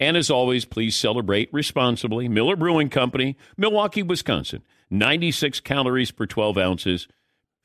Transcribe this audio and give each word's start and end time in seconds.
And 0.00 0.16
as 0.16 0.30
always, 0.30 0.64
please 0.64 0.96
celebrate 0.96 1.52
responsibly. 1.52 2.28
Miller 2.28 2.56
Brewing 2.56 2.88
Company, 2.88 3.36
Milwaukee, 3.56 4.02
Wisconsin. 4.02 4.62
96 4.90 5.60
calories 5.60 6.10
per 6.10 6.26
12 6.26 6.58
ounces. 6.58 7.08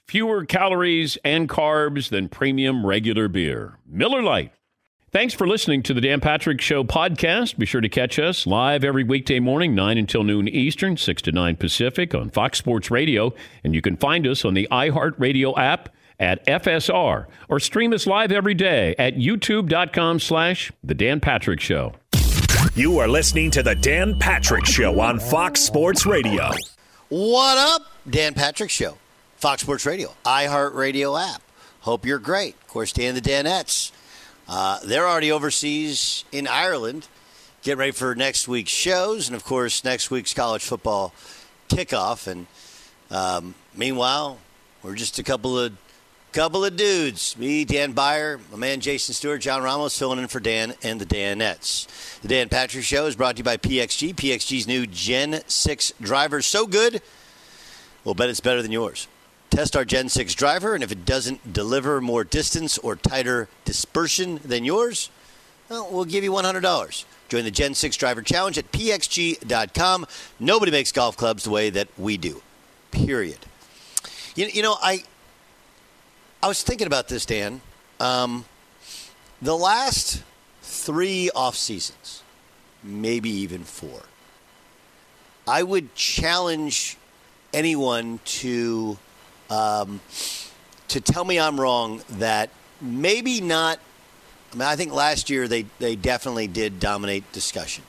Fewer 0.08 0.45
calories 0.45 1.17
and 1.25 1.50
carbs 1.50 2.09
than 2.09 2.30
premium 2.30 2.86
regular 2.86 3.28
beer. 3.28 3.78
Miller 3.86 4.22
Lite. 4.22 4.53
Thanks 5.11 5.33
for 5.33 5.48
listening 5.48 5.83
to 5.83 5.94
the 5.94 6.02
Dan 6.02 6.20
Patrick 6.20 6.59
Show 6.61 6.83
podcast. 6.83 7.58
Be 7.58 7.66
sure 7.66 7.81
to 7.81 7.89
catch 7.89 8.20
us 8.20 8.45
live 8.45 8.83
every 8.83 9.03
weekday 9.03 9.39
morning, 9.39 9.73
9 9.73 9.98
until 9.98 10.23
noon 10.23 10.48
Eastern, 10.50 10.98
6 10.98 11.22
to 11.23 11.31
9 11.31 11.55
Pacific 11.55 12.14
on 12.14 12.30
Fox 12.30 12.58
Sports 12.58 12.92
Radio. 12.92 13.33
And 13.64 13.73
you 13.73 13.81
can 13.81 13.98
find 13.98 14.28
us 14.28 14.45
on 14.45 14.53
the 14.53 14.67
iHeartRadio 14.70 15.58
app 15.58 15.89
at 16.20 16.45
FSR 16.45 17.25
or 17.48 17.59
stream 17.59 17.94
us 17.94 18.05
live 18.05 18.31
every 18.31 18.53
day 18.53 18.95
at 19.00 19.16
youtube.com 19.16 20.20
slash 20.20 20.72
The 20.83 20.94
Dan 20.94 21.20
Patrick 21.20 21.61
Show. 21.61 21.94
You 22.76 23.00
are 23.00 23.08
listening 23.08 23.52
to 23.52 23.64
the 23.64 23.76
Dan 23.76 24.18
Patrick 24.20 24.66
Show 24.66 25.00
on 25.00 25.20
Fox 25.20 25.62
Sports 25.62 26.06
Radio. 26.06 26.52
What 27.10 27.58
up, 27.58 27.82
Dan 28.10 28.34
Patrick 28.34 28.70
Show, 28.70 28.98
Fox 29.38 29.62
Sports 29.64 29.86
Radio, 29.86 30.14
iHeartRadio 30.26 31.20
app. 31.20 31.42
Hope 31.82 32.06
you're 32.06 32.20
great. 32.20 32.56
Of 32.56 32.68
course, 32.68 32.92
Dan 32.92 33.16
the 33.16 33.22
Danettes. 33.22 33.92
Uh, 34.48 34.80
they're 34.86 35.08
already 35.08 35.32
overseas 35.32 36.23
in 36.32 36.48
Ireland. 36.48 37.08
Get 37.64 37.78
ready 37.78 37.92
for 37.92 38.14
next 38.16 38.48
week's 38.48 38.72
shows, 38.72 39.28
and 39.28 39.36
of 39.36 39.44
course, 39.44 39.84
next 39.84 40.11
week's 40.11 40.34
college 40.34 40.64
football 40.64 41.14
kickoff. 41.70 42.28
And 42.28 42.48
um, 43.10 43.55
meanwhile, 43.76 44.38
we're 44.84 44.95
just 44.95 45.17
a 45.20 45.23
couple 45.23 45.58
of 45.58 45.73
couple 46.37 46.64
of 46.64 46.77
dudes. 46.77 47.36
Me, 47.39 47.65
Dan 47.65 47.93
Beyer, 47.93 48.39
my 48.52 48.58
man 48.58 48.80
Jason 48.80 49.15
Stewart, 49.15 49.42
John 49.42 49.64
Ramos 49.64 49.98
filling 49.98 50.20
in 50.20 50.27
for 50.27 50.39
Dan 50.39 50.75
and 50.83 51.02
the 51.02 51.05
Danettes. 51.08 51.87
The 52.21 52.27
Dan 52.27 52.48
Patrick 52.48 52.83
Show 52.83 53.08
is 53.08 53.15
brought 53.15 53.37
to 53.37 53.39
you 53.39 53.43
by 53.43 53.58
PXG. 53.58 54.14
PXG's 54.14 54.67
new 54.67 54.86
Gen 54.86 55.42
6 55.48 55.93
driver. 55.99 56.43
So 56.43 56.67
good, 56.67 57.02
we'll 58.03 58.14
bet 58.14 58.30
it's 58.30 58.39
better 58.39 58.61
than 58.61 58.71
yours. 58.71 59.08
Test 59.49 59.75
our 59.75 59.83
Gen 59.83 60.09
6 60.09 60.36
driver, 60.36 60.75
and 60.75 60.83
if 60.83 60.92
it 60.92 61.05
doesn't 61.05 61.53
deliver 61.53 62.02
more 62.02 62.23
distance 62.23 62.77
or 62.77 62.95
tighter 62.95 63.49
dispersion 63.65 64.39
than 64.45 64.64
yours, 64.64 65.09
well, 65.69 65.89
we'll 65.92 66.05
give 66.05 66.23
you 66.23 66.33
$100. 66.33 67.05
Join 67.30 67.45
the 67.45 67.49
Gen 67.49 67.73
6 67.73 67.98
Driver 67.98 68.21
Challenge 68.21 68.59
at 68.59 68.71
pxg.com. 68.71 70.05
Nobody 70.39 70.71
makes 70.71 70.92
golf 70.92 71.17
clubs 71.17 71.45
the 71.45 71.49
way 71.49 71.71
that 71.71 71.87
we 71.98 72.15
do, 72.15 72.43
period. 72.92 73.39
You, 74.36 74.45
you 74.45 74.61
know, 74.61 74.75
I 74.80 75.02
I 76.42 76.48
was 76.48 76.61
thinking 76.61 76.86
about 76.86 77.08
this, 77.08 77.25
Dan. 77.25 77.61
Um, 77.99 78.45
the 79.42 79.58
last 79.58 80.23
three 80.61 81.31
off 81.36 81.55
seasons, 81.55 82.21
maybe 82.83 83.30
even 83.30 83.64
four, 83.64 84.03
I 85.48 85.64
would 85.64 85.95
challenge 85.95 86.98
anyone 87.53 88.20
to 88.25 88.98
um, 89.49 89.99
to 90.89 91.02
tell 91.02 91.25
me 91.25 91.39
I'm 91.39 91.59
wrong. 91.59 92.02
That 92.11 92.52
maybe 92.81 93.42
not. 93.42 93.80
I 94.54 94.55
mean, 94.55 94.67
I 94.67 94.75
think 94.75 94.93
last 94.93 95.31
year 95.31 95.48
they 95.48 95.65
they 95.80 95.95
definitely 95.95 96.48
did 96.48 96.80
dominate 96.80 97.31
discussion. 97.31 97.83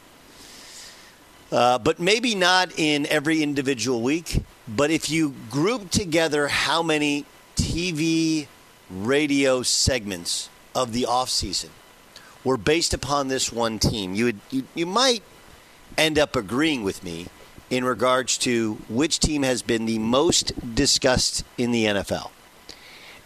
Uh, 1.53 1.78
but 1.78 1.98
maybe 1.98 2.34
not 2.34 2.78
in 2.78 3.06
every 3.06 3.42
individual 3.42 4.00
week. 4.00 4.42
But 4.66 4.91
if 4.91 5.10
you 5.10 5.34
group 5.50 5.91
together 5.91 6.48
how 6.48 6.82
many 6.82 7.25
TV 7.59 8.47
radio 8.91 9.63
segments 9.63 10.49
of 10.75 10.93
the 10.93 11.07
offseason 11.09 11.71
were 12.45 12.57
based 12.57 12.95
upon 12.95 13.29
this 13.29 13.53
one 13.53 13.79
team, 13.79 14.15
you, 14.15 14.27
would, 14.27 14.41
you, 14.51 14.65
you 14.75 14.87
might 14.87 15.23
end 15.97 16.19
up 16.19 16.37
agreeing 16.37 16.85
with 16.85 17.03
me 17.03 17.27
in 17.69 17.85
regards 17.85 18.39
to 18.39 18.75
which 18.89 19.19
team 19.19 19.43
has 19.43 19.61
been 19.61 19.85
the 19.87 19.99
most 19.99 20.75
discussed 20.75 21.45
in 21.59 21.73
the 21.73 21.85
NFL. 21.85 22.31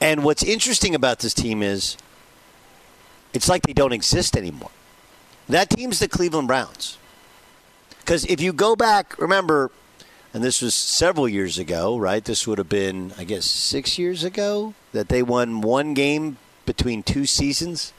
And 0.01 0.25
what's 0.25 0.43
interesting 0.43 0.95
about 0.95 1.21
this 1.21 1.35
team 1.35 1.63
is 1.63 1.97
it's 3.33 3.49
like 3.49 3.63
they 3.63 3.73
don't 3.73 3.93
exist 3.93 4.37
anymore. 4.37 4.71
That 5.49 5.71
team's 5.71 5.99
the 5.99 6.09
Cleveland 6.09 6.49
Browns. 6.49 6.99
Because 8.01 8.25
if 8.25 8.41
you 8.41 8.53
go 8.53 8.75
back, 8.75 9.17
remember, 9.19 9.71
and 10.35 10.43
this 10.43 10.63
was 10.63 10.75
several 10.75 11.29
years 11.29 11.59
ago, 11.59 11.99
right? 11.99 12.25
This 12.25 12.47
would 12.47 12.59
have 12.59 12.69
been, 12.69 13.13
I 13.19 13.25
guess, 13.25 13.45
six 13.45 13.99
years 13.99 14.25
ago 14.25 14.75
that 14.93 15.09
they 15.09 15.23
won 15.23 15.61
one 15.61 15.93
game 15.93 16.39
between 16.65 17.03
two 17.03 17.27
seasons. 17.27 17.93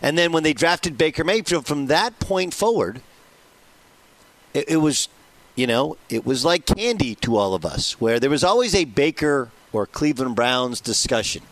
And 0.00 0.16
then 0.16 0.32
when 0.32 0.42
they 0.42 0.54
drafted 0.54 0.96
Baker 0.96 1.24
Mayfield, 1.24 1.66
from 1.66 1.86
that 1.86 2.18
point 2.20 2.54
forward, 2.54 3.02
it, 4.54 4.68
it 4.68 4.76
was, 4.78 5.08
you 5.54 5.66
know, 5.66 5.98
it 6.08 6.24
was 6.24 6.44
like 6.44 6.64
candy 6.64 7.14
to 7.16 7.36
all 7.36 7.54
of 7.54 7.66
us, 7.66 8.00
where 8.00 8.18
there 8.18 8.30
was 8.30 8.44
always 8.44 8.74
a 8.74 8.86
Baker 8.86 9.50
or 9.72 9.86
Cleveland 9.86 10.36
Browns 10.36 10.80
discussion. 10.80 11.42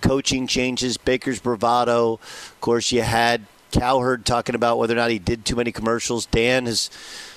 Coaching 0.00 0.48
changes, 0.48 0.96
Baker's 0.96 1.38
bravado. 1.38 2.14
Of 2.14 2.56
course, 2.60 2.90
you 2.90 3.02
had 3.02 3.46
Cowherd 3.70 4.26
talking 4.26 4.56
about 4.56 4.78
whether 4.78 4.94
or 4.94 4.96
not 4.96 5.10
he 5.10 5.18
did 5.18 5.44
too 5.44 5.56
many 5.56 5.70
commercials. 5.70 6.26
Dan 6.26 6.66
has 6.66 6.90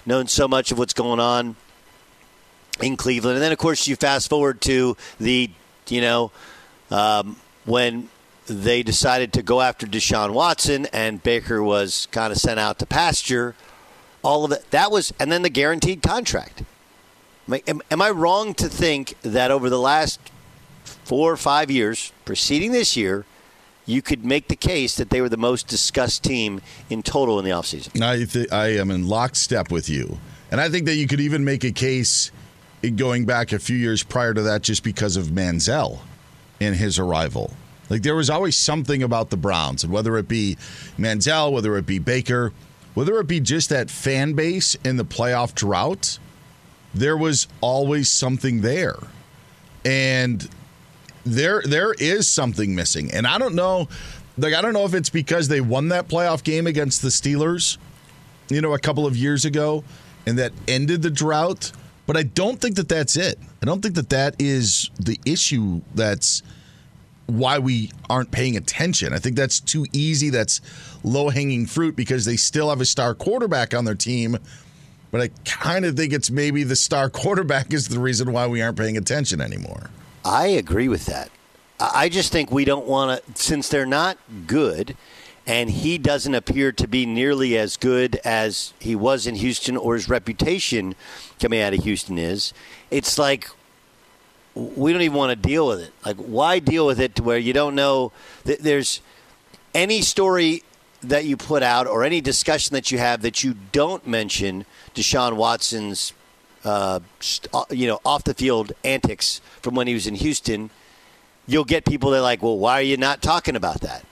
known 0.06 0.28
so 0.28 0.48
much 0.48 0.72
of 0.72 0.80
what's 0.80 0.94
going 0.94 1.20
on 1.20 1.56
in 2.82 2.98
Cleveland. 2.98 3.36
And 3.36 3.44
then, 3.44 3.52
of 3.52 3.58
course, 3.58 3.88
you 3.88 3.96
fast 3.96 4.30
forward 4.30 4.62
to 4.62 4.98
the, 5.20 5.50
you 5.88 6.02
know, 6.02 6.32
um, 6.90 7.38
when 7.66 8.10
they 8.48 8.84
decided 8.84 9.34
to 9.34 9.44
go 9.44 9.62
after 9.62 9.88
Deshaun 9.88 10.34
Watson 10.34 10.88
and 10.88 11.22
Baker 11.24 11.64
was 11.64 12.08
kind 12.12 12.32
of 12.32 12.38
sent 12.38 12.60
out 12.60 12.80
to 12.80 12.86
pasture. 12.86 13.56
All 14.24 14.46
of 14.46 14.52
it. 14.52 14.70
That 14.72 14.92
was, 14.92 15.14
and 15.20 15.32
then 15.32 15.42
the 15.42 15.50
guaranteed 15.50 16.02
contract. 16.02 16.64
Am 17.48 17.54
I, 17.56 17.64
am, 17.68 17.82
am 17.90 18.02
I 18.02 18.10
wrong 18.10 18.54
to 18.56 18.70
think 18.70 19.16
that 19.22 19.52
over 19.52 19.70
the 19.70 19.80
last 19.80 20.20
four 20.84 21.32
or 21.32 21.38
five 21.38 21.72
years, 21.72 22.12
preceding 22.26 22.72
this 22.72 22.96
year, 22.96 23.26
you 23.86 24.02
could 24.02 24.24
make 24.24 24.48
the 24.48 24.56
case 24.56 24.96
that 24.96 25.10
they 25.10 25.22
were 25.22 25.30
the 25.30 25.38
most 25.38 25.68
discussed 25.68 26.24
team 26.24 26.62
in 26.90 27.02
total 27.02 27.40
in 27.40 27.46
the 27.46 27.52
offseason? 27.52 28.02
I, 28.02 28.26
th- 28.26 28.52
I 28.52 28.68
am 28.76 28.92
in 28.92 29.08
lockstep 29.08 29.72
with 29.72 29.90
you. 29.90 30.20
And 30.52 30.62
I 30.62 30.70
think 30.70 30.86
that 30.86 30.96
you 30.96 31.08
could 31.08 31.20
even 31.20 31.44
make 31.44 31.64
a 31.64 31.72
case 31.72 32.32
going 32.90 33.26
back 33.26 33.52
a 33.52 33.60
few 33.60 33.78
years 33.78 34.04
prior 34.04 34.34
to 34.34 34.42
that 34.42 34.62
just 34.62 34.84
because 34.84 35.16
of 35.18 35.28
Manziel 35.28 36.00
and 36.60 36.76
his 36.76 36.98
arrival. 37.00 37.54
Like 37.90 38.04
there 38.04 38.16
was 38.16 38.30
always 38.30 38.58
something 38.58 39.04
about 39.04 39.30
the 39.30 39.38
Browns, 39.38 39.84
and 39.84 39.92
whether 39.92 40.18
it 40.18 40.28
be 40.28 40.58
Manziel, 40.98 41.52
whether 41.52 41.76
it 41.78 41.86
be 41.86 42.00
Baker, 42.00 42.54
whether 42.94 43.20
it 43.20 43.28
be 43.28 43.40
just 43.40 43.70
that 43.70 43.90
fan 43.90 44.34
base 44.34 44.76
in 44.84 44.98
the 44.98 45.06
playoff 45.06 45.54
drought, 45.54 46.18
there 46.94 47.18
was 47.18 47.48
always 47.60 48.10
something 48.10 48.62
there. 48.62 48.98
And 49.84 50.48
there 51.26 51.62
there 51.64 51.94
is 51.94 52.30
something 52.30 52.76
missing, 52.76 53.12
and 53.12 53.28
I 53.28 53.38
don't 53.38 53.56
know. 53.56 53.88
Like 54.38 54.54
I 54.54 54.62
don't 54.62 54.74
know 54.74 54.86
if 54.86 54.94
it's 54.94 55.10
because 55.10 55.48
they 55.48 55.62
won 55.62 55.90
that 55.90 56.08
playoff 56.08 56.44
game 56.44 56.68
against 56.68 57.02
the 57.02 57.10
Steelers, 57.10 57.78
you 58.50 58.62
know, 58.62 58.74
a 58.74 58.80
couple 58.80 59.06
of 59.06 59.18
years 59.18 59.44
ago, 59.46 59.84
and 60.26 60.38
that 60.40 60.54
ended 60.68 61.02
the 61.02 61.10
drought. 61.10 61.72
But 62.12 62.20
I 62.20 62.24
don't 62.24 62.60
think 62.60 62.76
that 62.76 62.90
that's 62.90 63.16
it. 63.16 63.40
I 63.62 63.66
don't 63.66 63.82
think 63.82 63.96
that 63.96 64.10
that 64.10 64.36
is 64.38 64.92
the 65.00 65.18
issue. 65.26 65.80
That's 65.96 66.44
why 67.28 67.58
we 67.58 67.90
aren't 68.10 68.32
paying 68.32 68.58
attention. 68.58 69.14
I 69.14 69.18
think 69.18 69.38
that's 69.38 69.62
too 69.62 69.86
easy. 69.94 70.30
That's 70.30 70.60
low 71.06 71.30
hanging 71.30 71.68
fruit 71.68 71.96
because 71.96 72.26
they 72.26 72.36
still 72.36 72.68
have 72.68 72.82
a 72.82 72.86
star 72.86 73.16
quarterback 73.16 73.74
on 73.74 73.86
their 73.86 73.96
team. 73.96 74.38
But 75.12 75.22
I 75.22 75.30
kind 75.46 75.86
of 75.86 75.96
think 75.96 76.12
it's 76.12 76.30
maybe 76.30 76.64
the 76.64 76.76
star 76.76 77.10
quarterback 77.10 77.72
is 77.72 77.88
the 77.88 77.98
reason 77.98 78.34
why 78.34 78.46
we 78.46 78.62
aren't 78.62 78.78
paying 78.78 78.98
attention 78.98 79.40
anymore. 79.40 79.90
I 80.26 80.48
agree 80.48 80.90
with 80.90 81.06
that. 81.06 81.32
I 81.80 82.10
just 82.10 82.34
think 82.34 82.52
we 82.52 82.66
don't 82.66 82.88
want 82.88 83.26
to, 83.26 83.42
since 83.42 83.70
they're 83.70 83.86
not 83.86 84.18
good, 84.48 84.98
and 85.48 85.70
he 85.70 85.98
doesn't 85.98 86.36
appear 86.36 86.74
to 86.74 86.88
be 86.90 87.06
nearly 87.06 87.58
as 87.58 87.78
good 87.78 88.18
as 88.26 88.74
he 88.80 88.96
was 88.98 89.26
in 89.26 89.36
Houston 89.36 89.78
or 89.78 89.94
his 89.94 90.10
reputation 90.10 90.94
coming 91.42 91.62
out 91.62 91.74
of 91.74 91.84
Houston 91.84 92.18
is. 92.18 92.54
It's 92.90 93.18
like 93.18 93.50
we 94.54 94.92
don't 94.92 95.02
even 95.02 95.18
want 95.18 95.30
to 95.30 95.48
deal 95.48 95.68
with 95.68 95.80
it. 95.80 95.94
Like, 96.06 96.18
why 96.18 96.60
deal 96.60 96.86
with 96.86 97.00
it 97.00 97.16
to 97.16 97.24
where 97.24 97.38
you 97.38 97.54
don't 97.54 97.76
know 97.76 98.12
that 98.44 98.60
there's 98.60 99.02
any 99.74 100.02
story 100.02 100.64
that 101.02 101.26
you 101.26 101.38
put 101.38 101.64
out 101.64 101.88
or 101.88 102.04
any 102.04 102.22
discussion 102.22 102.74
that 102.74 102.92
you 102.92 102.98
have 102.98 103.22
that 103.22 103.44
you 103.44 103.56
don't 103.72 104.06
mention 104.06 104.66
Deshaun 104.94 105.34
Watson's, 105.34 106.14
uh, 106.64 107.00
uh, 107.54 107.66
you 107.72 107.88
know, 107.88 108.00
off 108.06 108.24
the 108.24 108.34
field 108.34 108.74
antics 108.84 109.42
from 109.62 109.74
when 109.74 109.88
he 109.88 109.94
was 109.94 110.06
in 110.06 110.16
Houston, 110.16 110.70
you'll 111.48 111.66
get 111.66 111.86
people 111.86 112.12
that 112.12 112.18
are 112.18 112.22
like, 112.22 112.44
well, 112.44 112.58
why 112.58 112.74
are 112.74 112.84
you 112.84 112.98
not 112.98 113.22
talking 113.22 113.56
about 113.56 113.82
that? 113.82 114.06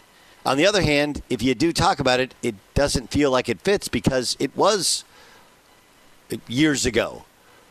On 0.46 0.58
the 0.58 0.66
other 0.66 0.82
hand, 0.82 1.22
if 1.30 1.44
you 1.44 1.54
do 1.54 1.72
talk 1.74 2.00
about 2.00 2.20
it, 2.20 2.34
it 2.42 2.56
doesn't 2.74 3.12
feel 3.12 3.30
like 3.30 3.50
it 3.50 3.62
fits 3.62 3.88
because 3.88 4.36
it 4.40 4.56
was 4.56 5.04
years 6.48 6.86
ago, 6.86 7.26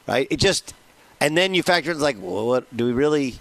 right? 0.06 0.26
It 0.30 0.38
just, 0.38 0.74
and 1.20 1.36
then 1.36 1.54
you 1.54 1.62
factor 1.62 1.90
in 1.90 2.00
like, 2.00 2.16
well, 2.20 2.46
what 2.46 2.76
do 2.76 2.86
we 2.86 2.92
really, 2.92 3.36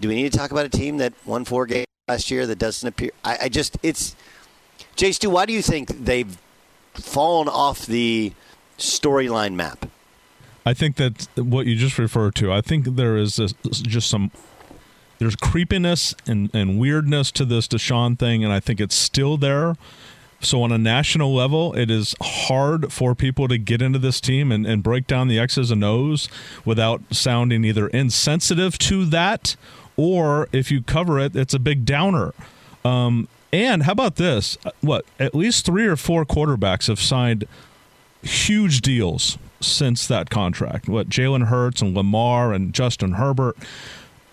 do 0.00 0.08
we 0.08 0.14
need 0.14 0.32
to 0.32 0.38
talk 0.38 0.50
about 0.50 0.66
a 0.66 0.70
team 0.70 0.98
that 0.98 1.12
won 1.24 1.44
four 1.44 1.66
games 1.66 1.86
last 2.06 2.30
year 2.30 2.46
that 2.46 2.58
doesn't 2.58 2.88
appear? 2.88 3.10
I, 3.24 3.38
I 3.42 3.48
just, 3.48 3.78
it's, 3.82 4.14
Jay 4.96 5.12
Stu, 5.12 5.30
why 5.30 5.46
do 5.46 5.52
you 5.52 5.62
think 5.62 6.04
they've 6.04 6.38
fallen 6.94 7.48
off 7.48 7.86
the 7.86 8.32
storyline 8.78 9.54
map? 9.54 9.86
I 10.66 10.74
think 10.74 10.96
that 10.96 11.28
what 11.36 11.66
you 11.66 11.76
just 11.76 11.98
referred 11.98 12.34
to, 12.36 12.52
I 12.52 12.60
think 12.60 12.96
there 12.96 13.16
is 13.16 13.38
a, 13.38 13.48
just 13.70 14.10
some 14.10 14.30
there's 15.18 15.36
creepiness 15.36 16.14
and, 16.26 16.50
and 16.54 16.78
weirdness 16.78 17.32
to 17.32 17.44
this 17.44 17.66
Deshaun 17.66 18.18
thing, 18.18 18.44
and 18.44 18.52
I 18.52 18.60
think 18.60 18.80
it's 18.80 18.94
still 18.94 19.36
there. 19.36 19.76
So 20.40 20.62
on 20.62 20.70
a 20.70 20.78
national 20.78 21.34
level, 21.34 21.74
it 21.74 21.90
is 21.90 22.14
hard 22.22 22.92
for 22.92 23.14
people 23.14 23.48
to 23.48 23.58
get 23.58 23.82
into 23.82 23.98
this 23.98 24.20
team 24.20 24.52
and, 24.52 24.66
and 24.66 24.82
break 24.82 25.06
down 25.06 25.28
the 25.28 25.38
X's 25.38 25.70
and 25.70 25.82
O's 25.82 26.28
without 26.64 27.02
sounding 27.10 27.64
either 27.64 27.88
insensitive 27.88 28.78
to 28.78 29.04
that 29.06 29.56
or 29.96 30.48
if 30.52 30.70
you 30.70 30.80
cover 30.80 31.18
it, 31.18 31.34
it's 31.34 31.54
a 31.54 31.58
big 31.58 31.84
downer. 31.84 32.32
Um, 32.84 33.26
and 33.52 33.82
how 33.82 33.92
about 33.92 34.14
this? 34.14 34.56
What 34.80 35.04
at 35.18 35.34
least 35.34 35.66
three 35.66 35.86
or 35.86 35.96
four 35.96 36.24
quarterbacks 36.24 36.86
have 36.86 37.00
signed 37.00 37.46
huge 38.22 38.80
deals 38.80 39.38
since 39.60 40.06
that 40.06 40.30
contract. 40.30 40.88
What 40.88 41.08
Jalen 41.08 41.46
Hurts 41.46 41.82
and 41.82 41.94
Lamar 41.94 42.52
and 42.52 42.72
Justin 42.72 43.12
Herbert 43.12 43.56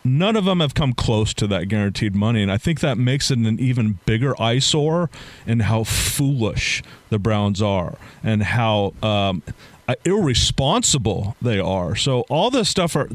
none 0.05 0.35
of 0.35 0.45
them 0.45 0.59
have 0.59 0.73
come 0.73 0.93
close 0.93 1.33
to 1.33 1.47
that 1.47 1.67
guaranteed 1.67 2.15
money. 2.15 2.41
And 2.41 2.51
I 2.51 2.57
think 2.57 2.79
that 2.81 2.97
makes 2.97 3.31
it 3.31 3.39
an 3.39 3.59
even 3.59 3.99
bigger 4.05 4.39
eyesore 4.39 5.09
in 5.47 5.61
how 5.61 5.83
foolish 5.83 6.83
the 7.09 7.19
Browns 7.19 7.61
are 7.61 7.97
and 8.23 8.43
how 8.43 8.93
um, 9.01 9.41
uh, 9.87 9.95
irresponsible 10.05 11.35
they 11.41 11.59
are. 11.59 11.95
So 11.95 12.21
all 12.29 12.49
this 12.49 12.69
stuff 12.69 12.95
are 12.95 13.09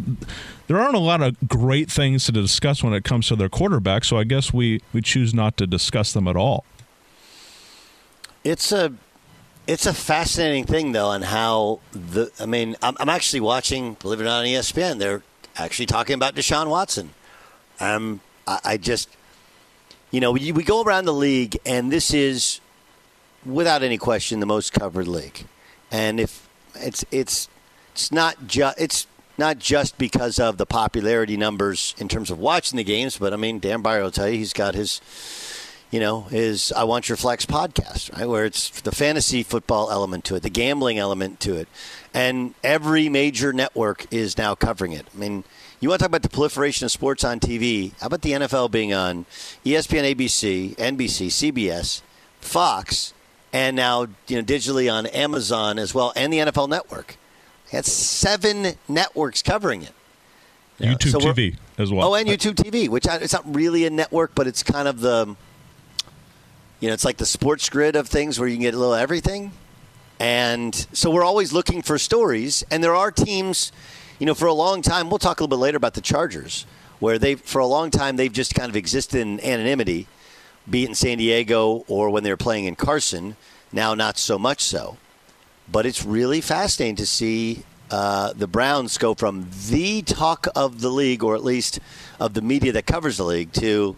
there 0.66 0.80
aren't 0.80 0.96
a 0.96 1.00
lot 1.00 1.22
of 1.22 1.36
great 1.48 1.90
things 1.90 2.26
to 2.26 2.32
discuss 2.32 2.82
when 2.82 2.92
it 2.92 3.04
comes 3.04 3.28
to 3.28 3.36
their 3.36 3.48
quarterback. 3.48 4.04
So 4.04 4.18
I 4.18 4.24
guess 4.24 4.52
we 4.52 4.82
we 4.92 5.00
choose 5.00 5.32
not 5.32 5.56
to 5.58 5.66
discuss 5.66 6.12
them 6.12 6.28
at 6.28 6.36
all. 6.36 6.64
It's 8.44 8.72
a 8.72 8.92
it's 9.66 9.86
a 9.86 9.94
fascinating 9.94 10.64
thing 10.64 10.92
though 10.92 11.08
on 11.08 11.22
how 11.22 11.80
the 11.92 12.30
I 12.40 12.46
mean 12.46 12.76
I'm, 12.82 12.96
I'm 12.98 13.08
actually 13.08 13.40
watching 13.40 13.94
believe 13.94 14.20
it 14.20 14.24
or 14.24 14.26
not 14.26 14.40
on 14.40 14.46
ESPN 14.46 14.98
they're 14.98 15.22
actually 15.60 15.86
talking 15.86 16.14
about 16.14 16.34
Deshaun 16.34 16.68
Watson. 16.68 17.10
Um, 17.78 18.20
I, 18.46 18.60
I 18.64 18.76
just, 18.76 19.08
you 20.10 20.20
know, 20.20 20.32
we, 20.32 20.52
we 20.52 20.64
go 20.64 20.82
around 20.82 21.04
the 21.04 21.14
league, 21.14 21.56
and 21.64 21.92
this 21.92 22.12
is, 22.12 22.60
without 23.44 23.82
any 23.82 23.98
question, 23.98 24.40
the 24.40 24.46
most 24.46 24.72
covered 24.72 25.08
league. 25.08 25.46
And 25.90 26.20
if 26.20 26.48
it's 26.76 27.04
it's 27.10 27.48
it's 27.92 28.12
not 28.12 28.46
just 28.46 28.80
it's 28.80 29.06
not 29.38 29.58
just 29.58 29.98
because 29.98 30.38
of 30.38 30.56
the 30.56 30.66
popularity 30.66 31.36
numbers 31.36 31.94
in 31.98 32.08
terms 32.08 32.30
of 32.30 32.38
watching 32.38 32.76
the 32.76 32.84
games, 32.84 33.18
but 33.18 33.32
I 33.32 33.36
mean, 33.36 33.58
Dan 33.58 33.82
Beyer 33.82 34.02
will 34.02 34.10
tell 34.10 34.28
you 34.28 34.36
he's 34.36 34.52
got 34.52 34.74
his, 34.74 35.00
you 35.90 35.98
know, 35.98 36.22
his 36.22 36.72
I 36.72 36.84
Want 36.84 37.08
Your 37.08 37.16
Flex 37.16 37.46
podcast, 37.46 38.12
right, 38.16 38.28
where 38.28 38.44
it's 38.44 38.82
the 38.82 38.92
fantasy 38.92 39.42
football 39.42 39.90
element 39.90 40.24
to 40.26 40.34
it, 40.36 40.42
the 40.42 40.50
gambling 40.50 40.98
element 40.98 41.40
to 41.40 41.56
it, 41.56 41.68
and 42.14 42.54
every 42.64 43.08
major 43.08 43.52
network 43.52 44.06
is 44.10 44.36
now 44.36 44.54
covering 44.54 44.92
it. 44.92 45.06
I 45.14 45.18
mean, 45.18 45.44
you 45.80 45.88
want 45.88 46.00
to 46.00 46.04
talk 46.04 46.10
about 46.10 46.22
the 46.22 46.28
proliferation 46.28 46.84
of 46.84 46.90
sports 46.90 47.24
on 47.24 47.40
TV? 47.40 47.92
How 48.00 48.06
about 48.06 48.22
the 48.22 48.32
NFL 48.32 48.70
being 48.70 48.92
on 48.92 49.24
ESPN, 49.64 50.14
ABC, 50.14 50.76
NBC, 50.76 51.52
CBS, 51.52 52.02
Fox, 52.40 53.14
and 53.52 53.76
now 53.76 54.06
you 54.28 54.36
know 54.36 54.42
digitally 54.42 54.92
on 54.92 55.06
Amazon 55.06 55.78
as 55.78 55.94
well, 55.94 56.12
and 56.16 56.32
the 56.32 56.38
NFL 56.38 56.68
Network? 56.68 57.16
That's 57.72 57.90
seven 57.90 58.74
networks 58.88 59.42
covering 59.42 59.82
it. 59.82 59.92
YouTube 60.80 61.12
so 61.12 61.18
TV 61.18 61.56
as 61.78 61.92
well. 61.92 62.08
Oh, 62.08 62.14
and 62.14 62.28
YouTube 62.28 62.54
TV, 62.54 62.88
which 62.88 63.06
it's 63.06 63.32
not 63.32 63.54
really 63.54 63.84
a 63.84 63.90
network, 63.90 64.34
but 64.34 64.46
it's 64.46 64.62
kind 64.62 64.88
of 64.88 65.00
the, 65.00 65.36
you 66.80 66.88
know, 66.88 66.94
it's 66.94 67.04
like 67.04 67.18
the 67.18 67.26
sports 67.26 67.68
grid 67.68 67.96
of 67.96 68.08
things 68.08 68.38
where 68.38 68.48
you 68.48 68.56
can 68.56 68.62
get 68.62 68.74
a 68.74 68.78
little 68.78 68.94
everything. 68.94 69.52
And 70.20 70.74
so 70.92 71.10
we're 71.10 71.24
always 71.24 71.52
looking 71.52 71.80
for 71.80 71.98
stories. 71.98 72.62
And 72.70 72.84
there 72.84 72.94
are 72.94 73.10
teams, 73.10 73.72
you 74.18 74.26
know, 74.26 74.34
for 74.34 74.46
a 74.46 74.52
long 74.52 74.82
time, 74.82 75.08
we'll 75.08 75.18
talk 75.18 75.40
a 75.40 75.42
little 75.42 75.56
bit 75.56 75.62
later 75.62 75.78
about 75.78 75.94
the 75.94 76.02
Chargers, 76.02 76.66
where 76.98 77.18
they, 77.18 77.34
for 77.36 77.58
a 77.58 77.66
long 77.66 77.90
time, 77.90 78.16
they've 78.16 78.30
just 78.30 78.54
kind 78.54 78.68
of 78.68 78.76
existed 78.76 79.18
in 79.18 79.40
anonymity, 79.40 80.06
be 80.68 80.84
it 80.84 80.90
in 80.90 80.94
San 80.94 81.16
Diego 81.16 81.86
or 81.88 82.10
when 82.10 82.22
they 82.22 82.30
were 82.30 82.36
playing 82.36 82.66
in 82.66 82.76
Carson. 82.76 83.34
Now, 83.72 83.94
not 83.94 84.18
so 84.18 84.38
much 84.38 84.60
so. 84.60 84.98
But 85.72 85.86
it's 85.86 86.04
really 86.04 86.42
fascinating 86.42 86.96
to 86.96 87.06
see 87.06 87.62
uh, 87.90 88.34
the 88.34 88.46
Browns 88.46 88.98
go 88.98 89.14
from 89.14 89.48
the 89.68 90.02
talk 90.02 90.48
of 90.54 90.82
the 90.82 90.90
league, 90.90 91.24
or 91.24 91.34
at 91.34 91.42
least 91.42 91.80
of 92.18 92.34
the 92.34 92.42
media 92.42 92.72
that 92.72 92.84
covers 92.84 93.16
the 93.16 93.24
league, 93.24 93.52
to 93.54 93.96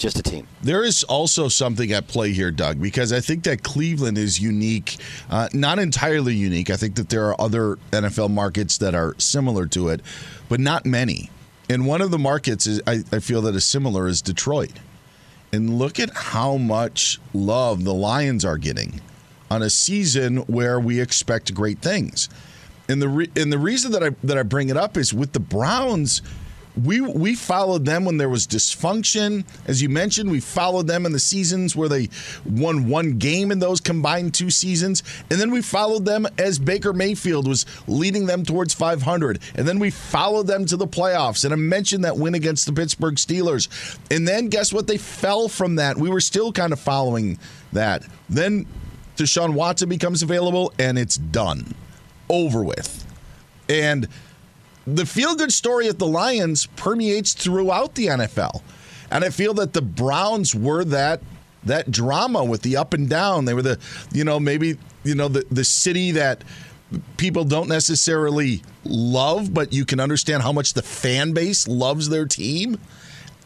just 0.00 0.18
a 0.18 0.22
team. 0.22 0.48
There 0.62 0.82
is 0.82 1.04
also 1.04 1.48
something 1.48 1.92
at 1.92 2.08
play 2.08 2.32
here, 2.32 2.50
Doug, 2.50 2.80
because 2.80 3.12
I 3.12 3.20
think 3.20 3.44
that 3.44 3.62
Cleveland 3.62 4.18
is 4.18 4.40
unique, 4.40 4.96
uh, 5.30 5.48
not 5.52 5.78
entirely 5.78 6.34
unique. 6.34 6.70
I 6.70 6.76
think 6.76 6.96
that 6.96 7.10
there 7.10 7.26
are 7.28 7.40
other 7.40 7.76
NFL 7.92 8.30
markets 8.30 8.78
that 8.78 8.94
are 8.94 9.14
similar 9.18 9.66
to 9.66 9.90
it, 9.90 10.00
but 10.48 10.58
not 10.58 10.86
many. 10.86 11.30
And 11.68 11.86
one 11.86 12.00
of 12.00 12.10
the 12.10 12.18
markets 12.18 12.66
is, 12.66 12.82
I, 12.86 13.04
I 13.12 13.20
feel 13.20 13.42
that 13.42 13.54
is 13.54 13.64
similar 13.64 14.08
is 14.08 14.20
Detroit. 14.22 14.72
And 15.52 15.78
look 15.78 16.00
at 16.00 16.10
how 16.14 16.56
much 16.56 17.20
love 17.34 17.84
the 17.84 17.94
Lions 17.94 18.44
are 18.44 18.58
getting 18.58 19.00
on 19.50 19.62
a 19.62 19.70
season 19.70 20.38
where 20.38 20.80
we 20.80 21.00
expect 21.00 21.52
great 21.54 21.80
things. 21.80 22.28
And 22.88 23.02
the 23.02 23.08
re- 23.08 23.30
and 23.36 23.52
the 23.52 23.58
reason 23.58 23.92
that 23.92 24.02
I 24.02 24.10
that 24.24 24.38
I 24.38 24.42
bring 24.42 24.68
it 24.68 24.76
up 24.76 24.96
is 24.96 25.14
with 25.14 25.32
the 25.32 25.40
Browns 25.40 26.22
we 26.84 27.00
we 27.00 27.34
followed 27.34 27.84
them 27.84 28.04
when 28.04 28.16
there 28.16 28.28
was 28.28 28.46
dysfunction. 28.46 29.44
As 29.66 29.82
you 29.82 29.88
mentioned, 29.88 30.30
we 30.30 30.40
followed 30.40 30.86
them 30.86 31.06
in 31.06 31.12
the 31.12 31.18
seasons 31.18 31.74
where 31.74 31.88
they 31.88 32.08
won 32.44 32.88
one 32.88 33.18
game 33.18 33.50
in 33.50 33.58
those 33.58 33.80
combined 33.80 34.34
two 34.34 34.50
seasons, 34.50 35.02
and 35.30 35.40
then 35.40 35.50
we 35.50 35.62
followed 35.62 36.04
them 36.04 36.26
as 36.38 36.58
Baker 36.58 36.92
Mayfield 36.92 37.46
was 37.48 37.66
leading 37.86 38.26
them 38.26 38.44
towards 38.44 38.74
500, 38.74 39.40
and 39.54 39.66
then 39.66 39.78
we 39.78 39.90
followed 39.90 40.46
them 40.46 40.64
to 40.66 40.76
the 40.76 40.86
playoffs. 40.86 41.44
And 41.44 41.52
I 41.52 41.56
mentioned 41.56 42.04
that 42.04 42.16
win 42.16 42.34
against 42.34 42.66
the 42.66 42.72
Pittsburgh 42.72 43.16
Steelers, 43.16 43.98
and 44.10 44.26
then 44.26 44.48
guess 44.48 44.72
what? 44.72 44.86
They 44.86 44.98
fell 44.98 45.48
from 45.48 45.76
that. 45.76 45.96
We 45.96 46.10
were 46.10 46.20
still 46.20 46.52
kind 46.52 46.72
of 46.72 46.80
following 46.80 47.38
that. 47.72 48.04
Then 48.28 48.66
Deshaun 49.16 49.54
Watson 49.54 49.88
becomes 49.88 50.22
available, 50.22 50.72
and 50.78 50.98
it's 50.98 51.16
done, 51.16 51.74
over 52.28 52.62
with, 52.62 53.06
and 53.68 54.08
the 54.86 55.06
feel 55.06 55.34
good 55.34 55.52
story 55.52 55.88
at 55.88 55.98
the 55.98 56.06
Lions 56.06 56.66
permeates 56.66 57.32
throughout 57.34 57.94
the 57.94 58.06
NFL. 58.06 58.62
And 59.10 59.24
I 59.24 59.30
feel 59.30 59.54
that 59.54 59.72
the 59.72 59.82
Browns 59.82 60.54
were 60.54 60.84
that 60.84 61.20
that 61.64 61.90
drama 61.90 62.44
with 62.44 62.62
the 62.62 62.76
up 62.76 62.94
and 62.94 63.08
down. 63.08 63.44
They 63.44 63.54
were 63.54 63.62
the, 63.62 63.78
you 64.12 64.24
know, 64.24 64.40
maybe, 64.40 64.78
you 65.04 65.14
know, 65.14 65.28
the, 65.28 65.44
the 65.50 65.64
city 65.64 66.12
that 66.12 66.42
people 67.16 67.44
don't 67.44 67.68
necessarily 67.68 68.62
love, 68.84 69.52
but 69.52 69.72
you 69.72 69.84
can 69.84 70.00
understand 70.00 70.42
how 70.42 70.52
much 70.52 70.74
the 70.74 70.82
fan 70.82 71.32
base 71.32 71.68
loves 71.68 72.08
their 72.08 72.26
team. 72.26 72.78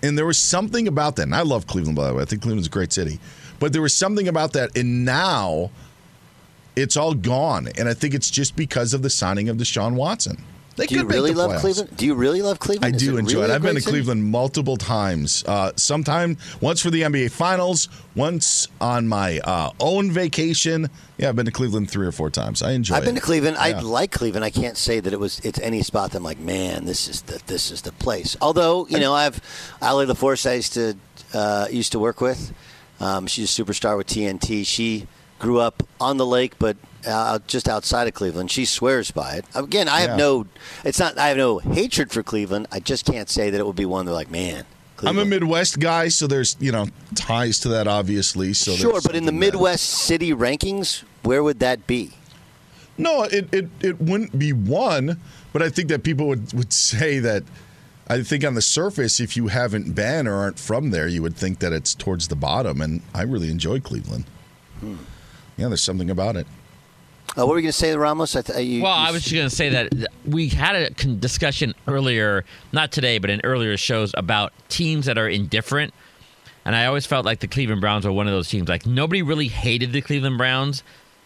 And 0.02 0.16
there 0.18 0.26
was 0.26 0.38
something 0.38 0.86
about 0.86 1.16
that. 1.16 1.22
And 1.22 1.34
I 1.34 1.42
love 1.42 1.66
Cleveland, 1.66 1.96
by 1.96 2.08
the 2.08 2.14
way. 2.14 2.22
I 2.22 2.24
think 2.24 2.42
Cleveland's 2.42 2.68
a 2.68 2.70
great 2.70 2.92
city. 2.92 3.18
But 3.58 3.72
there 3.72 3.82
was 3.82 3.94
something 3.94 4.28
about 4.28 4.52
that. 4.52 4.76
And 4.76 5.04
now 5.04 5.70
it's 6.76 6.96
all 6.96 7.14
gone. 7.14 7.68
And 7.78 7.88
I 7.88 7.94
think 7.94 8.14
it's 8.14 8.30
just 8.30 8.54
because 8.54 8.94
of 8.94 9.02
the 9.02 9.10
signing 9.10 9.48
of 9.48 9.56
Deshaun 9.56 9.94
Watson. 9.94 10.44
They 10.76 10.86
Do 10.86 10.96
you 10.96 11.02
could 11.02 11.12
really 11.12 11.32
love 11.32 11.52
playoffs. 11.52 11.60
Cleveland? 11.60 11.96
Do 11.96 12.06
you 12.06 12.14
really 12.14 12.42
love 12.42 12.58
I 12.60 12.64
Cleveland? 12.64 12.96
Is 12.96 13.02
do 13.02 13.16
enjoy 13.16 13.40
really 13.40 13.52
it. 13.52 13.54
I've 13.54 13.62
been 13.62 13.74
to 13.76 13.80
city? 13.80 13.92
Cleveland 13.92 14.24
multiple 14.24 14.76
times. 14.76 15.44
Uh, 15.46 15.72
sometime 15.76 16.36
once 16.60 16.80
for 16.80 16.90
the 16.90 17.02
NBA 17.02 17.30
Finals, 17.30 17.88
once 18.16 18.66
on 18.80 19.06
my 19.06 19.38
uh, 19.40 19.70
own 19.78 20.10
vacation. 20.10 20.88
Yeah, 21.16 21.28
I've 21.28 21.36
been 21.36 21.46
to 21.46 21.52
Cleveland 21.52 21.90
three 21.90 22.06
or 22.06 22.12
four 22.12 22.28
times. 22.28 22.62
I 22.62 22.72
enjoy. 22.72 22.96
I've 22.96 23.04
been 23.04 23.14
to 23.14 23.20
Cleveland. 23.20 23.56
I 23.56 23.78
like 23.80 24.10
Cleveland. 24.10 24.44
I 24.44 24.50
can't 24.50 24.76
say 24.76 24.98
that 24.98 25.12
it 25.12 25.20
was 25.20 25.38
it's 25.40 25.60
any 25.60 25.82
spot 25.82 26.10
that 26.10 26.18
I'm 26.18 26.24
like, 26.24 26.40
man, 26.40 26.86
this 26.86 27.08
is 27.08 27.22
the 27.22 27.40
this 27.46 27.70
is 27.70 27.82
the 27.82 27.92
place. 27.92 28.36
Although 28.40 28.86
you 28.88 28.98
know, 28.98 29.14
I 29.14 29.24
have 29.24 29.40
Allie 29.80 30.06
LaForce. 30.06 30.48
I 30.48 30.54
used 30.54 30.74
to 30.74 30.96
uh, 31.32 31.68
used 31.70 31.92
to 31.92 31.98
work 31.98 32.20
with. 32.20 32.52
Um, 33.00 33.26
she's 33.26 33.58
a 33.58 33.62
superstar 33.62 33.96
with 33.96 34.06
TNT. 34.06 34.66
She 34.66 35.06
grew 35.38 35.60
up 35.60 35.82
on 36.00 36.16
the 36.16 36.26
lake, 36.26 36.58
but 36.58 36.76
uh, 37.06 37.38
just 37.46 37.68
outside 37.68 38.08
of 38.08 38.14
Cleveland. 38.14 38.50
She 38.50 38.64
swears 38.64 39.10
by 39.10 39.34
it. 39.34 39.44
Again, 39.54 39.88
I 39.88 40.00
have 40.00 40.10
Yeah. 40.10 40.16
no. 40.16 40.46
It's 40.84 40.98
not. 40.98 41.18
I 41.18 41.28
have 41.28 41.36
no 41.36 41.58
hatred 41.58 42.10
for 42.10 42.22
Cleveland. 42.22 42.66
I 42.72 42.80
just 42.80 43.04
can't 43.04 43.28
say 43.28 43.50
that 43.50 43.58
it 43.58 43.66
would 43.66 43.76
be 43.76 43.86
one 43.86 44.06
that 44.06 44.12
like, 44.12 44.30
man. 44.30 44.64
I'm 45.02 45.18
a 45.18 45.24
Midwest 45.24 45.80
guy, 45.80 46.08
so 46.08 46.26
there's 46.26 46.56
you 46.60 46.72
know 46.72 46.86
ties 47.14 47.58
to 47.60 47.68
that 47.70 47.86
obviously. 47.86 48.54
So 48.54 48.72
sure, 48.74 49.00
but 49.02 49.14
in 49.14 49.26
the. 49.26 49.32
Midwest 49.32 49.84
city 49.84 50.32
rankings, 50.32 51.02
where 51.22 51.42
would 51.42 51.60
that 51.60 51.86
be? 51.86 52.12
No, 52.96 53.24
it, 53.24 53.52
it, 53.52 53.68
it 53.80 54.00
wouldn't 54.00 54.38
be 54.38 54.52
one, 54.52 55.20
but 55.52 55.62
I 55.62 55.68
think 55.68 55.88
that 55.88 56.04
people 56.04 56.28
would, 56.28 56.52
would 56.52 56.72
say 56.72 57.18
that. 57.18 57.42
I 58.06 58.22
think 58.22 58.44
on 58.44 58.54
the 58.54 58.62
surface, 58.62 59.18
if 59.18 59.34
you 59.34 59.48
haven't 59.48 59.94
been 59.94 60.28
or 60.28 60.34
aren't 60.34 60.58
from 60.58 60.90
there, 60.90 61.08
you 61.08 61.22
would 61.22 61.36
think 61.36 61.58
that 61.60 61.72
it's 61.72 61.94
towards 61.94 62.28
the 62.28 62.36
bottom. 62.36 62.82
And 62.82 63.00
I 63.14 63.22
really 63.22 63.50
enjoy 63.50 63.80
Cleveland. 63.80 64.26
Hmm. 64.80 64.96
Yeah, 65.56 65.68
there's 65.68 65.82
something 65.82 66.10
about 66.10 66.36
it. 66.36 66.46
Uh, 67.36 67.44
what 67.44 67.48
were 67.48 67.58
you 67.58 67.62
going 67.62 67.72
to 67.72 67.72
say, 67.72 67.96
Ramos? 67.96 68.36
I 68.36 68.42
th- 68.42 68.58
you, 68.66 68.82
Well, 68.82 68.96
you 68.96 69.08
I 69.08 69.10
was 69.10 69.22
just 69.22 69.34
going 69.34 69.48
to 69.48 69.54
say 69.54 69.68
that 69.70 69.92
we 70.24 70.48
had 70.48 70.76
a 70.76 70.94
con- 70.94 71.18
discussion 71.18 71.74
earlier, 71.88 72.44
not 72.72 72.92
today, 72.92 73.18
but 73.18 73.28
in 73.28 73.40
earlier 73.42 73.76
shows 73.76 74.12
about 74.16 74.52
teams 74.68 75.06
that 75.06 75.18
are 75.18 75.28
indifferent. 75.28 75.92
And 76.64 76.76
I 76.76 76.86
always 76.86 77.06
felt 77.06 77.24
like 77.26 77.40
the 77.40 77.48
Cleveland 77.48 77.80
Browns 77.80 78.06
were 78.06 78.12
one 78.12 78.26
of 78.28 78.32
those 78.32 78.48
teams. 78.48 78.68
Like 78.68 78.86
nobody 78.86 79.20
really 79.22 79.48
hated 79.48 79.92
the 79.92 80.00
Cleveland 80.00 80.38
Browns, 80.38 80.82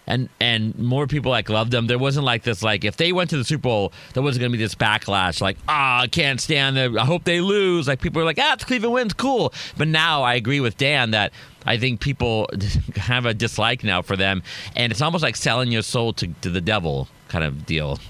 and 0.08 0.28
and 0.40 0.76
more 0.78 1.06
people 1.06 1.30
like 1.30 1.48
loved 1.48 1.70
them. 1.70 1.86
There 1.86 1.98
wasn't 1.98 2.24
like 2.24 2.42
this 2.42 2.62
like 2.62 2.84
if 2.84 2.96
they 2.96 3.12
went 3.12 3.30
to 3.30 3.36
the 3.36 3.44
Super 3.44 3.62
Bowl, 3.62 3.92
there 4.14 4.22
wasn't 4.22 4.40
going 4.40 4.50
to 4.50 4.58
be 4.58 4.64
this 4.64 4.74
backlash. 4.74 5.40
Like 5.40 5.58
ah, 5.68 6.00
I 6.00 6.06
can't 6.08 6.40
stand 6.40 6.76
them. 6.76 6.98
I 6.98 7.04
hope 7.04 7.24
they 7.24 7.40
lose. 7.40 7.86
Like 7.86 8.00
people 8.00 8.20
are 8.22 8.24
like 8.24 8.38
ah, 8.40 8.54
if 8.54 8.66
Cleveland 8.66 8.94
wins, 8.94 9.12
cool. 9.12 9.52
But 9.76 9.86
now 9.86 10.22
I 10.22 10.34
agree 10.34 10.60
with 10.60 10.76
Dan 10.78 11.12
that 11.12 11.32
I 11.66 11.76
think 11.76 12.00
people 12.00 12.48
have 12.96 13.26
a 13.26 13.34
dislike 13.34 13.84
now 13.84 14.02
for 14.02 14.16
them, 14.16 14.42
and 14.74 14.90
it's 14.90 15.02
almost 15.02 15.22
like 15.22 15.36
selling 15.36 15.70
your 15.70 15.82
soul 15.82 16.14
to, 16.14 16.26
to 16.40 16.50
the 16.50 16.62
devil 16.62 17.06
kind 17.28 17.44
of 17.44 17.66
deal. 17.66 18.00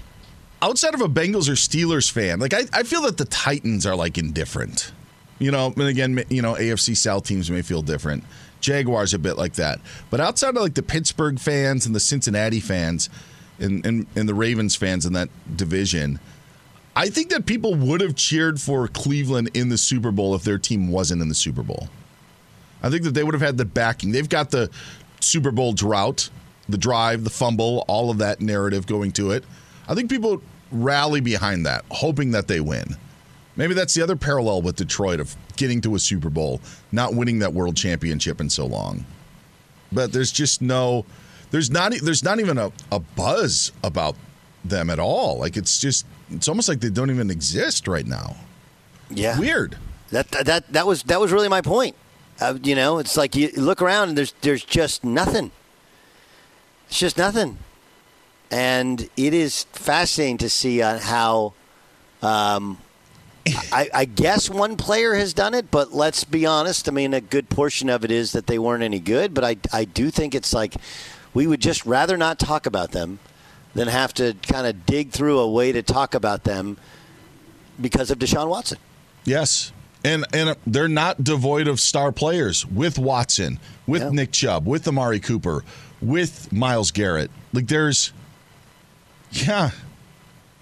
outside 0.61 0.93
of 0.93 1.01
a 1.01 1.09
Bengals 1.09 1.49
or 1.49 1.53
Steelers 1.53 2.09
fan, 2.09 2.39
like 2.39 2.53
I, 2.53 2.61
I 2.71 2.83
feel 2.83 3.01
that 3.01 3.17
the 3.17 3.25
Titans 3.25 3.85
are 3.85 3.95
like 3.95 4.17
indifferent. 4.17 4.93
You 5.39 5.51
know, 5.51 5.73
and 5.77 5.87
again, 5.87 6.21
you 6.29 6.41
know, 6.41 6.55
AFC 6.55 6.97
South 6.97 7.23
teams 7.23 7.49
may 7.49 7.61
feel 7.61 7.81
different. 7.81 8.25
Jaguars 8.61 9.13
a 9.13 9.19
bit 9.19 9.37
like 9.37 9.53
that, 9.53 9.79
but 10.09 10.19
outside 10.19 10.49
of 10.49 10.61
like 10.61 10.73
the 10.73 10.83
Pittsburgh 10.83 11.39
fans 11.39 11.85
and 11.85 11.95
the 11.95 11.99
Cincinnati 11.99 12.59
fans, 12.59 13.09
and 13.59 13.85
and, 13.85 14.07
and 14.15 14.27
the 14.27 14.33
Ravens 14.33 14.75
fans 14.75 15.05
in 15.05 15.13
that 15.13 15.29
division, 15.55 16.19
I 16.95 17.09
think 17.09 17.29
that 17.29 17.45
people 17.45 17.75
would 17.75 18.01
have 18.01 18.15
cheered 18.15 18.59
for 18.59 18.87
Cleveland 18.87 19.51
in 19.53 19.69
the 19.69 19.77
Super 19.77 20.11
Bowl 20.11 20.35
if 20.35 20.43
their 20.43 20.57
team 20.57 20.89
wasn't 20.89 21.21
in 21.21 21.29
the 21.29 21.35
Super 21.35 21.63
Bowl. 21.63 21.89
I 22.81 22.89
think 22.89 23.03
that 23.03 23.13
they 23.13 23.23
would 23.23 23.33
have 23.33 23.41
had 23.41 23.57
the 23.57 23.65
backing. 23.65 24.11
They've 24.11 24.29
got 24.29 24.51
the 24.51 24.69
Super 25.19 25.51
Bowl 25.51 25.73
drought, 25.73 26.29
the 26.67 26.77
drive, 26.77 27.23
the 27.23 27.29
fumble, 27.29 27.83
all 27.87 28.09
of 28.09 28.19
that 28.19 28.41
narrative 28.41 28.87
going 28.87 29.11
to 29.13 29.31
it. 29.31 29.43
I 29.87 29.95
think 29.95 30.09
people 30.09 30.41
rally 30.71 31.19
behind 31.19 31.65
that, 31.65 31.83
hoping 31.89 32.31
that 32.31 32.47
they 32.47 32.59
win. 32.59 32.95
Maybe 33.59 33.73
that's 33.73 33.93
the 33.93 34.01
other 34.01 34.15
parallel 34.15 34.61
with 34.61 34.77
Detroit 34.77 35.19
of 35.19 35.35
getting 35.57 35.81
to 35.81 35.95
a 35.95 35.99
Super 35.99 36.29
Bowl, 36.29 36.61
not 36.93 37.13
winning 37.13 37.39
that 37.39 37.53
world 37.53 37.75
championship 37.75 38.39
in 38.39 38.49
so 38.49 38.65
long. 38.65 39.05
But 39.91 40.13
there's 40.13 40.31
just 40.31 40.61
no 40.61 41.05
there's 41.51 41.69
not 41.69 41.91
there's 42.01 42.23
not 42.23 42.39
even 42.39 42.57
a, 42.57 42.71
a 42.89 42.99
buzz 42.99 43.73
about 43.83 44.15
them 44.63 44.89
at 44.89 44.97
all. 44.97 45.39
Like 45.39 45.57
it's 45.57 45.81
just 45.81 46.05
it's 46.31 46.47
almost 46.47 46.69
like 46.69 46.79
they 46.79 46.89
don't 46.89 47.09
even 47.09 47.29
exist 47.29 47.85
right 47.85 48.07
now. 48.07 48.37
Yeah. 49.09 49.37
Weird. 49.37 49.77
That 50.11 50.29
that 50.31 50.71
that 50.71 50.87
was 50.87 51.03
that 51.03 51.19
was 51.19 51.33
really 51.33 51.49
my 51.49 51.59
point. 51.59 51.97
Uh, 52.39 52.57
you 52.63 52.75
know, 52.75 52.97
it's 52.99 53.17
like 53.17 53.35
you 53.35 53.49
look 53.57 53.81
around 53.81 54.07
and 54.07 54.17
there's 54.17 54.33
there's 54.39 54.63
just 54.63 55.03
nothing. 55.03 55.51
It's 56.87 56.99
just 56.99 57.17
nothing, 57.17 57.57
and 58.49 59.09
it 59.17 59.33
is 59.33 59.65
fascinating 59.73 60.37
to 60.37 60.49
see 60.49 60.81
on 60.81 60.99
how. 60.99 61.55
Um, 62.21 62.77
I, 63.71 63.89
I 63.93 64.05
guess 64.05 64.49
one 64.49 64.75
player 64.77 65.13
has 65.13 65.33
done 65.33 65.53
it, 65.53 65.71
but 65.71 65.93
let's 65.93 66.23
be 66.23 66.45
honest. 66.45 66.87
I 66.87 66.91
mean, 66.91 67.13
a 67.13 67.21
good 67.21 67.49
portion 67.49 67.89
of 67.89 68.03
it 68.03 68.11
is 68.11 68.31
that 68.33 68.47
they 68.47 68.59
weren't 68.59 68.83
any 68.83 68.99
good. 68.99 69.33
But 69.33 69.43
I, 69.43 69.57
I 69.71 69.85
do 69.85 70.09
think 70.09 70.35
it's 70.35 70.53
like 70.53 70.75
we 71.33 71.47
would 71.47 71.61
just 71.61 71.85
rather 71.85 72.17
not 72.17 72.39
talk 72.39 72.65
about 72.65 72.91
them 72.91 73.19
than 73.75 73.87
have 73.87 74.13
to 74.15 74.35
kind 74.43 74.65
of 74.65 74.85
dig 74.85 75.11
through 75.11 75.39
a 75.39 75.49
way 75.49 75.71
to 75.71 75.81
talk 75.83 76.15
about 76.15 76.43
them 76.43 76.77
because 77.79 78.09
of 78.11 78.19
Deshaun 78.19 78.47
Watson. 78.49 78.77
Yes. 79.25 79.71
And 80.03 80.25
and 80.33 80.55
they're 80.65 80.87
not 80.87 81.23
devoid 81.23 81.67
of 81.67 81.79
star 81.79 82.11
players 82.11 82.65
with 82.65 82.97
Watson, 82.97 83.59
with 83.85 84.01
Yeah. 84.01 84.09
Nick 84.09 84.31
Chubb, 84.31 84.65
with 84.65 84.87
Amari 84.87 85.19
Cooper, 85.19 85.63
with 86.01 86.51
Myles 86.53 86.91
Garrett. 86.91 87.29
Like 87.51 87.67
there's 87.67 88.13
yeah. 89.31 89.71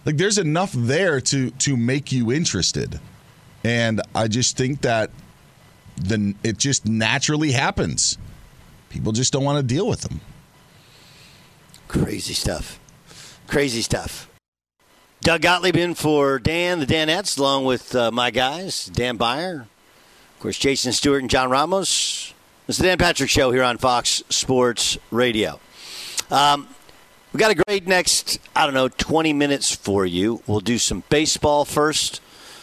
Like 0.08 0.16
there's 0.16 0.38
enough 0.38 0.72
there 0.72 1.20
to 1.20 1.52
to 1.52 1.76
make 1.76 2.14
you 2.14 2.32
interested. 2.32 3.02
And 3.66 4.02
I 4.16 4.30
just 4.30 4.56
think 4.56 4.82
that 4.82 5.12
then 5.98 6.36
it 6.46 6.58
just 6.58 6.86
naturally 6.86 7.52
happens. 7.52 8.18
People 8.88 9.12
just 9.12 9.34
don't 9.34 9.44
want 9.44 9.58
to 9.58 9.76
deal 9.76 9.86
with 9.86 10.02
them. 10.02 10.22
Crazy 11.90 12.34
stuff. 12.34 12.80
Crazy 13.48 13.82
stuff. 13.82 14.30
Doug 15.20 15.42
Gottlieb 15.42 15.76
in 15.76 15.94
for 15.94 16.40
Dan, 16.40 16.80
the 16.80 16.86
Danettes, 16.86 17.38
along 17.38 17.66
with 17.66 17.94
uh, 17.94 18.10
my 18.10 18.32
guys, 18.32 18.86
Dan 18.86 19.18
Beyer, 19.18 19.68
of 20.36 20.40
course, 20.40 20.58
Jason 20.58 20.94
Stewart 20.94 21.22
and 21.22 21.30
John 21.30 21.50
Ramos. 21.50 22.34
It's 22.70 22.78
the 22.78 22.86
Dan 22.86 22.98
Patrick 22.98 23.30
Show 23.30 23.52
here 23.52 23.64
on 23.64 23.78
Fox 23.78 24.24
Sports 24.30 24.98
Radio. 25.12 25.60
Um, 26.32 26.70
we 27.38 27.40
got 27.40 27.52
a 27.52 27.64
great 27.68 27.86
next, 27.86 28.40
I 28.56 28.66
don't 28.66 28.74
know, 28.74 28.88
20 28.88 29.32
minutes 29.32 29.72
for 29.72 30.08
you. 30.08 30.42
We'll 30.48 30.60
do 30.60 30.80
some 30.80 31.04
baseball 31.08 31.66
first, 31.66 32.20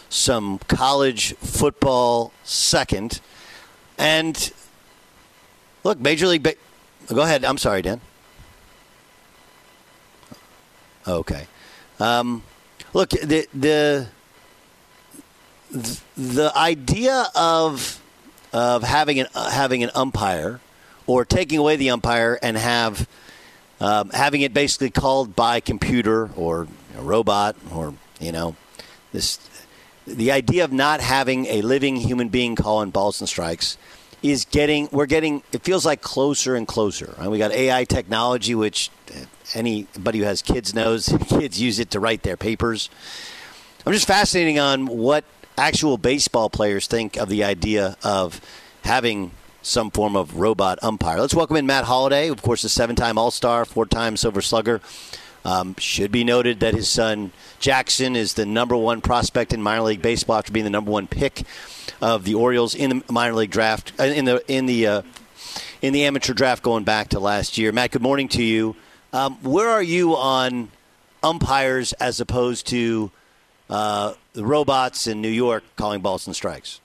some 0.09 0.59
college 0.67 1.37
football 1.37 2.33
second, 2.43 3.21
and 3.97 4.53
look, 5.85 6.01
Major 6.01 6.27
League. 6.27 6.43
Ba- 6.43 6.57
Go 7.07 7.23
ahead. 7.23 7.45
I'm 7.45 7.57
sorry, 7.57 7.83
Dan. 7.83 8.01
Okay. 11.07 11.47
Um, 12.01 12.43
look, 12.93 13.11
the 13.11 13.47
the 13.55 14.09
the 16.17 16.53
idea 16.57 17.27
of 17.37 18.03
of 18.53 18.83
having 18.83 19.21
an 19.21 19.29
uh, 19.37 19.51
having 19.51 19.85
an 19.85 19.93
umpire 19.95 20.59
or 21.07 21.25
taking 21.25 21.61
away 21.61 21.77
the 21.77 21.91
umpire 21.91 22.41
and 22.43 22.57
have 22.57 23.07
um, 23.81 24.11
having 24.11 24.41
it 24.41 24.55
basically 24.55 24.91
called 24.91 25.35
by 25.35 25.61
computer 25.61 26.31
or 26.37 26.69
a 26.97 27.03
robot 27.03 27.57
or 27.73 27.95
you 28.21 28.33
know 28.33 28.57
this 29.13 29.39
the 30.07 30.31
idea 30.31 30.65
of 30.65 30.73
not 30.73 31.01
having 31.01 31.47
a 31.47 31.63
living 31.63 31.97
human 31.97 32.29
being 32.29 32.57
calling 32.57 32.91
balls 32.91 33.21
and 33.21 33.29
strikes 33.29 33.77
is 34.23 34.45
getting 34.47 34.89
we're 34.93 35.07
getting 35.07 35.43
it 35.53 35.63
feels 35.63 35.85
like 35.85 36.01
closer 36.01 36.55
and 36.55 36.67
closer 36.67 37.15
right? 37.19 37.29
we 37.29 37.39
got 37.39 37.53
ai 37.53 37.85
technology 37.85 38.55
which 38.55 38.91
uh, 39.15 39.19
anybody 39.55 40.19
who 40.19 40.25
has 40.25 40.41
kids 40.43 40.75
knows 40.75 41.15
kids 41.29 41.61
use 41.61 41.79
it 41.79 41.91
to 41.91 42.01
write 42.01 42.23
their 42.23 42.37
papers 42.37 42.91
i'm 43.85 43.93
just 43.93 44.07
fascinating 44.07 44.59
on 44.59 44.87
what 44.87 45.25
actual 45.57 45.99
baseball 45.99 46.51
players 46.51 46.87
think 46.87 47.17
of 47.17 47.29
the 47.29 47.45
idea 47.45 47.97
of 48.03 48.41
having 48.85 49.31
some 49.65 49.91
form 49.91 50.15
of 50.15 50.37
robot 50.37 50.79
umpire 50.83 51.21
let's 51.21 51.35
welcome 51.35 51.57
in 51.57 51.67
matt 51.67 51.85
holliday 51.85 52.29
of 52.29 52.43
course 52.43 52.65
a 52.65 52.69
seven-time 52.69 53.17
all-star 53.17 53.65
four-time 53.65 54.17
silver 54.17 54.43
slugger 54.43 54.81
um, 55.45 55.75
should 55.79 56.11
be 56.11 56.25
noted 56.25 56.61
that 56.61 56.75
his 56.75 56.89
son 56.89 57.33
Jackson 57.61 58.17
is 58.17 58.35
the 58.35 58.47
number 58.47 58.77
one 58.77 59.01
prospect 59.01 59.53
in 59.53 59.63
minor 59.63 59.83
league 59.83 60.03
baseball 60.03 60.39
after 60.39 60.53
being 60.53 60.65
the 60.65 60.71
number 60.71 60.91
one 60.91 61.07
pick 61.07 61.43
of 62.01 62.25
the 62.25 62.35
Orioles 62.35 62.75
in 62.75 62.91
the 62.91 63.13
minor 63.13 63.35
league 63.35 63.51
draft 63.51 63.93
uh, 63.99 64.05
in 64.05 64.25
the 64.25 64.43
in 64.51 64.67
the 64.67 64.87
uh, 64.87 65.03
in 65.83 65.93
the 65.93 66.05
amateur 66.05 66.33
draft 66.33 66.63
going 66.63 66.85
back 66.85 67.09
to 67.09 67.21
last 67.21 67.59
year. 67.59 67.73
Matt, 67.73 67.91
good 67.91 68.03
morning 68.03 68.29
to 68.29 68.43
you. 68.43 68.75
Um, 69.13 69.35
where 69.43 69.69
are 69.69 69.83
you 69.83 70.17
on 70.17 70.71
umpires 71.23 71.93
as 71.95 72.21
opposed 72.21 72.67
to 72.69 73.11
uh, 73.69 74.15
the 74.33 74.45
robots 74.45 75.07
in 75.07 75.21
New 75.21 75.29
York 75.29 75.63
calling 75.77 76.01
balls 76.01 76.27
and 76.27 76.35
strikes? 76.35 76.81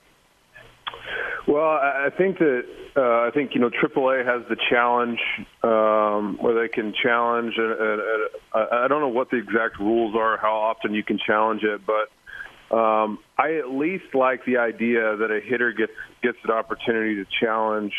Well, 1.50 1.64
I 1.64 2.10
think 2.16 2.38
that 2.38 2.62
uh, 2.96 3.26
I 3.26 3.30
think 3.34 3.56
you 3.56 3.60
know 3.60 3.70
AAA 3.70 4.24
has 4.24 4.48
the 4.48 4.56
challenge 4.70 5.18
um, 5.64 6.38
where 6.40 6.54
they 6.54 6.68
can 6.72 6.94
challenge. 7.02 7.54
And, 7.56 7.72
and, 7.72 8.00
and 8.00 8.28
I 8.54 8.84
I 8.84 8.88
don't 8.88 9.00
know 9.00 9.08
what 9.08 9.30
the 9.30 9.38
exact 9.38 9.80
rules 9.80 10.14
are, 10.14 10.38
how 10.38 10.54
often 10.54 10.94
you 10.94 11.02
can 11.02 11.18
challenge 11.18 11.64
it, 11.64 11.80
but 11.84 12.76
um, 12.76 13.18
I 13.36 13.56
at 13.56 13.68
least 13.68 14.14
like 14.14 14.44
the 14.44 14.58
idea 14.58 15.16
that 15.16 15.32
a 15.32 15.40
hitter 15.40 15.72
gets 15.72 15.90
gets 16.22 16.38
an 16.44 16.52
opportunity 16.52 17.16
to 17.16 17.26
challenge 17.40 17.94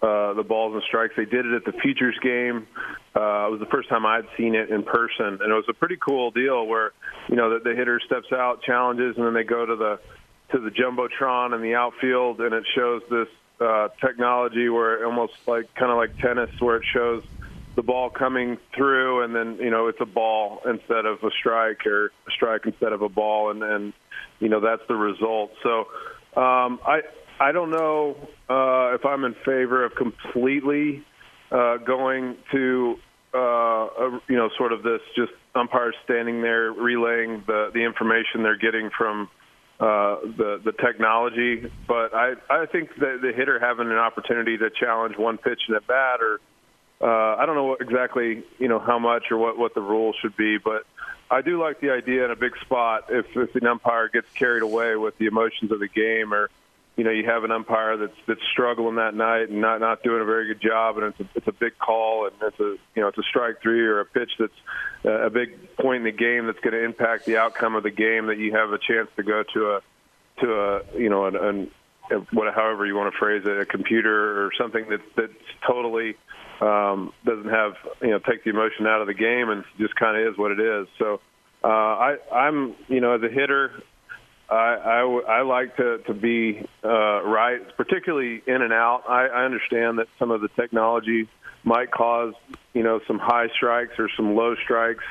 uh, 0.00 0.32
the 0.32 0.42
balls 0.42 0.72
and 0.72 0.82
strikes. 0.88 1.12
They 1.18 1.26
did 1.26 1.44
it 1.44 1.52
at 1.52 1.66
the 1.66 1.78
Futures 1.82 2.18
game. 2.22 2.66
Uh, 3.14 3.48
it 3.48 3.50
was 3.50 3.60
the 3.60 3.68
first 3.70 3.90
time 3.90 4.06
I'd 4.06 4.24
seen 4.38 4.54
it 4.54 4.70
in 4.70 4.84
person, 4.84 5.36
and 5.42 5.52
it 5.52 5.54
was 5.54 5.66
a 5.68 5.74
pretty 5.74 5.98
cool 6.00 6.30
deal 6.30 6.66
where 6.66 6.92
you 7.28 7.36
know 7.36 7.58
the, 7.58 7.68
the 7.68 7.76
hitter 7.76 8.00
steps 8.06 8.32
out, 8.32 8.62
challenges, 8.62 9.18
and 9.18 9.26
then 9.26 9.34
they 9.34 9.44
go 9.44 9.66
to 9.66 9.76
the 9.76 10.00
to 10.52 10.58
the 10.58 10.70
jumbotron 10.70 11.54
in 11.54 11.62
the 11.62 11.74
outfield, 11.74 12.40
and 12.40 12.54
it 12.54 12.64
shows 12.74 13.02
this 13.10 13.28
uh, 13.60 13.88
technology 14.00 14.68
where 14.68 15.04
almost 15.04 15.34
like 15.46 15.72
kind 15.74 15.90
of 15.90 15.96
like 15.96 16.16
tennis, 16.18 16.50
where 16.60 16.76
it 16.76 16.84
shows 16.92 17.22
the 17.76 17.82
ball 17.82 18.10
coming 18.10 18.58
through, 18.74 19.22
and 19.22 19.34
then 19.34 19.56
you 19.56 19.70
know 19.70 19.88
it's 19.88 20.00
a 20.00 20.06
ball 20.06 20.60
instead 20.68 21.06
of 21.06 21.22
a 21.22 21.30
strike, 21.38 21.86
or 21.86 22.06
a 22.06 22.30
strike 22.30 22.62
instead 22.64 22.92
of 22.92 23.02
a 23.02 23.08
ball, 23.08 23.50
and 23.50 23.62
and 23.62 23.92
you 24.38 24.48
know 24.48 24.60
that's 24.60 24.82
the 24.88 24.94
result. 24.94 25.52
So 25.62 25.80
um, 26.40 26.80
I 26.86 27.02
I 27.38 27.52
don't 27.52 27.70
know 27.70 28.16
uh, 28.48 28.94
if 28.94 29.04
I'm 29.04 29.24
in 29.24 29.34
favor 29.44 29.84
of 29.84 29.94
completely 29.94 31.04
uh, 31.50 31.78
going 31.78 32.36
to 32.52 32.96
uh, 33.34 33.38
a, 33.38 34.20
you 34.28 34.36
know 34.36 34.50
sort 34.56 34.72
of 34.72 34.82
this 34.82 35.00
just 35.16 35.32
umpires 35.54 35.94
standing 36.04 36.42
there 36.42 36.72
relaying 36.72 37.44
the 37.46 37.70
the 37.72 37.84
information 37.84 38.42
they're 38.42 38.56
getting 38.56 38.90
from 38.96 39.28
uh, 39.80 40.20
the 40.36 40.60
the 40.62 40.72
technology. 40.72 41.70
But 41.88 42.14
I 42.14 42.34
I 42.48 42.66
think 42.66 42.94
that 42.96 43.20
the 43.22 43.32
hitter 43.32 43.58
having 43.58 43.90
an 43.90 43.96
opportunity 43.96 44.58
to 44.58 44.70
challenge 44.70 45.16
one 45.16 45.38
pitch 45.38 45.60
in 45.68 45.74
at 45.74 45.86
bat, 45.86 46.20
or 46.20 46.40
uh, 47.00 47.36
I 47.36 47.46
don't 47.46 47.56
know 47.56 47.76
exactly 47.80 48.44
you 48.58 48.68
know 48.68 48.78
how 48.78 48.98
much 48.98 49.30
or 49.30 49.38
what 49.38 49.58
what 49.58 49.74
the 49.74 49.82
rule 49.82 50.12
should 50.20 50.36
be, 50.36 50.58
but. 50.58 50.84
I 51.32 51.42
do 51.42 51.62
like 51.62 51.78
the 51.78 51.90
idea 51.90 52.24
in 52.24 52.32
a 52.32 52.36
big 52.36 52.56
spot 52.62 53.04
if, 53.08 53.24
if 53.36 53.54
an 53.54 53.64
umpire 53.64 54.08
gets 54.08 54.26
carried 54.34 54.64
away 54.64 54.96
with 54.96 55.16
the 55.18 55.26
emotions 55.26 55.70
of 55.70 55.78
the 55.78 55.86
game, 55.86 56.34
or 56.34 56.50
you 56.96 57.04
know 57.04 57.10
you 57.10 57.24
have 57.24 57.44
an 57.44 57.50
umpire 57.50 57.96
that's 57.96 58.16
that's 58.26 58.40
struggling 58.52 58.96
that 58.96 59.14
night 59.14 59.48
and 59.48 59.60
not 59.60 59.80
not 59.80 60.02
doing 60.02 60.20
a 60.20 60.24
very 60.24 60.46
good 60.46 60.60
job, 60.60 60.98
and 60.98 61.06
it's 61.06 61.20
a, 61.20 61.28
it's 61.34 61.46
a 61.46 61.52
big 61.52 61.78
call 61.78 62.26
and 62.26 62.34
it's 62.42 62.60
a 62.60 62.76
you 62.94 63.02
know 63.02 63.08
it's 63.08 63.18
a 63.18 63.22
strike 63.22 63.62
three 63.62 63.80
or 63.80 64.00
a 64.00 64.04
pitch 64.04 64.30
that's 64.38 64.52
uh, 65.04 65.26
a 65.26 65.30
big 65.30 65.76
point 65.76 65.98
in 65.98 66.04
the 66.04 66.12
game 66.12 66.46
that's 66.46 66.60
going 66.60 66.74
to 66.74 66.84
impact 66.84 67.24
the 67.24 67.36
outcome 67.36 67.74
of 67.74 67.82
the 67.82 67.90
game. 67.90 68.26
That 68.26 68.38
you 68.38 68.52
have 68.54 68.72
a 68.72 68.78
chance 68.78 69.08
to 69.16 69.22
go 69.22 69.42
to 69.54 69.70
a 69.70 69.80
to 70.40 70.52
a 70.52 70.98
you 70.98 71.08
know 71.08 71.26
an, 71.26 71.36
an 71.36 71.70
what 72.32 72.52
however 72.54 72.86
you 72.86 72.96
want 72.96 73.12
to 73.12 73.18
phrase 73.18 73.42
it, 73.46 73.60
a 73.60 73.64
computer 73.64 74.44
or 74.44 74.50
something 74.58 74.88
that 74.90 75.00
that's 75.16 75.32
totally 75.66 76.16
um, 76.60 77.12
doesn't 77.24 77.50
have 77.50 77.74
you 78.02 78.10
know 78.10 78.18
take 78.18 78.44
the 78.44 78.50
emotion 78.50 78.86
out 78.86 79.00
of 79.00 79.06
the 79.06 79.14
game 79.14 79.48
and 79.48 79.64
just 79.78 79.94
kind 79.96 80.16
of 80.16 80.32
is 80.32 80.38
what 80.38 80.50
it 80.50 80.60
is. 80.60 80.86
So 80.98 81.20
uh, 81.64 81.68
I 81.68 82.16
I'm 82.32 82.74
you 82.88 83.00
know 83.00 83.14
as 83.14 83.22
a 83.22 83.32
hitter. 83.32 83.82
I, 84.50 84.54
I, 84.54 85.20
I 85.28 85.42
like 85.42 85.76
to, 85.76 85.98
to 86.06 86.14
be 86.14 86.66
uh, 86.84 87.22
right, 87.22 87.60
particularly 87.76 88.42
in 88.46 88.62
and 88.62 88.72
out. 88.72 89.04
I, 89.08 89.26
I 89.26 89.44
understand 89.44 89.98
that 89.98 90.08
some 90.18 90.30
of 90.30 90.40
the 90.40 90.48
technology 90.48 91.28
might 91.62 91.90
cause, 91.90 92.34
you 92.72 92.82
know, 92.82 93.00
some 93.06 93.18
high 93.18 93.48
strikes 93.54 93.92
or 93.98 94.08
some 94.16 94.34
low 94.34 94.54
strikes, 94.64 95.04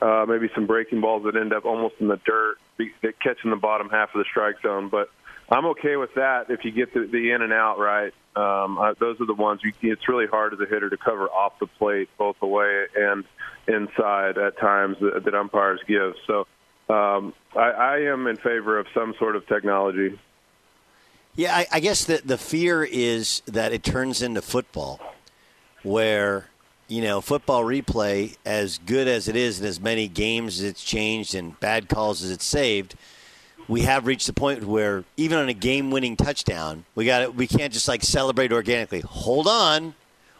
uh, 0.00 0.26
maybe 0.28 0.50
some 0.54 0.66
breaking 0.66 1.00
balls 1.00 1.24
that 1.24 1.36
end 1.36 1.52
up 1.52 1.64
almost 1.64 1.94
in 2.00 2.08
the 2.08 2.20
dirt, 2.26 2.56
that 2.78 3.18
catch 3.20 3.38
the 3.44 3.56
bottom 3.56 3.88
half 3.88 4.10
of 4.14 4.18
the 4.18 4.24
strike 4.30 4.56
zone. 4.62 4.88
But 4.88 5.08
I'm 5.50 5.66
okay 5.66 5.96
with 5.96 6.14
that 6.16 6.50
if 6.50 6.64
you 6.64 6.70
get 6.70 6.92
the, 6.92 7.06
the 7.06 7.30
in 7.30 7.42
and 7.42 7.52
out 7.52 7.78
right. 7.78 8.12
Um, 8.34 8.78
I, 8.78 8.94
those 8.98 9.20
are 9.20 9.26
the 9.26 9.34
ones 9.34 9.60
you, 9.62 9.72
it's 9.82 10.08
really 10.08 10.26
hard 10.26 10.54
as 10.54 10.60
a 10.60 10.66
hitter 10.66 10.90
to 10.90 10.96
cover 10.96 11.28
off 11.28 11.58
the 11.60 11.66
plate, 11.66 12.08
both 12.18 12.36
away 12.42 12.86
and 12.96 13.24
inside 13.68 14.38
at 14.38 14.58
times 14.58 14.96
that, 15.00 15.22
that 15.24 15.34
umpires 15.34 15.80
give. 15.86 16.14
So 16.26 16.46
um, 16.92 17.34
I, 17.56 17.70
I 17.70 17.98
am 18.00 18.26
in 18.26 18.36
favor 18.36 18.78
of 18.78 18.86
some 18.94 19.14
sort 19.18 19.36
of 19.36 19.46
technology. 19.46 20.18
Yeah, 21.34 21.56
I, 21.56 21.66
I 21.72 21.80
guess 21.80 22.04
the 22.04 22.20
the 22.24 22.36
fear 22.38 22.84
is 22.84 23.42
that 23.46 23.72
it 23.72 23.82
turns 23.82 24.20
into 24.22 24.42
football, 24.42 25.00
where 25.82 26.46
you 26.88 27.00
know 27.00 27.20
football 27.22 27.64
replay, 27.64 28.36
as 28.44 28.78
good 28.78 29.08
as 29.08 29.28
it 29.28 29.36
is, 29.36 29.58
and 29.58 29.66
as 29.66 29.80
many 29.80 30.08
games 30.08 30.60
as 30.60 30.64
it's 30.68 30.84
changed 30.84 31.34
and 31.34 31.58
bad 31.58 31.88
calls 31.88 32.22
as 32.22 32.30
it's 32.30 32.44
saved, 32.44 32.96
we 33.66 33.80
have 33.82 34.06
reached 34.06 34.26
the 34.26 34.34
point 34.34 34.64
where 34.64 35.04
even 35.16 35.38
on 35.38 35.48
a 35.48 35.54
game-winning 35.54 36.16
touchdown, 36.16 36.84
we 36.94 37.06
got 37.06 37.34
we 37.34 37.46
can't 37.46 37.72
just 37.72 37.88
like 37.88 38.02
celebrate 38.02 38.52
organically. 38.52 39.00
Hold 39.00 39.48
on, 39.48 39.94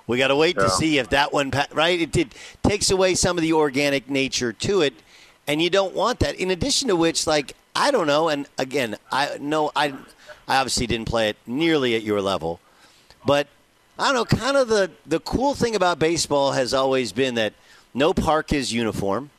we 0.07 0.19
got 0.19 0.29
to 0.29 0.37
wait 0.37 0.57
Yeah. 0.59 0.65
to 0.65 0.71
see 0.71 0.99
if 0.99 1.09
that 1.09 1.33
one 1.33 1.51
right. 1.73 2.03
It, 2.03 2.15
it 2.15 2.35
takes 2.63 2.91
away 2.91 3.15
some 3.15 3.39
of 3.39 3.43
the 3.43 3.55
organic 3.55 4.11
nature 4.11 4.53
to 4.53 4.83
it, 4.83 4.93
and 5.47 5.63
you 5.63 5.71
don't 5.71 5.95
want 5.95 6.21
that. 6.21 6.37
In 6.37 6.51
addition 6.51 6.89
to 6.89 6.97
which, 6.97 7.27
like 7.27 7.55
I 7.75 7.91
don't 7.91 8.07
know, 8.07 8.29
and 8.29 8.47
again, 8.59 8.97
I 9.11 9.39
know 9.39 9.71
I 9.75 9.95
I 10.49 10.57
obviously 10.57 10.87
didn't 10.87 11.09
play 11.09 11.29
it 11.29 11.37
nearly 11.47 11.95
at 11.95 12.03
your 12.03 12.21
level, 12.21 12.61
but 13.25 13.49
I 13.99 14.13
don't 14.13 14.15
know. 14.15 14.25
Kind 14.25 14.57
of 14.57 14.69
the 14.69 14.91
the 15.07 15.21
cool 15.21 15.55
thing 15.55 15.75
about 15.75 15.99
baseball 15.99 16.53
has 16.53 16.75
always 16.75 17.13
been 17.13 17.35
that 17.37 17.55
no 17.95 18.13
park 18.13 18.53
is 18.53 18.73
uniform, 18.73 19.31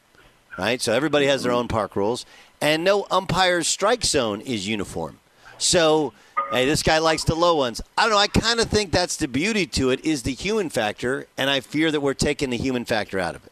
right? 0.58 0.82
So 0.82 0.94
everybody 0.94 1.26
has 1.28 1.44
their 1.44 1.52
own 1.52 1.68
park 1.68 1.96
rules, 1.96 2.26
and 2.62 2.84
no 2.84 3.06
umpire's 3.12 3.68
strike 3.68 4.04
zone 4.04 4.42
is 4.42 4.68
uniform. 4.68 5.20
So, 5.58 6.14
hey, 6.52 6.66
this 6.66 6.84
guy 6.84 6.98
likes 6.98 7.24
the 7.24 7.36
low 7.36 7.56
ones. 7.56 7.82
I 7.98 8.04
don't 8.04 8.12
know. 8.12 8.18
I 8.18 8.28
kind 8.28 8.60
of 8.60 8.68
think 8.68 8.92
that's 8.92 9.16
the 9.18 9.28
beauty 9.28 9.66
to 9.68 9.92
it 9.92 10.04
is 10.04 10.24
the 10.24 10.34
human 10.34 10.70
factor, 10.70 11.28
and 11.38 11.50
I 11.50 11.60
fear 11.60 11.92
that 11.92 12.02
we're 12.02 12.14
taking 12.14 12.50
the 12.50 12.58
human 12.58 12.86
factor 12.86 13.20
out 13.20 13.36
of 13.36 13.46
it. 13.46 13.52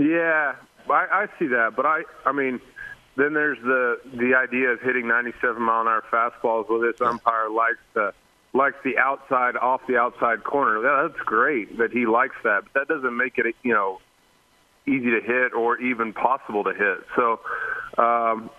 Yeah, 0.00 0.54
I, 0.94 1.06
I 1.24 1.26
see 1.38 1.46
that, 1.48 1.74
but 1.76 1.86
I, 1.86 2.02
I 2.24 2.32
mean, 2.32 2.60
then 3.16 3.34
there's 3.34 3.58
the 3.62 4.00
the 4.14 4.34
idea 4.34 4.68
of 4.68 4.80
hitting 4.80 5.08
97 5.08 5.60
mile 5.60 5.82
an 5.82 5.88
hour 5.88 6.04
fastballs 6.10 6.68
where 6.68 6.90
this 6.90 7.00
umpire 7.00 7.50
likes 7.50 7.78
the 7.94 8.12
likes 8.54 8.76
the 8.84 8.96
outside 8.98 9.56
off 9.56 9.80
the 9.88 9.96
outside 9.96 10.44
corner. 10.44 10.82
Yeah, 10.82 11.08
That's 11.08 11.20
great 11.24 11.78
that 11.78 11.90
he 11.92 12.06
likes 12.06 12.36
that, 12.44 12.64
but 12.64 12.74
that 12.74 12.88
doesn't 12.88 13.16
make 13.16 13.38
it 13.38 13.54
you 13.62 13.74
know 13.74 14.00
easy 14.86 15.10
to 15.10 15.20
hit 15.20 15.52
or 15.52 15.78
even 15.78 16.12
possible 16.12 16.64
to 16.64 16.74
hit. 16.74 16.98
So. 17.16 17.40
Um, 18.02 18.50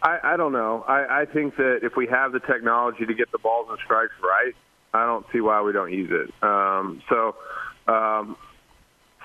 I, 0.00 0.18
I 0.22 0.36
don't 0.36 0.52
know. 0.52 0.84
I, 0.86 1.22
I 1.22 1.24
think 1.24 1.56
that 1.56 1.80
if 1.82 1.96
we 1.96 2.06
have 2.06 2.30
the 2.30 2.38
technology 2.38 3.04
to 3.04 3.14
get 3.14 3.32
the 3.32 3.38
balls 3.38 3.66
and 3.68 3.78
strikes 3.84 4.12
right, 4.22 4.54
I 4.94 5.04
don't 5.04 5.26
see 5.32 5.40
why 5.40 5.60
we 5.62 5.72
don't 5.72 5.92
use 5.92 6.10
it. 6.10 6.32
Um, 6.42 7.02
so, 7.08 7.36
um, 7.86 8.36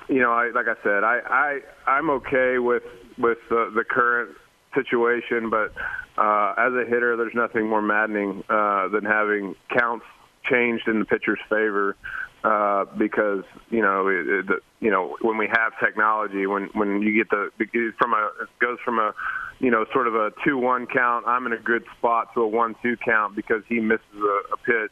you 0.10 0.20
know, 0.20 0.32
I, 0.32 0.52
like 0.52 0.68
I 0.68 0.76
said, 0.84 1.04
I, 1.04 1.20
I 1.26 1.60
I'm 1.90 2.10
okay 2.10 2.60
with 2.60 2.84
with 3.18 3.38
the, 3.50 3.72
the 3.74 3.84
current 3.84 4.36
situation, 4.76 5.50
but 5.50 5.74
uh, 6.18 6.54
as 6.58 6.74
a 6.74 6.86
hitter, 6.88 7.16
there's 7.18 7.36
nothing 7.36 7.68
more 7.68 7.82
maddening 7.82 8.44
uh, 8.50 8.88
than 8.90 9.06
having 9.06 9.56
counts 9.78 10.06
changed 10.50 10.88
in 10.88 11.00
the 11.00 11.06
pitcher's 11.06 11.40
favor. 11.50 11.96
Uh, 12.44 12.84
because 12.98 13.46
you 13.70 13.82
know, 13.82 14.08
it, 14.10 14.28
it, 14.28 14.48
the- 14.48 14.60
you 14.82 14.92
know, 14.92 15.16
when 15.22 15.38
we 15.38 15.48
have 15.48 15.72
technology, 15.80 16.46
when 16.46 16.66
when 16.74 17.02
you 17.02 17.16
get 17.16 17.30
the 17.30 17.50
from 17.98 18.14
a 18.14 18.30
it 18.42 18.50
goes 18.60 18.78
from 18.84 19.00
a 19.00 19.14
you 19.60 19.72
know 19.72 19.86
sort 19.94 20.08
of 20.08 20.16
a 20.16 20.32
two-one 20.44 20.86
count, 20.88 21.26
I'm 21.26 21.46
in 21.46 21.54
a 21.54 21.58
good 21.58 21.86
spot 21.98 22.34
to 22.34 22.42
a 22.42 22.48
one-two 22.48 22.98
count 22.98 23.34
because 23.38 23.64
he 23.70 23.80
misses 23.80 24.04
a, 24.16 24.54
a 24.54 24.58
pitch 24.58 24.92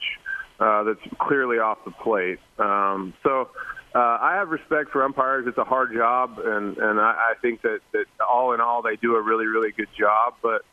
uh, 0.62 0.84
that's 0.84 1.02
clearly 1.20 1.58
off 1.58 1.80
the 1.84 1.92
plate. 1.92 2.40
Um, 2.58 3.14
so 3.22 3.50
uh, 3.94 4.18
I 4.22 4.36
have 4.36 4.50
respect 4.50 4.92
for 4.92 5.04
umpires. 5.04 5.46
It's 5.48 5.58
a 5.58 5.66
hard 5.66 5.94
job, 5.94 6.40
and 6.44 6.78
and 6.78 7.00
I, 7.00 7.32
I 7.32 7.34
think 7.42 7.62
that 7.64 7.80
that 7.92 8.06
all 8.26 8.54
in 8.54 8.62
all 8.62 8.82
they 8.82 8.96
do 8.96 9.16
a 9.16 9.22
really 9.22 9.48
really 9.48 9.72
good 9.72 9.90
job. 9.98 10.36
But 10.42 10.64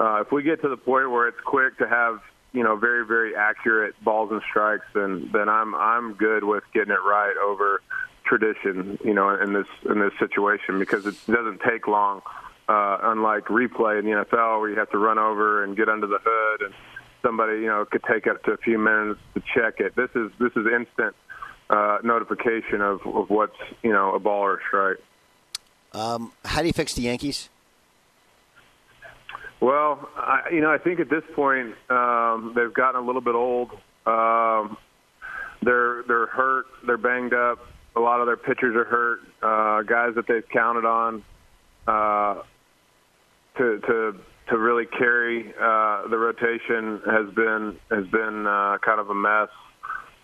uh, 0.00 0.22
if 0.22 0.32
we 0.32 0.42
get 0.42 0.60
to 0.62 0.68
the 0.68 0.76
point 0.76 1.10
where 1.10 1.28
it's 1.28 1.40
quick 1.44 1.78
to 1.78 1.88
have 1.88 2.20
you 2.52 2.64
know 2.64 2.74
very 2.74 3.06
very 3.06 3.36
accurate 3.36 3.94
balls 4.02 4.32
and 4.32 4.42
strikes, 4.50 4.86
then 4.92 5.30
then 5.32 5.48
I'm 5.48 5.74
I'm 5.76 6.14
good 6.14 6.42
with 6.42 6.64
getting 6.72 6.92
it 6.92 7.02
right 7.04 7.34
over 7.46 7.80
tradition. 8.24 8.98
You 9.04 9.14
know, 9.14 9.30
in 9.40 9.52
this 9.52 9.68
in 9.88 10.00
this 10.00 10.12
situation 10.18 10.80
because 10.80 11.06
it 11.06 11.14
doesn't 11.26 11.60
take 11.60 11.86
long. 11.86 12.22
Uh, 12.66 12.96
unlike 13.02 13.44
replay 13.44 13.98
in 13.98 14.06
the 14.06 14.24
NFL, 14.24 14.58
where 14.58 14.70
you 14.70 14.78
have 14.78 14.90
to 14.90 14.96
run 14.96 15.18
over 15.18 15.62
and 15.62 15.76
get 15.76 15.90
under 15.90 16.06
the 16.06 16.18
hood, 16.24 16.62
and 16.62 16.74
somebody 17.22 17.60
you 17.60 17.66
know 17.66 17.84
could 17.84 18.02
take 18.10 18.26
up 18.26 18.42
to 18.44 18.52
a 18.52 18.56
few 18.56 18.78
minutes 18.78 19.20
to 19.34 19.42
check 19.54 19.80
it. 19.80 19.94
This 19.94 20.08
is 20.16 20.32
this 20.40 20.50
is 20.56 20.66
instant 20.66 21.14
uh, 21.70 21.98
notification 22.02 22.80
of, 22.80 23.00
of 23.06 23.30
what's 23.30 23.56
you 23.82 23.92
know 23.92 24.14
a 24.14 24.18
ball 24.18 24.42
or 24.42 24.56
a 24.56 24.60
strike. 24.68 24.98
Um, 25.92 26.32
how 26.44 26.60
do 26.60 26.66
you 26.66 26.72
fix 26.72 26.94
the 26.94 27.02
Yankees? 27.02 27.48
Well, 29.60 30.08
I, 30.16 30.50
you 30.52 30.60
know, 30.60 30.70
I 30.70 30.78
think 30.78 31.00
at 31.00 31.08
this 31.08 31.22
point 31.34 31.74
um, 31.88 32.52
they've 32.54 32.74
gotten 32.74 33.02
a 33.02 33.06
little 33.06 33.22
bit 33.22 33.34
old. 33.34 33.70
Um, 34.04 34.76
they're 35.62 36.02
they're 36.06 36.26
hurt. 36.26 36.66
They're 36.86 36.98
banged 36.98 37.32
up. 37.32 37.58
A 37.96 38.00
lot 38.00 38.20
of 38.20 38.26
their 38.26 38.36
pitchers 38.36 38.74
are 38.76 38.84
hurt. 38.84 39.20
Uh, 39.42 39.82
guys 39.82 40.14
that 40.16 40.26
they've 40.26 40.46
counted 40.52 40.84
on 40.84 41.24
uh, 41.86 42.42
to 43.56 43.78
to 43.80 44.18
to 44.50 44.58
really 44.58 44.84
carry 44.86 45.54
uh, 45.54 46.08
the 46.08 46.18
rotation 46.18 47.00
has 47.06 47.34
been 47.34 47.78
has 47.90 48.06
been 48.08 48.46
uh, 48.46 48.78
kind 48.84 49.00
of 49.00 49.08
a 49.08 49.14
mess. 49.14 49.48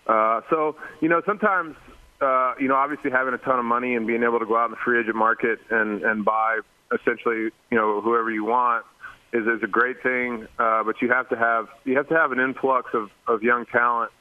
Uh, 0.07 0.41
so 0.49 0.75
you 1.01 1.09
know 1.09 1.21
sometimes 1.25 1.75
uh, 2.21 2.53
you 2.59 2.67
know 2.67 2.75
obviously 2.75 3.11
having 3.11 3.33
a 3.33 3.37
ton 3.37 3.59
of 3.59 3.65
money 3.65 3.95
and 3.95 4.07
being 4.07 4.23
able 4.23 4.39
to 4.39 4.45
go 4.45 4.57
out 4.57 4.65
in 4.65 4.71
the 4.71 4.77
free 4.83 4.99
agent 4.99 5.15
market 5.15 5.59
and 5.69 6.01
and 6.03 6.25
buy 6.25 6.59
essentially 6.93 7.51
you 7.69 7.77
know 7.77 8.01
whoever 8.01 8.31
you 8.31 8.43
want 8.43 8.85
is 9.33 9.45
is 9.47 9.63
a 9.63 9.67
great 9.67 10.01
thing. 10.03 10.47
Uh, 10.59 10.83
but 10.83 11.01
you 11.01 11.09
have 11.09 11.29
to 11.29 11.37
have 11.37 11.67
you 11.85 11.95
have 11.97 12.07
to 12.09 12.15
have 12.15 12.31
an 12.31 12.39
influx 12.39 12.89
of 12.93 13.09
of 13.27 13.43
young 13.43 13.65
talent. 13.65 14.11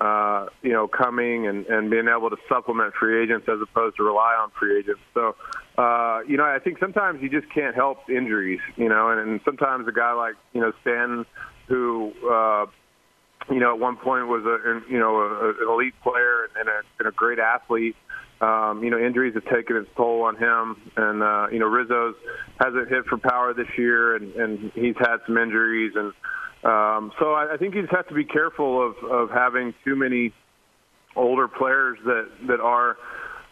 Uh, 0.00 0.46
you 0.60 0.72
know, 0.72 0.88
coming 0.88 1.46
and, 1.46 1.66
and 1.66 1.88
being 1.88 2.08
able 2.08 2.28
to 2.28 2.36
supplement 2.48 2.92
free 2.94 3.22
agents 3.22 3.48
as 3.48 3.60
opposed 3.62 3.96
to 3.96 4.02
rely 4.02 4.34
on 4.34 4.50
free 4.58 4.76
agents. 4.80 5.00
So, 5.14 5.36
uh, 5.78 6.18
you 6.26 6.36
know, 6.36 6.44
I 6.44 6.58
think 6.58 6.78
sometimes 6.80 7.22
you 7.22 7.30
just 7.30 7.50
can't 7.54 7.76
help 7.76 8.10
injuries, 8.10 8.58
you 8.76 8.88
know, 8.88 9.10
and, 9.10 9.20
and 9.20 9.40
sometimes 9.44 9.86
a 9.86 9.92
guy 9.92 10.12
like, 10.12 10.34
you 10.52 10.60
know, 10.60 10.72
Stan, 10.80 11.24
who, 11.68 12.12
uh, 12.28 12.66
you 13.50 13.60
know, 13.60 13.74
at 13.74 13.78
one 13.78 13.96
point 13.96 14.26
was 14.26 14.44
a, 14.44 14.90
you 14.90 14.98
know, 14.98 15.16
a, 15.16 15.50
an 15.50 15.68
elite 15.68 15.94
player 16.02 16.48
and 16.58 16.68
a, 16.68 16.80
and 16.98 17.08
a 17.08 17.12
great 17.12 17.38
athlete. 17.38 17.96
Um, 18.40 18.82
you 18.82 18.90
know, 18.90 18.98
injuries 18.98 19.34
have 19.34 19.44
taken 19.44 19.76
its 19.76 19.88
toll 19.96 20.22
on 20.22 20.36
him, 20.36 20.76
and 20.96 21.22
uh, 21.22 21.46
you 21.52 21.58
know, 21.58 21.66
Rizzo's 21.66 22.16
hasn't 22.58 22.88
hit 22.88 23.06
for 23.06 23.16
power 23.16 23.54
this 23.54 23.68
year, 23.78 24.16
and, 24.16 24.34
and 24.34 24.72
he's 24.74 24.96
had 24.98 25.18
some 25.26 25.38
injuries, 25.38 25.92
and 25.94 26.12
um, 26.64 27.12
so 27.18 27.32
I, 27.32 27.54
I 27.54 27.56
think 27.58 27.74
you 27.74 27.82
just 27.82 27.94
have 27.94 28.08
to 28.08 28.14
be 28.14 28.24
careful 28.24 28.86
of, 28.86 29.10
of 29.10 29.30
having 29.30 29.74
too 29.84 29.96
many 29.96 30.32
older 31.14 31.46
players 31.46 31.98
that 32.04 32.28
that 32.48 32.60
are 32.60 32.96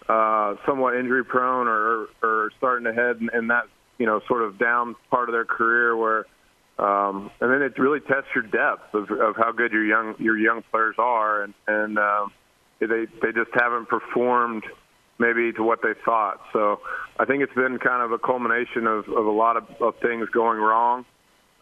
uh, 0.08 0.56
somewhat 0.66 0.96
injury 0.96 1.24
prone 1.24 1.68
or, 1.68 2.08
or 2.22 2.50
starting 2.58 2.84
to 2.84 2.92
head 2.92 3.18
in, 3.20 3.30
in 3.38 3.48
that 3.48 3.64
you 3.98 4.06
know 4.06 4.20
sort 4.26 4.42
of 4.42 4.58
down 4.58 4.96
part 5.10 5.28
of 5.28 5.32
their 5.32 5.44
career 5.44 5.96
where 5.96 6.26
um, 6.78 7.30
and 7.40 7.52
then 7.52 7.62
it 7.62 7.78
really 7.78 8.00
tests 8.00 8.30
your 8.34 8.44
depth 8.44 8.94
of, 8.94 9.10
of 9.10 9.36
how 9.36 9.52
good 9.52 9.72
your 9.72 9.84
young 9.84 10.14
your 10.18 10.38
young 10.38 10.62
players 10.70 10.96
are 10.98 11.42
and 11.42 11.54
and 11.66 11.98
um, 11.98 12.32
they 12.80 13.06
they 13.20 13.32
just 13.32 13.50
haven't 13.54 13.88
performed 13.88 14.64
maybe 15.18 15.52
to 15.52 15.62
what 15.62 15.80
they 15.82 15.92
thought 16.04 16.40
so 16.52 16.80
I 17.18 17.24
think 17.24 17.42
it's 17.42 17.54
been 17.54 17.78
kind 17.78 18.02
of 18.02 18.12
a 18.12 18.18
culmination 18.18 18.86
of, 18.86 19.08
of 19.08 19.26
a 19.26 19.30
lot 19.30 19.56
of, 19.56 19.64
of 19.80 19.94
things 20.00 20.28
going 20.30 20.58
wrong 20.58 21.04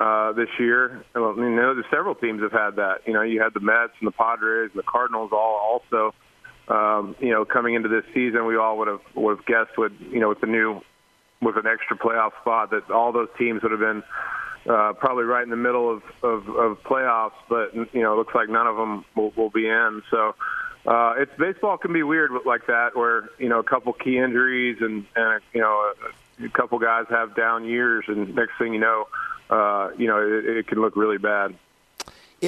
uh, 0.00 0.32
this 0.32 0.48
year. 0.58 1.04
Well, 1.14 1.34
you 1.36 1.50
know, 1.50 1.74
several 1.90 2.14
teams 2.14 2.40
have 2.42 2.52
had 2.52 2.76
that. 2.76 3.00
You 3.06 3.12
know, 3.12 3.22
you 3.22 3.42
had 3.42 3.52
the 3.52 3.60
Mets 3.60 3.92
and 4.00 4.06
the 4.06 4.12
Padres 4.12 4.70
and 4.72 4.78
the 4.78 4.86
Cardinals 4.86 5.30
all 5.32 5.82
also. 5.90 6.14
Um, 6.68 7.16
you 7.20 7.30
know, 7.30 7.44
coming 7.44 7.74
into 7.74 7.88
this 7.88 8.04
season, 8.14 8.46
we 8.46 8.56
all 8.56 8.78
would 8.78 8.88
have 8.88 9.00
would 9.14 9.38
have 9.38 9.46
guessed 9.46 9.76
with 9.76 9.92
you 10.10 10.20
know 10.20 10.30
with 10.30 10.40
the 10.40 10.46
new 10.46 10.80
with 11.42 11.56
an 11.56 11.66
extra 11.66 11.96
playoff 11.96 12.30
spot 12.40 12.70
that 12.70 12.90
all 12.90 13.12
those 13.12 13.28
teams 13.38 13.62
would 13.62 13.72
have 13.72 13.80
been 13.80 14.02
uh, 14.68 14.92
probably 14.94 15.24
right 15.24 15.42
in 15.42 15.50
the 15.50 15.56
middle 15.56 15.90
of, 15.90 16.02
of, 16.22 16.48
of 16.48 16.82
playoffs. 16.82 17.32
But 17.48 17.74
you 17.74 18.02
know, 18.02 18.14
it 18.14 18.16
looks 18.16 18.34
like 18.34 18.48
none 18.48 18.66
of 18.66 18.76
them 18.76 19.04
will, 19.14 19.32
will 19.36 19.50
be 19.50 19.68
in. 19.68 20.02
So. 20.10 20.34
Uh, 20.86 21.12
it's 21.18 21.30
baseball 21.38 21.76
can 21.76 21.92
be 21.92 22.02
weird 22.02 22.30
like 22.46 22.66
that, 22.66 22.96
where 22.96 23.28
you 23.36 23.50
know 23.50 23.58
a 23.58 23.62
couple 23.62 23.92
key 23.92 24.16
injuries 24.16 24.78
and 24.80 25.04
and 25.14 25.42
you 25.52 25.60
know 25.60 25.92
a, 26.40 26.44
a 26.46 26.48
couple 26.48 26.78
guys 26.78 27.04
have 27.10 27.36
down 27.36 27.66
years, 27.66 28.06
and 28.08 28.34
next 28.34 28.52
thing 28.58 28.72
you 28.72 28.80
know, 28.80 29.06
uh, 29.50 29.90
you 29.98 30.06
know, 30.06 30.18
it, 30.18 30.56
it 30.56 30.66
can 30.66 30.80
look 30.80 30.96
really 30.96 31.18
bad. 31.18 31.54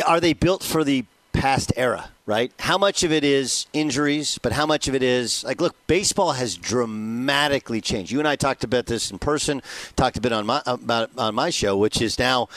Are 0.07 0.21
they 0.21 0.33
built 0.33 0.63
for 0.63 0.85
the 0.85 1.05
past 1.33 1.73
era, 1.77 2.11
right? 2.27 2.53
How 2.59 2.79
much 2.79 3.03
of 3.03 3.13
it 3.13 3.25
is 3.25 3.67
injuries, 3.73 4.39
but 4.43 4.53
how 4.53 4.67
much 4.67 4.89
of 4.89 4.95
it 4.95 5.03
is 5.03 5.43
like, 5.45 5.61
look, 5.61 5.75
baseball 5.87 6.33
has 6.33 6.57
dramatically 6.57 7.81
changed. 7.81 8.13
You 8.13 8.19
and 8.19 8.29
I 8.29 8.37
talked 8.37 8.65
about 8.65 8.87
this 8.87 9.11
in 9.11 9.19
person, 9.19 9.63
talked 9.97 10.17
a 10.17 10.21
bit 10.21 10.33
on 10.33 10.47
my 10.47 10.63
about 10.67 11.11
on 11.17 11.35
my 11.35 11.51
show, 11.51 11.77
which 11.77 12.01
is 12.03 12.19
now 12.19 12.49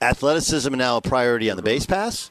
athleticism 0.00 0.72
now 0.74 0.96
a 0.96 1.00
priority 1.00 1.50
on 1.50 1.56
the 1.56 1.62
base 1.62 1.86
pass. 1.86 2.30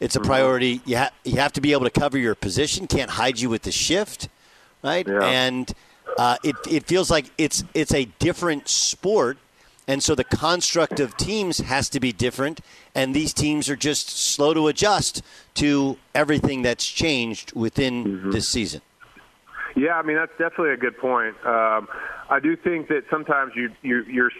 It's 0.00 0.14
a 0.16 0.18
Mm-hmm. 0.18 0.26
priority. 0.28 0.80
You 0.84 0.98
ha- 0.98 1.10
you 1.24 1.36
have 1.36 1.52
to 1.54 1.60
be 1.60 1.72
able 1.72 1.84
to 1.84 1.90
cover 1.90 2.18
your 2.18 2.34
position. 2.34 2.86
Can't 2.86 3.10
hide 3.10 3.38
you 3.40 3.48
with 3.48 3.62
the 3.62 3.72
shift, 3.72 4.28
right? 4.82 5.06
Yeah. 5.06 5.22
And 5.24 5.72
uh, 6.18 6.36
it 6.44 6.56
it 6.68 6.84
feels 6.86 7.10
like 7.10 7.26
it's 7.38 7.64
it's 7.74 7.94
a 7.94 8.04
different 8.18 8.68
sport 8.68 9.38
and 9.88 10.02
so 10.02 10.14
the 10.14 10.24
construct 10.24 10.98
of 11.00 11.16
teams 11.16 11.58
has 11.58 11.88
to 11.90 12.00
be 12.00 12.12
different, 12.12 12.60
and 12.94 13.14
these 13.14 13.32
teams 13.32 13.68
are 13.68 13.76
just 13.76 14.08
slow 14.08 14.52
to 14.52 14.68
adjust 14.68 15.22
to 15.54 15.96
everything 16.14 16.62
that's 16.62 16.86
changed 16.86 17.54
within 17.54 18.30
this 18.30 18.48
season. 18.48 18.82
Yeah, 19.76 19.96
I 19.96 20.02
mean 20.02 20.16
that's 20.16 20.32
definitely 20.32 20.72
a 20.72 20.76
good 20.76 20.98
point. 20.98 21.36
Um, 21.44 21.88
I 22.30 22.40
do 22.42 22.56
think 22.56 22.88
that 22.88 23.04
sometimes 23.10 23.52
you 23.54 23.70
you 23.82 24.02
you're 24.04 24.30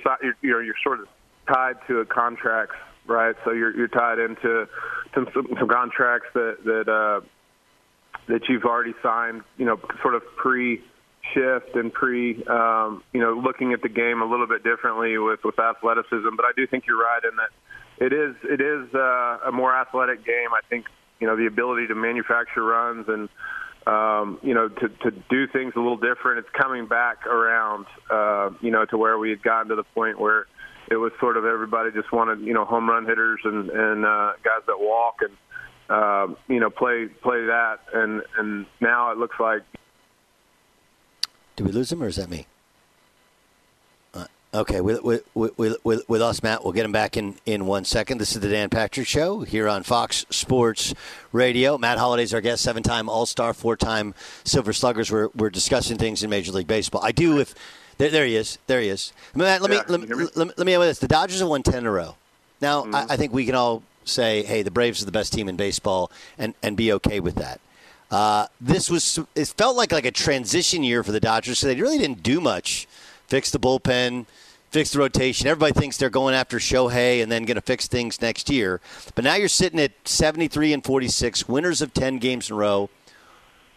you're, 0.42 0.62
you're 0.62 0.74
sort 0.82 1.00
of 1.00 1.09
tied 1.46 1.76
to 1.87 2.00
a 2.00 2.06
contracts, 2.06 2.76
right? 3.06 3.37
So 3.44 3.52
you're 3.52 3.76
you're 3.76 3.88
tied 3.88 4.18
into 4.18 4.66
some 5.14 5.28
some, 5.35 5.46
some 5.59 5.68
contracts 5.68 6.28
that 6.35 6.64
that 6.64 6.88
uh, 6.88 7.20
that 8.28 8.48
you've 8.48 8.64
already 8.64 8.94
signed, 9.02 9.42
you 9.59 9.66
know, 9.66 9.78
sort 10.02 10.14
of 10.14 10.22
pre 10.37 10.82
shift 11.34 11.74
and 11.74 11.92
pre 11.92 12.42
um, 12.44 13.02
you 13.12 13.20
know 13.20 13.32
looking 13.32 13.72
at 13.72 13.82
the 13.82 13.88
game 13.88 14.22
a 14.22 14.26
little 14.26 14.46
bit 14.46 14.62
differently 14.62 15.18
with 15.18 15.40
with 15.44 15.58
athleticism. 15.58 16.36
But 16.36 16.46
I 16.46 16.52
do 16.56 16.66
think 16.66 16.84
you're 16.86 17.02
right 17.02 17.22
in 17.24 17.36
that 17.36 18.04
it 18.04 18.12
is 18.12 18.36
it 18.44 18.60
is 18.60 18.94
uh, 18.94 19.48
a 19.48 19.52
more 19.52 19.74
athletic 19.74 20.24
game. 20.24 20.52
I 20.52 20.60
think 20.68 20.86
you 21.20 21.26
know 21.26 21.36
the 21.36 21.46
ability 21.46 21.88
to 21.88 21.94
manufacture 21.94 22.64
runs 22.64 23.06
and 23.08 23.28
um, 23.86 24.40
you 24.42 24.52
know, 24.52 24.68
to, 24.68 24.88
to 24.88 25.10
do 25.30 25.46
things 25.46 25.72
a 25.76 25.78
little 25.78 25.96
different. 25.96 26.40
It's 26.40 26.48
coming 26.60 26.86
back 26.86 27.24
around, 27.26 27.86
uh, 28.10 28.50
you 28.60 28.72
know, 28.72 28.84
to 28.86 28.98
where 28.98 29.16
we 29.16 29.30
had 29.30 29.42
gotten 29.42 29.68
to 29.68 29.76
the 29.76 29.84
point 29.94 30.18
where 30.18 30.46
it 30.90 30.96
was 30.96 31.12
sort 31.20 31.36
of 31.36 31.44
everybody 31.44 31.90
just 31.92 32.12
wanted, 32.12 32.40
you 32.40 32.52
know, 32.52 32.64
home 32.64 32.88
run 32.88 33.06
hitters 33.06 33.40
and, 33.44 33.70
and 33.70 34.04
uh, 34.04 34.32
guys 34.42 34.62
that 34.66 34.78
walk 34.78 35.18
and, 35.20 35.36
uh, 35.88 36.34
you 36.48 36.58
know, 36.58 36.68
play 36.68 37.06
play 37.22 37.46
that. 37.46 37.78
And, 37.94 38.22
and 38.38 38.66
now 38.80 39.12
it 39.12 39.18
looks 39.18 39.36
like 39.38 39.62
Did 41.56 41.66
we 41.66 41.72
lose 41.72 41.90
him, 41.90 42.02
or 42.02 42.06
is 42.06 42.16
that 42.16 42.28
me? 42.28 42.46
Uh, 44.12 44.26
okay, 44.52 44.80
with, 44.80 45.02
with, 45.02 45.24
with, 45.34 45.76
with, 45.84 46.08
with 46.08 46.22
us, 46.22 46.42
Matt, 46.42 46.62
we'll 46.64 46.72
get 46.74 46.84
him 46.84 46.92
back 46.92 47.16
in, 47.16 47.36
in 47.46 47.66
one 47.66 47.84
second. 47.84 48.18
This 48.18 48.34
is 48.34 48.40
the 48.40 48.48
Dan 48.48 48.68
Patrick 48.68 49.06
Show 49.06 49.40
here 49.40 49.66
on 49.68 49.82
Fox 49.82 50.26
Sports 50.30 50.94
Radio. 51.32 51.78
Matt 51.78 51.96
Holliday's 51.98 52.34
our 52.34 52.42
guest, 52.42 52.62
seven 52.62 52.82
time 52.82 53.08
All 53.08 53.24
Star, 53.26 53.54
four 53.54 53.76
time 53.76 54.14
Silver 54.44 54.72
Sluggers. 54.74 55.10
We're, 55.10 55.28
we're 55.34 55.50
discussing 55.50 55.96
things 55.96 56.22
in 56.22 56.28
Major 56.30 56.52
League 56.52 56.66
Baseball. 56.66 57.02
I 57.04 57.12
do, 57.12 57.38
if. 57.38 57.54
There, 57.98 58.10
there 58.10 58.26
he 58.26 58.36
is. 58.36 58.58
There 58.66 58.82
he 58.82 58.88
is. 58.88 59.14
Matt, 59.34 59.62
let, 59.62 59.70
Yeah, 59.70 59.78
me, 59.78 59.84
let, 59.88 60.00
me, 60.00 60.06
you 60.08 60.16
hear 60.16 60.24
me? 60.26 60.30
let, 60.34 60.46
me, 60.48 60.54
let 60.58 60.66
me 60.66 60.74
end 60.74 60.80
with 60.80 60.90
this. 60.90 60.98
The 60.98 61.08
Dodgers 61.08 61.40
have 61.40 61.48
won 61.48 61.62
10 61.62 61.78
in 61.78 61.86
a 61.86 61.90
row. 61.90 62.16
Now, 62.60 62.84
I, 62.92 63.06
I 63.10 63.16
think 63.16 63.32
we 63.32 63.46
can 63.46 63.54
all 63.54 63.82
say, 64.04 64.42
hey, 64.42 64.62
the 64.62 64.70
Braves 64.70 65.00
are 65.00 65.06
the 65.06 65.12
best 65.12 65.32
team 65.32 65.48
in 65.48 65.56
baseball 65.56 66.10
and, 66.36 66.52
and 66.62 66.76
be 66.76 66.92
okay 66.92 67.20
with 67.20 67.36
that. 67.36 67.58
Uh, 68.10 68.46
this 68.60 68.88
was 68.88 69.18
it 69.34 69.48
felt 69.48 69.76
like 69.76 69.92
like 69.92 70.04
a 70.04 70.10
transition 70.10 70.82
year 70.82 71.02
for 71.02 71.12
the 71.12 71.20
Dodgers, 71.20 71.58
so 71.58 71.66
they 71.66 71.80
really 71.80 71.98
didn't 71.98 72.22
do 72.22 72.40
much. 72.40 72.86
Fix 73.26 73.50
the 73.50 73.58
bullpen, 73.58 74.26
fix 74.70 74.90
the 74.90 74.98
rotation. 74.98 75.48
Everybody 75.48 75.72
thinks 75.72 75.96
they're 75.96 76.10
going 76.10 76.34
after 76.34 76.58
Shohei 76.58 77.22
and 77.22 77.32
then 77.32 77.44
going 77.44 77.56
to 77.56 77.62
fix 77.62 77.88
things 77.88 78.20
next 78.20 78.48
year. 78.48 78.80
But 79.14 79.24
now 79.24 79.34
you're 79.34 79.48
sitting 79.48 79.80
at 79.80 79.92
73 80.04 80.72
and 80.72 80.84
46, 80.84 81.48
winners 81.48 81.82
of 81.82 81.92
10 81.92 82.18
games 82.18 82.50
in 82.50 82.54
a 82.54 82.58
row. 82.58 82.90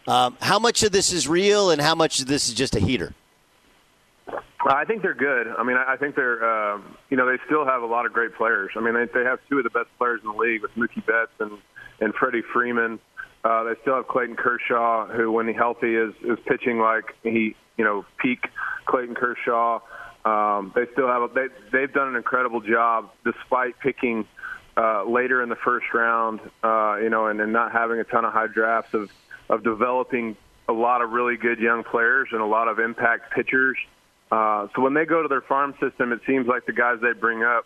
Um, 0.06 0.36
how 0.40 0.58
much 0.58 0.82
of 0.82 0.92
this 0.92 1.12
is 1.12 1.26
real, 1.26 1.70
and 1.70 1.80
how 1.80 1.94
much 1.94 2.20
of 2.20 2.26
this 2.26 2.48
is 2.48 2.54
just 2.54 2.76
a 2.76 2.80
heater? 2.80 3.14
I 4.66 4.84
think 4.84 5.02
they're 5.02 5.14
good. 5.14 5.48
I 5.48 5.62
mean, 5.62 5.76
I 5.76 5.96
think 5.96 6.16
they're, 6.16 6.44
um, 6.44 6.96
you 7.08 7.16
know, 7.16 7.26
they 7.26 7.42
still 7.46 7.64
have 7.64 7.82
a 7.82 7.86
lot 7.86 8.06
of 8.06 8.12
great 8.12 8.34
players. 8.34 8.70
I 8.76 8.80
mean, 8.80 8.94
they, 8.94 9.06
they 9.06 9.24
have 9.24 9.38
two 9.48 9.58
of 9.58 9.64
the 9.64 9.70
best 9.70 9.88
players 9.98 10.20
in 10.22 10.30
the 10.30 10.36
league 10.36 10.62
with 10.62 10.74
Mookie 10.76 11.04
Betts 11.06 11.32
and, 11.38 11.52
and 12.00 12.14
Freddie 12.14 12.42
Freeman. 12.52 12.98
Uh, 13.42 13.64
they 13.64 13.72
still 13.82 13.96
have 13.96 14.08
Clayton 14.08 14.36
Kershaw, 14.36 15.06
who, 15.06 15.32
when 15.32 15.48
he 15.48 15.54
healthy, 15.54 15.94
is 15.94 16.12
is 16.22 16.38
pitching 16.46 16.78
like 16.78 17.14
he, 17.22 17.56
you 17.78 17.84
know, 17.84 18.04
peak 18.18 18.40
Clayton 18.86 19.14
Kershaw. 19.14 19.80
Um, 20.24 20.72
they 20.74 20.84
still 20.92 21.08
have 21.08 21.22
a, 21.22 21.28
they 21.34 21.46
they've 21.72 21.92
done 21.92 22.08
an 22.08 22.16
incredible 22.16 22.60
job 22.60 23.10
despite 23.24 23.78
picking 23.80 24.26
uh, 24.76 25.04
later 25.04 25.42
in 25.42 25.48
the 25.48 25.56
first 25.56 25.86
round, 25.94 26.40
uh, 26.62 26.96
you 27.02 27.08
know, 27.08 27.26
and, 27.26 27.40
and 27.40 27.52
not 27.52 27.72
having 27.72 27.98
a 27.98 28.04
ton 28.04 28.24
of 28.26 28.32
high 28.32 28.46
drafts 28.46 28.92
of 28.92 29.08
of 29.48 29.64
developing 29.64 30.36
a 30.68 30.72
lot 30.72 31.02
of 31.02 31.10
really 31.10 31.36
good 31.36 31.58
young 31.58 31.82
players 31.82 32.28
and 32.32 32.40
a 32.40 32.46
lot 32.46 32.68
of 32.68 32.78
impact 32.78 33.32
pitchers. 33.32 33.76
Uh, 34.30 34.68
so 34.76 34.82
when 34.82 34.94
they 34.94 35.04
go 35.04 35.22
to 35.22 35.28
their 35.28 35.40
farm 35.40 35.74
system, 35.80 36.12
it 36.12 36.20
seems 36.26 36.46
like 36.46 36.66
the 36.66 36.72
guys 36.72 36.98
they 37.02 37.12
bring 37.12 37.42
up 37.42 37.64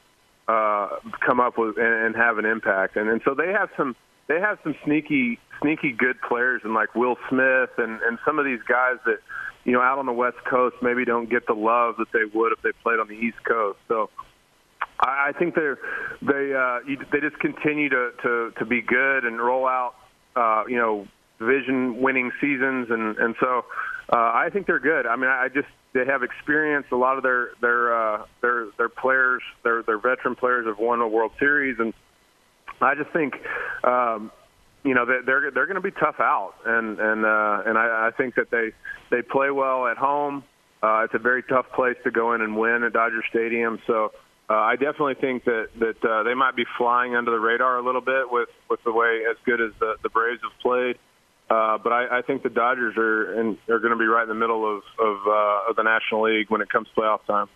uh, 0.48 0.88
come 1.20 1.40
up 1.40 1.58
with 1.58 1.76
and, 1.76 2.06
and 2.06 2.16
have 2.16 2.38
an 2.38 2.46
impact. 2.46 2.96
And, 2.96 3.08
and 3.08 3.20
so 3.24 3.34
they 3.34 3.52
have 3.52 3.68
some 3.76 3.94
they 4.26 4.40
have 4.40 4.58
some 4.62 4.74
sneaky 4.84 5.38
sneaky 5.60 5.92
good 5.92 6.16
players 6.26 6.62
and 6.64 6.74
like 6.74 6.94
Will 6.94 7.16
Smith 7.28 7.70
and 7.78 8.00
and 8.02 8.18
some 8.24 8.38
of 8.38 8.44
these 8.44 8.60
guys 8.68 8.96
that 9.06 9.18
you 9.64 9.72
know 9.72 9.80
out 9.80 9.98
on 9.98 10.06
the 10.06 10.12
West 10.12 10.38
Coast 10.48 10.76
maybe 10.82 11.04
don't 11.04 11.30
get 11.30 11.46
the 11.46 11.54
love 11.54 11.96
that 11.98 12.08
they 12.12 12.24
would 12.32 12.52
if 12.52 12.62
they 12.62 12.72
played 12.82 12.98
on 12.98 13.08
the 13.08 13.14
East 13.14 13.38
Coast. 13.46 13.78
So 13.88 14.10
I 15.00 15.30
I 15.30 15.38
think 15.38 15.54
they're 15.54 15.78
they 16.22 16.54
uh, 16.54 16.80
they 17.12 17.20
just 17.20 17.38
continue 17.40 17.88
to, 17.90 18.10
to 18.22 18.52
to 18.58 18.64
be 18.64 18.80
good 18.80 19.24
and 19.24 19.40
roll 19.40 19.66
out 19.66 19.94
uh, 20.36 20.64
you 20.68 20.76
know 20.76 21.06
division 21.38 22.00
winning 22.00 22.30
seasons 22.40 22.88
and 22.90 23.16
and 23.18 23.34
so 23.40 23.64
uh, 24.12 24.16
I 24.16 24.50
think 24.52 24.66
they're 24.66 24.80
good. 24.80 25.06
I 25.06 25.16
mean, 25.16 25.30
I 25.30 25.48
just 25.48 25.68
they 25.94 26.04
have 26.04 26.22
experience. 26.22 26.86
A 26.92 26.96
lot 26.96 27.16
of 27.16 27.22
their 27.22 27.50
their 27.60 27.94
uh, 27.94 28.24
their 28.42 28.66
their 28.76 28.88
players, 28.88 29.42
their 29.62 29.82
their 29.82 29.98
veteran 29.98 30.34
players, 30.34 30.66
have 30.66 30.78
won 30.78 31.00
a 31.00 31.08
World 31.08 31.32
Series, 31.38 31.78
and 31.78 31.94
I 32.80 32.94
just 32.94 33.10
think. 33.10 33.34
Um, 33.84 34.32
you 34.84 34.94
know 34.94 35.06
they're 35.06 35.50
they're, 35.50 35.66
going 35.66 35.76
to 35.76 35.80
be 35.80 35.90
tough 35.90 36.20
out, 36.20 36.54
and 36.64 36.98
and 36.98 37.24
uh, 37.24 37.62
and 37.66 37.78
I, 37.78 38.08
I 38.08 38.10
think 38.16 38.34
that 38.34 38.50
they 38.50 38.72
they 39.10 39.22
play 39.22 39.50
well 39.50 39.86
at 39.86 39.96
home. 39.96 40.44
Uh, 40.82 41.04
it's 41.04 41.14
a 41.14 41.18
very 41.18 41.42
tough 41.42 41.66
place 41.74 41.96
to 42.04 42.10
go 42.10 42.34
in 42.34 42.42
and 42.42 42.56
win 42.56 42.82
at 42.82 42.92
Dodger 42.92 43.22
Stadium. 43.30 43.78
So 43.86 44.12
uh, 44.50 44.54
I 44.54 44.76
definitely 44.76 45.14
think 45.14 45.44
that 45.44 45.68
that 45.78 46.04
uh, 46.04 46.22
they 46.24 46.34
might 46.34 46.54
be 46.54 46.64
flying 46.76 47.16
under 47.16 47.30
the 47.30 47.40
radar 47.40 47.78
a 47.78 47.82
little 47.82 48.02
bit 48.02 48.30
with 48.30 48.50
with 48.68 48.80
the 48.84 48.92
way 48.92 49.22
as 49.30 49.36
good 49.46 49.60
as 49.60 49.72
the 49.80 49.94
the 50.02 50.10
Braves 50.10 50.40
have 50.42 50.58
played. 50.60 50.98
Uh, 51.48 51.78
but 51.78 51.92
I, 51.92 52.18
I 52.18 52.22
think 52.22 52.42
the 52.42 52.50
Dodgers 52.50 52.96
are 52.96 53.38
in, 53.40 53.58
are 53.68 53.78
going 53.78 53.92
to 53.92 53.98
be 53.98 54.06
right 54.06 54.22
in 54.22 54.28
the 54.28 54.34
middle 54.34 54.64
of 54.64 54.82
of, 54.98 55.16
uh, 55.26 55.70
of 55.70 55.76
the 55.76 55.82
National 55.82 56.22
League 56.24 56.50
when 56.50 56.60
it 56.60 56.68
comes 56.68 56.88
playoff 56.96 57.24
time. 57.26 57.48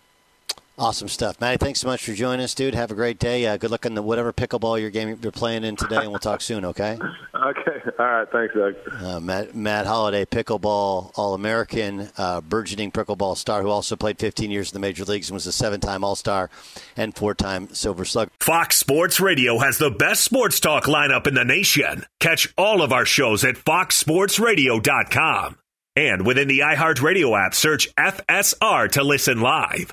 Awesome 0.78 1.08
stuff, 1.08 1.40
Matty. 1.40 1.56
Thanks 1.56 1.80
so 1.80 1.88
much 1.88 2.04
for 2.04 2.12
joining 2.12 2.44
us, 2.44 2.54
dude. 2.54 2.76
Have 2.76 2.92
a 2.92 2.94
great 2.94 3.18
day. 3.18 3.46
Uh, 3.46 3.56
good 3.56 3.72
luck 3.72 3.84
in 3.84 3.94
the 3.94 4.02
whatever 4.02 4.32
pickleball 4.32 4.80
your 4.80 4.90
game 4.90 5.18
you're 5.20 5.32
playing 5.32 5.64
in 5.64 5.74
today, 5.74 5.96
and 5.96 6.10
we'll 6.10 6.20
talk 6.20 6.40
soon. 6.40 6.64
Okay. 6.64 6.96
okay. 7.34 7.80
All 7.98 8.06
right. 8.06 8.28
Thanks, 8.30 8.54
Doug. 8.54 8.76
Uh, 9.02 9.18
Matt, 9.18 9.56
Matt 9.56 9.86
Holliday, 9.86 10.24
pickleball 10.24 11.10
All-American, 11.16 12.10
uh, 12.16 12.40
burgeoning 12.42 12.92
pickleball 12.92 13.36
star, 13.36 13.62
who 13.62 13.70
also 13.70 13.96
played 13.96 14.20
15 14.20 14.52
years 14.52 14.70
in 14.70 14.74
the 14.74 14.78
major 14.78 15.04
leagues 15.04 15.30
and 15.30 15.34
was 15.34 15.48
a 15.48 15.52
seven-time 15.52 16.04
All-Star 16.04 16.48
and 16.96 17.12
four-time 17.16 17.74
Silver 17.74 18.04
Slug. 18.04 18.30
Fox 18.38 18.76
Sports 18.76 19.18
Radio 19.18 19.58
has 19.58 19.78
the 19.78 19.90
best 19.90 20.22
sports 20.22 20.60
talk 20.60 20.84
lineup 20.84 21.26
in 21.26 21.34
the 21.34 21.44
nation. 21.44 22.04
Catch 22.20 22.54
all 22.56 22.82
of 22.82 22.92
our 22.92 23.04
shows 23.04 23.44
at 23.44 23.56
foxsportsradio.com. 23.56 25.58
And 25.96 26.24
within 26.24 26.46
the 26.46 26.60
iHeartRadio 26.60 27.46
app, 27.46 27.54
search 27.56 27.92
FSR 27.96 28.92
to 28.92 29.02
listen 29.02 29.40
live. 29.40 29.92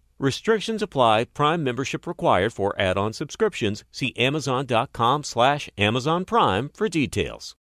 Restrictions 0.21 0.83
apply. 0.83 1.25
Prime 1.25 1.63
membership 1.63 2.05
required 2.05 2.53
for 2.53 2.79
add-on 2.79 3.11
subscriptions. 3.11 3.83
See 3.91 4.13
Amazon.com 4.15 5.23
slash 5.23 5.67
Amazon 5.79 6.25
Prime 6.25 6.69
for 6.75 6.87
details. 6.87 7.55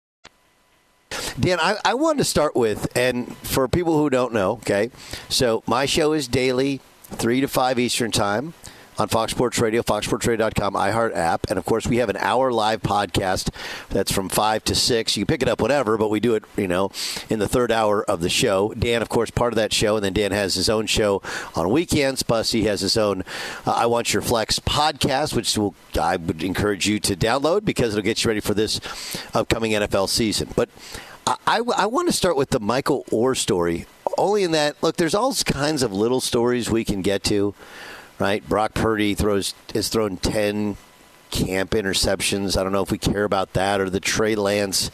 Dan, 1.39 1.60
I, 1.62 1.78
I 1.86 1.93
wanted 1.93 2.17
to 2.17 2.24
start 2.24 2.56
with, 2.56 2.98
and 2.98 3.38
for 3.38 3.67
people 3.67 3.96
who 4.00 4.10
don't 4.10 4.34
know, 4.34 4.54
okay, 4.54 4.89
so 5.30 5.62
my 5.67 5.86
show 5.86 6.13
is 6.13 6.28
daily, 6.28 6.82
3 7.04 7.41
to 7.41 7.48
5 7.48 7.78
Eastern 7.78 8.12
Time 8.12 8.56
on 8.97 9.07
Fox 9.07 9.31
Sports 9.31 9.60
Radio, 9.60 9.81
foxsportsradio.com, 9.81 10.73
iHeart 10.73 11.15
app. 11.15 11.49
And 11.49 11.57
of 11.57 11.65
course, 11.65 11.88
we 11.88 11.97
have 11.97 12.10
an 12.10 12.17
hour 12.17 12.51
live 12.51 12.81
podcast 12.81 13.49
that's 13.89 14.12
from 14.12 14.29
5 14.29 14.63
to 14.65 14.75
6. 14.75 15.17
You 15.17 15.25
can 15.25 15.33
pick 15.33 15.41
it 15.41 15.49
up 15.49 15.62
whenever, 15.62 15.97
but 15.97 16.10
we 16.10 16.19
do 16.19 16.36
it, 16.36 16.43
you 16.55 16.67
know, 16.67 16.91
in 17.29 17.39
the 17.39 17.47
third 17.47 17.71
hour 17.71 18.03
of 18.03 18.21
the 18.21 18.29
show. 18.29 18.73
Dan, 18.73 19.01
of 19.01 19.10
course, 19.10 19.29
part 19.29 19.53
of 19.53 19.57
that 19.57 19.73
show. 19.73 19.95
And 19.95 20.05
then 20.05 20.13
Dan 20.13 20.31
has 20.31 20.55
his 20.55 20.69
own 20.69 20.88
show 20.88 21.21
on 21.55 21.69
weekends. 21.69 22.23
Plus, 22.23 22.51
he 22.51 22.63
has 22.63 22.81
his 22.81 22.97
own 22.97 23.23
uh, 23.65 23.71
I 23.71 23.86
Want 23.86 24.13
Your 24.13 24.21
Flex 24.21 24.60
podcast, 24.60 25.36
which 25.36 25.57
will, 25.57 25.75
I 25.99 26.17
would 26.17 26.43
encourage 26.43 26.88
you 26.88 26.99
to 27.01 27.15
download 27.15 27.65
because 27.65 27.93
it'll 27.93 28.03
get 28.03 28.23
you 28.23 28.29
ready 28.29 28.39
for 28.39 28.53
this 28.53 28.79
upcoming 29.33 29.71
NFL 29.73 30.10
season. 30.10 30.49
But 30.55 30.69
I, 31.27 31.36
I, 31.45 31.57
I 31.75 31.86
want 31.86 32.07
to 32.07 32.13
start 32.13 32.38
with 32.38 32.49
the 32.51 32.60
Michael 32.60 33.03
Oher 33.12 33.36
story. 33.36 33.86
Only 34.17 34.43
in 34.43 34.51
that, 34.51 34.81
look, 34.81 34.95
there's 34.95 35.13
all 35.13 35.33
kinds 35.33 35.83
of 35.83 35.91
little 35.91 36.21
stories 36.21 36.69
we 36.69 36.86
can 36.86 37.01
get 37.01 37.23
to, 37.25 37.53
right? 38.19 38.47
Brock 38.47 38.73
Purdy 38.73 39.15
throws 39.15 39.53
has 39.73 39.89
thrown 39.89 40.17
ten 40.17 40.77
camp 41.30 41.71
interceptions. 41.71 42.58
I 42.58 42.63
don't 42.63 42.71
know 42.71 42.84
if 42.84 42.91
we 42.91 42.97
care 42.97 43.23
about 43.23 43.53
that 43.53 43.82
or 43.82 43.89
the 43.89 43.99
Trey 43.99 44.36
Lance. 44.36 44.91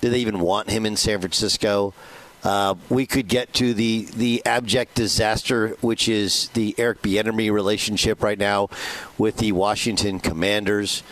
Do 0.00 0.10
they 0.10 0.18
even 0.18 0.40
want 0.40 0.70
him 0.70 0.86
in 0.86 0.96
San 0.96 1.20
Francisco? 1.20 1.94
Uh, 2.42 2.74
we 2.90 3.06
could 3.06 3.26
get 3.26 3.52
to 3.54 3.72
the 3.72 4.06
the 4.14 4.42
abject 4.44 4.94
disaster, 4.94 5.76
which 5.80 6.08
is 6.08 6.48
the 6.48 6.74
Eric 6.76 7.00
Bieniemy 7.00 7.50
relationship 7.50 8.22
right 8.22 8.38
now 8.38 8.68
with 9.16 9.38
the 9.38 9.52
Washington 9.52 10.20
Commanders. 10.20 11.02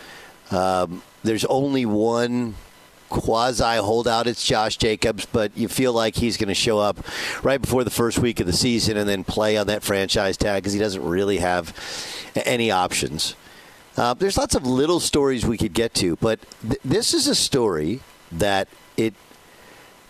Um, 0.51 1.03
there's 1.25 1.47
only 1.47 1.87
one 1.87 2.57
quasi 3.13 3.77
holdout. 3.77 4.27
It's 4.27 4.45
Josh 4.45 4.77
Jacobs, 4.79 5.27
but 5.27 5.57
you 5.57 5.69
feel 5.69 5.93
like 5.93 6.17
he's 6.17 6.37
going 6.37 6.49
to 6.49 6.55
show 6.55 6.79
up 6.79 6.99
right 7.43 7.61
before 7.61 7.85
the 7.85 7.91
first 7.91 8.19
week 8.19 8.41
of 8.41 8.47
the 8.47 8.53
season 8.53 8.97
and 8.97 9.09
then 9.09 9.23
play 9.23 9.57
on 9.57 9.67
that 9.67 9.83
franchise 9.83 10.37
tag 10.37 10.63
because 10.63 10.73
he 10.73 10.79
doesn't 10.79 11.05
really 11.05 11.39
have 11.39 11.77
any 12.35 12.71
options. 12.71 13.37
Uh, 13.97 14.15
there's 14.15 14.39
lots 14.39 14.55
of 14.55 14.67
little 14.67 15.01
stories 15.01 15.45
we 15.45 15.59
could 15.59 15.75
get 15.75 15.93
to, 15.93 16.17
but 16.17 16.41
th- 16.63 16.81
this 16.83 17.13
is 17.13 17.29
a 17.29 17.35
story 17.35 18.01
that 18.33 18.67
it 18.97 19.15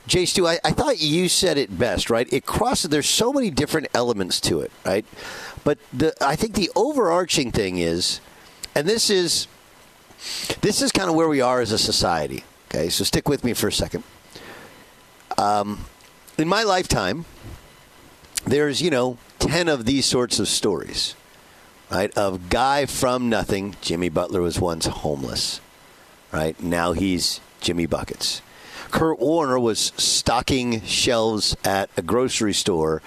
Jay 0.06 0.24
Stu, 0.24 0.46
I, 0.46 0.58
I 0.64 0.72
thought 0.72 1.00
you 1.00 1.28
said 1.28 1.58
it 1.58 1.78
best, 1.78 2.10
right? 2.10 2.32
It 2.32 2.44
crosses. 2.44 2.90
There's 2.90 3.08
so 3.08 3.32
many 3.32 3.50
different 3.50 3.88
elements 3.94 4.40
to 4.42 4.60
it, 4.60 4.72
right? 4.84 5.04
But 5.64 5.78
the 5.92 6.12
I 6.20 6.36
think 6.36 6.54
the 6.54 6.70
overarching 6.74 7.52
thing 7.52 7.78
is, 7.78 8.20
and 8.74 8.88
this 8.88 9.10
is 9.10 9.46
this 10.60 10.82
is 10.82 10.92
kind 10.92 11.08
of 11.08 11.16
where 11.16 11.28
we 11.28 11.40
are 11.40 11.60
as 11.60 11.72
a 11.72 11.78
society. 11.78 12.44
Okay, 12.74 12.88
so 12.88 13.04
stick 13.04 13.28
with 13.28 13.44
me 13.44 13.52
for 13.52 13.68
a 13.68 13.72
second. 13.72 14.02
Um, 15.37 15.85
in 16.38 16.48
my 16.48 16.62
lifetime, 16.62 17.26
there's 18.46 18.80
you 18.80 18.88
know 18.88 19.18
ten 19.38 19.68
of 19.68 19.85
these 19.85 20.06
sorts 20.06 20.38
of 20.38 20.48
stories, 20.48 21.14
right? 21.90 22.16
Of 22.16 22.48
guy 22.48 22.87
from 22.87 23.28
nothing. 23.28 23.76
Jimmy 23.82 24.08
Butler 24.08 24.40
was 24.40 24.58
once 24.58 24.87
homeless, 24.87 25.61
right? 26.32 26.58
Now 26.62 26.92
he's 26.92 27.40
Jimmy 27.61 27.85
Buckets. 27.85 28.40
Kurt 28.90 29.20
Warner 29.20 29.58
was 29.58 29.92
stocking 29.98 30.80
shelves 30.80 31.54
at 31.64 31.90
a 31.98 32.02
grocery 32.02 32.54
store 32.54 33.02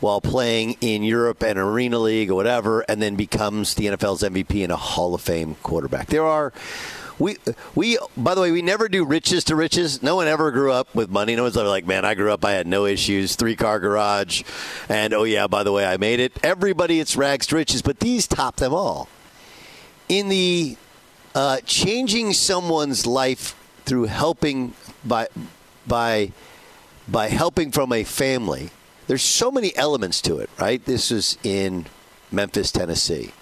while 0.00 0.22
playing 0.22 0.78
in 0.80 1.02
Europe 1.02 1.42
and 1.42 1.58
Arena 1.58 1.98
League 1.98 2.30
or 2.30 2.34
whatever, 2.34 2.80
and 2.88 3.02
then 3.02 3.16
becomes 3.16 3.74
the 3.74 3.88
NFL's 3.88 4.22
MVP 4.22 4.62
and 4.62 4.72
a 4.72 4.76
Hall 4.76 5.14
of 5.14 5.20
Fame 5.20 5.56
quarterback. 5.62 6.06
There 6.06 6.24
are. 6.24 6.54
We, 7.18 7.36
we 7.74 7.98
by 8.16 8.34
the 8.34 8.40
way 8.40 8.52
we 8.52 8.62
never 8.62 8.88
do 8.88 9.04
riches 9.04 9.44
to 9.44 9.56
riches 9.56 10.02
no 10.02 10.16
one 10.16 10.28
ever 10.28 10.50
grew 10.50 10.72
up 10.72 10.94
with 10.94 11.10
money 11.10 11.36
no 11.36 11.44
one's 11.44 11.56
ever 11.56 11.68
like 11.68 11.86
man 11.86 12.04
i 12.04 12.14
grew 12.14 12.32
up 12.32 12.44
i 12.44 12.52
had 12.52 12.66
no 12.66 12.86
issues 12.86 13.36
three 13.36 13.54
car 13.54 13.78
garage 13.78 14.42
and 14.88 15.12
oh 15.12 15.24
yeah 15.24 15.46
by 15.46 15.62
the 15.62 15.72
way 15.72 15.86
i 15.86 15.96
made 15.96 16.20
it 16.20 16.32
everybody 16.42 17.00
it's 17.00 17.16
rags 17.16 17.46
to 17.46 17.56
riches 17.56 17.82
but 17.82 18.00
these 18.00 18.26
top 18.26 18.56
them 18.56 18.72
all 18.72 19.08
in 20.08 20.28
the 20.28 20.76
uh, 21.34 21.58
changing 21.64 22.32
someone's 22.32 23.06
life 23.06 23.54
through 23.84 24.04
helping 24.04 24.74
by 25.04 25.28
by 25.86 26.32
by 27.08 27.28
helping 27.28 27.70
from 27.70 27.92
a 27.92 28.04
family 28.04 28.70
there's 29.06 29.22
so 29.22 29.50
many 29.50 29.76
elements 29.76 30.20
to 30.22 30.38
it, 30.38 30.48
right? 30.58 30.82
This 30.84 31.10
is 31.10 31.36
in 31.42 31.86
Memphis, 32.30 32.70
Tennessee. 32.70 33.32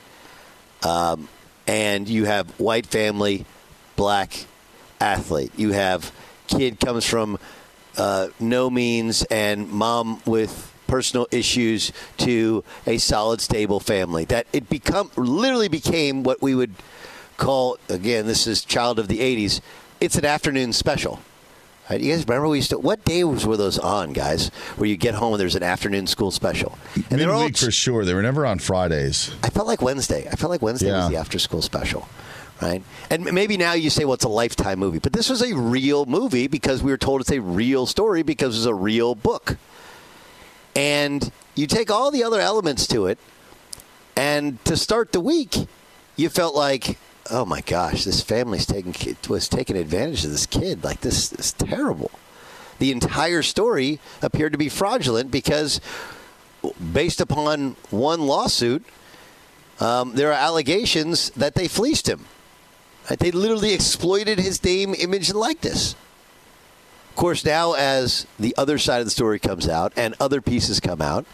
Um, 0.83 1.29
and 1.67 2.09
you 2.09 2.25
have 2.25 2.51
white 2.59 2.87
family, 2.87 3.45
black 4.01 4.47
athlete. 4.99 5.53
You 5.59 5.73
have 5.73 6.11
kid 6.47 6.81
comes 6.81 7.05
from 7.05 7.39
uh, 7.99 8.29
no 8.41 8.71
means 8.71 9.25
and 9.25 9.69
mom 9.69 10.23
with 10.25 10.73
personal 10.87 11.27
issues 11.31 11.93
to 12.17 12.65
a 12.87 12.97
solid, 12.97 13.43
stable 13.43 13.79
family. 13.79 14.25
That 14.25 14.47
it 14.55 14.71
become 14.71 15.11
literally 15.17 15.69
became 15.69 16.23
what 16.23 16.41
we 16.41 16.55
would 16.55 16.73
call 17.37 17.77
again. 17.91 18.27
This 18.27 18.47
is 18.47 18.65
child 18.65 18.99
of 18.99 19.07
the 19.09 19.19
'80s. 19.21 19.61
It's 20.01 20.17
an 20.17 20.25
afternoon 20.25 20.73
special. 20.73 21.21
Right, 21.91 22.01
you 22.01 22.13
guys 22.15 22.25
remember 22.27 22.49
we 22.49 22.57
used 22.59 22.71
to? 22.71 22.79
What 22.79 23.05
days 23.05 23.45
were 23.45 23.59
those 23.59 23.79
on, 23.79 24.15
guys? 24.15 24.49
Where 24.77 24.89
you 24.89 24.97
get 24.97 25.15
home 25.15 25.33
and 25.35 25.41
there's 25.41 25.57
an 25.57 25.63
afternoon 25.65 26.07
school 26.07 26.31
special, 26.31 26.79
and 26.95 27.19
Midweek 27.21 27.29
all. 27.29 27.49
for 27.53 27.71
sure. 27.71 28.07
They 28.07 28.15
were 28.15 28.23
never 28.23 28.47
on 28.47 28.61
Fridays. 28.61 29.35
I 29.43 29.51
felt 29.51 29.67
like 29.67 29.83
Wednesday. 29.83 30.27
I 30.33 30.37
felt 30.37 30.51
like 30.51 30.63
Wednesday 30.63 30.87
Yeah. 30.89 31.01
was 31.03 31.09
the 31.11 31.17
after 31.17 31.39
school 31.39 31.61
special, 31.61 32.09
right? 32.61 32.83
And 33.11 33.25
maybe 33.33 33.57
now 33.57 33.73
you 33.73 33.91
say, 33.91 34.05
well, 34.05 34.15
it's 34.15 34.25
a 34.25 34.29
lifetime 34.29 34.79
movie, 34.79 34.99
but 34.99 35.13
this 35.13 35.29
was 35.29 35.43
a 35.43 35.55
real 35.55 36.07
movie 36.07 36.47
because 36.47 36.83
we 36.83 36.91
were 36.91 36.99
told 36.99 37.21
it's 37.21 37.31
a 37.31 37.41
real 37.41 37.87
story 37.87 38.23
because 38.23 38.57
it's 38.57 38.67
a 38.67 38.75
real 38.75 39.15
book. 39.15 39.57
And 40.77 41.31
you 41.55 41.67
take 41.67 41.91
all 41.91 42.11
the 42.11 42.23
other 42.23 42.41
elements 42.41 42.87
to 42.89 43.07
it, 43.07 43.19
and 44.17 44.63
to 44.65 44.77
start 44.77 45.13
the 45.13 45.21
week, 45.21 45.67
you 46.17 46.29
felt 46.29 46.55
like, 46.55 46.99
oh 47.31 47.45
my 47.45 47.61
gosh, 47.61 48.05
this 48.05 48.23
family's 48.23 48.67
taking 48.67 49.17
was 49.29 49.49
taking 49.49 49.77
advantage 49.77 50.25
of 50.25 50.31
this 50.31 50.47
kid. 50.47 50.85
Like 50.85 51.01
this 51.01 51.33
is 51.33 51.53
terrible. 51.53 52.11
The 52.79 52.93
entire 52.93 53.43
story 53.43 54.01
appeared 54.23 54.53
to 54.53 54.59
be 54.59 54.69
fraudulent 54.69 55.31
because, 55.31 55.81
based 56.93 57.21
upon 57.21 57.77
one 57.91 58.23
lawsuit, 58.23 58.85
um, 59.81 60.15
there 60.15 60.31
are 60.31 60.35
allegations 60.35 61.31
that 61.31 61.55
they 61.55 61.69
fleeced 61.69 62.09
him. 62.09 62.27
They 63.19 63.31
literally 63.31 63.73
exploited 63.73 64.39
his 64.39 64.63
name, 64.63 64.95
image, 64.95 65.31
and 65.31 65.39
likeness. 65.39 65.95
Of 67.11 67.17
course, 67.17 67.45
now 67.45 67.73
as 67.73 68.27
the 68.39 68.55
other 68.57 68.79
side 68.79 69.01
of 69.01 69.07
the 69.07 69.11
story 69.11 69.39
comes 69.39 69.69
out 69.69 69.93
and 69.97 70.15
other 70.21 70.41
pieces 70.41 70.81
come 70.81 71.03
out, 71.03 71.27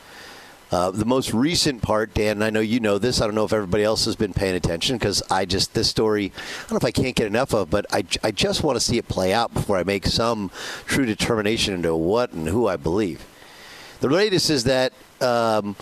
uh, 0.72 0.90
the 0.90 1.04
most 1.04 1.32
recent 1.32 1.80
part, 1.80 2.12
Dan, 2.12 2.38
and 2.38 2.44
I 2.44 2.50
know 2.50 2.60
you 2.60 2.80
know 2.80 2.98
this. 2.98 3.20
I 3.20 3.26
don't 3.26 3.36
know 3.36 3.44
if 3.44 3.52
everybody 3.52 3.84
else 3.84 4.04
has 4.06 4.16
been 4.16 4.32
paying 4.32 4.56
attention 4.56 4.96
because 4.96 5.22
I 5.30 5.44
just 5.44 5.74
this 5.74 5.88
story. 5.88 6.32
I 6.34 6.60
don't 6.62 6.72
know 6.72 6.76
if 6.78 6.84
I 6.84 6.90
can't 6.90 7.14
get 7.14 7.28
enough 7.28 7.54
of, 7.54 7.70
but 7.70 7.86
I, 7.92 8.04
I 8.24 8.32
just 8.32 8.64
want 8.64 8.76
to 8.76 8.80
see 8.80 8.98
it 8.98 9.06
play 9.06 9.32
out 9.32 9.54
before 9.54 9.76
I 9.76 9.84
make 9.84 10.06
some 10.06 10.50
true 10.86 11.06
determination 11.06 11.74
into 11.74 11.94
what 11.94 12.32
and 12.32 12.48
who 12.48 12.66
I 12.66 12.76
believe. 12.76 13.24
The 14.00 14.08
latest 14.08 14.50
is 14.50 14.64
that 14.64 14.92
um, 15.20 15.76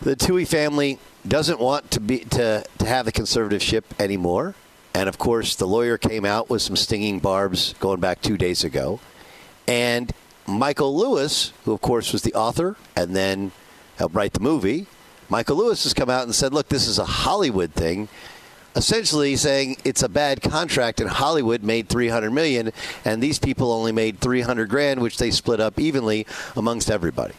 the 0.00 0.16
Tuohy 0.16 0.48
family 0.48 0.98
doesn't 1.28 1.60
want 1.60 1.90
to 1.90 2.00
be 2.00 2.20
to, 2.20 2.64
to 2.78 2.86
have 2.86 3.04
the 3.04 3.12
conservatorship 3.12 3.84
anymore. 3.98 4.54
And 4.94 5.08
of 5.08 5.18
course, 5.18 5.54
the 5.54 5.66
lawyer 5.66 5.96
came 5.96 6.24
out 6.24 6.50
with 6.50 6.62
some 6.62 6.76
stinging 6.76 7.20
barbs 7.20 7.74
going 7.80 8.00
back 8.00 8.20
two 8.20 8.36
days 8.36 8.64
ago. 8.64 9.00
And 9.68 10.12
Michael 10.46 10.96
Lewis, 10.96 11.52
who 11.64 11.72
of 11.72 11.80
course 11.80 12.12
was 12.12 12.22
the 12.22 12.34
author 12.34 12.76
and 12.96 13.14
then 13.14 13.52
helped 13.96 14.14
write 14.14 14.32
the 14.32 14.40
movie, 14.40 14.86
Michael 15.28 15.56
Lewis 15.56 15.84
has 15.84 15.94
come 15.94 16.10
out 16.10 16.24
and 16.24 16.34
said, 16.34 16.52
look, 16.52 16.68
this 16.68 16.88
is 16.88 16.98
a 16.98 17.04
Hollywood 17.04 17.72
thing. 17.72 18.08
Essentially 18.74 19.36
saying 19.36 19.76
it's 19.84 20.02
a 20.02 20.08
bad 20.08 20.42
contract 20.42 21.00
and 21.00 21.08
Hollywood 21.08 21.62
made 21.62 21.88
300 21.88 22.30
million 22.30 22.72
and 23.04 23.22
these 23.22 23.38
people 23.38 23.72
only 23.72 23.92
made 23.92 24.18
300 24.18 24.68
grand, 24.68 25.00
which 25.00 25.18
they 25.18 25.30
split 25.30 25.60
up 25.60 25.78
evenly 25.78 26.26
amongst 26.56 26.90
everybody. 26.90 27.34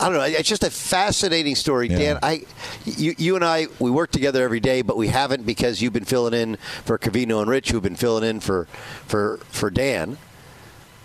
I 0.00 0.08
don't 0.08 0.18
know. 0.18 0.24
It's 0.24 0.48
just 0.48 0.64
a 0.64 0.70
fascinating 0.70 1.54
story, 1.54 1.88
Dan. 1.88 2.18
I, 2.22 2.44
you, 2.84 3.14
you 3.16 3.36
and 3.36 3.44
I, 3.44 3.68
we 3.78 3.90
work 3.90 4.10
together 4.10 4.42
every 4.42 4.60
day, 4.60 4.82
but 4.82 4.96
we 4.96 5.08
haven't 5.08 5.46
because 5.46 5.80
you've 5.80 5.92
been 5.92 6.04
filling 6.04 6.34
in 6.34 6.56
for 6.84 6.98
Cavino 6.98 7.40
and 7.40 7.48
Rich, 7.48 7.70
who've 7.70 7.82
been 7.82 7.94
filling 7.96 8.28
in 8.28 8.40
for 8.40 8.66
for 9.06 9.38
for 9.50 9.70
Dan. 9.70 10.18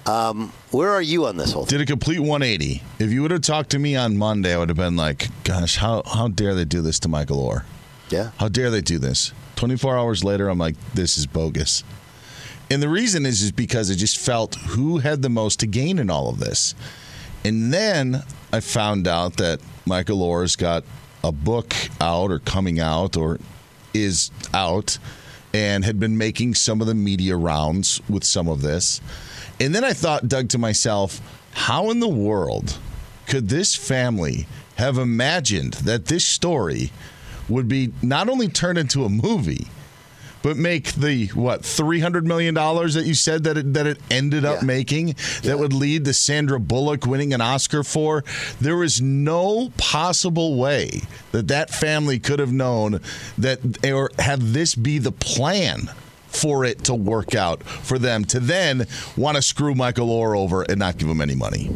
Um, 0.06 0.54
where 0.72 0.90
are 0.90 1.02
you 1.02 1.28
on 1.28 1.38
this 1.38 1.52
whole 1.52 1.66
thing? 1.66 1.78
Did 1.78 1.88
a 1.88 1.92
complete 1.92 2.20
180. 2.20 2.82
If 2.98 3.12
you 3.12 3.22
would 3.22 3.32
have 3.32 3.42
talked 3.42 3.70
to 3.72 3.80
me 3.80 3.96
on 3.96 4.18
Monday, 4.18 4.56
I 4.56 4.58
would 4.58 4.70
have 4.70 4.78
been 4.78 4.96
like, 4.96 5.30
"Gosh, 5.44 5.78
how 5.78 6.02
how 6.06 6.28
dare 6.28 6.56
they 6.56 6.66
do 6.66 6.82
this 6.82 7.00
to 7.02 7.08
Michael 7.08 7.38
Oher? 7.48 7.64
Yeah, 8.10 8.32
how 8.38 8.48
dare 8.50 8.72
they 8.72 8.82
do 8.82 8.98
this?" 8.98 9.34
24 9.56 9.98
hours 9.98 10.24
later, 10.24 10.50
I'm 10.50 10.58
like, 10.58 10.76
"This 10.96 11.18
is 11.18 11.28
bogus." 11.28 11.84
And 12.72 12.82
the 12.82 12.90
reason 12.90 13.26
is 13.26 13.42
is 13.42 13.52
because 13.52 13.90
it 13.90 13.96
just 13.96 14.18
felt 14.18 14.56
who 14.56 15.00
had 15.00 15.22
the 15.22 15.30
most 15.30 15.60
to 15.60 15.68
gain 15.68 16.00
in 16.00 16.10
all 16.10 16.30
of 16.30 16.40
this. 16.40 16.76
And 17.44 17.74
then 17.74 18.24
I 18.52 18.60
found 18.60 19.08
out 19.08 19.38
that 19.38 19.60
Michael 19.86 20.24
Oher's 20.24 20.56
got 20.56 20.84
a 21.24 21.32
book 21.32 21.74
out 22.00 22.32
or 22.32 22.40
coming 22.40 22.80
out 22.80 23.18
or 23.18 23.40
is 23.94 24.32
out 24.54 24.98
and 25.54 25.84
had 25.84 26.00
been 26.00 26.18
making 26.18 26.54
some 26.54 26.82
of 26.82 26.88
the 26.88 26.94
media 26.94 27.36
rounds 27.36 28.02
with 28.10 28.24
some 28.24 28.48
of 28.48 28.62
this. 28.62 29.02
And 29.60 29.74
then 29.74 29.84
I 29.84 29.94
thought, 29.94 30.28
Doug, 30.28 30.50
to 30.50 30.58
myself, 30.58 31.22
how 31.54 31.90
in 31.90 32.00
the 32.00 32.08
world 32.08 32.78
could 33.28 33.50
this 33.50 33.76
family 33.76 34.48
have 34.76 34.98
imagined 34.98 35.74
that 35.74 36.06
this 36.06 36.26
story 36.26 36.92
would 37.48 37.68
be 37.68 37.92
not 38.02 38.30
only 38.30 38.48
turned 38.48 38.78
into 38.78 39.06
a 39.06 39.10
movie, 39.10 39.68
but 40.42 40.58
make 40.58 40.94
the 40.94 41.28
what 41.28 41.64
three 41.64 42.00
hundred 42.00 42.26
million 42.26 42.54
dollars 42.54 42.94
that 42.94 43.06
you 43.06 43.14
said 43.14 43.44
that 43.44 43.58
it, 43.58 43.74
that 43.74 43.88
it 43.88 44.00
ended 44.10 44.46
up 44.46 44.64
making 44.64 45.16
that 45.44 45.58
would 45.60 45.74
lead 45.74 46.06
to 46.06 46.14
Sandra 46.14 46.60
Bullock 46.60 47.06
winning 47.06 47.34
an 47.34 47.42
Oscar 47.42 47.84
for. 47.84 48.24
There 48.60 48.84
is 48.84 49.02
no 49.02 49.72
possible 49.78 50.58
way 50.58 51.02
that 51.32 51.48
that 51.50 51.70
family 51.70 52.20
could 52.20 52.40
have 52.40 52.52
known 52.52 53.02
that 53.38 53.60
or 53.86 54.12
have 54.20 54.54
this 54.54 54.76
be 54.76 54.98
the 54.98 55.12
plan 55.12 55.90
for 56.28 56.64
it 56.64 56.84
to 56.86 56.94
work 56.94 57.34
out 57.34 57.64
for 57.64 57.98
them 57.98 58.24
to 58.24 58.40
then 58.40 58.86
want 59.18 59.36
to 59.36 59.42
screw 59.42 59.74
Michael 59.74 60.08
Oher 60.10 60.38
over 60.38 60.62
and 60.62 60.78
not 60.78 60.98
give 60.98 61.10
him 61.10 61.22
any 61.22 61.36
money. 61.36 61.70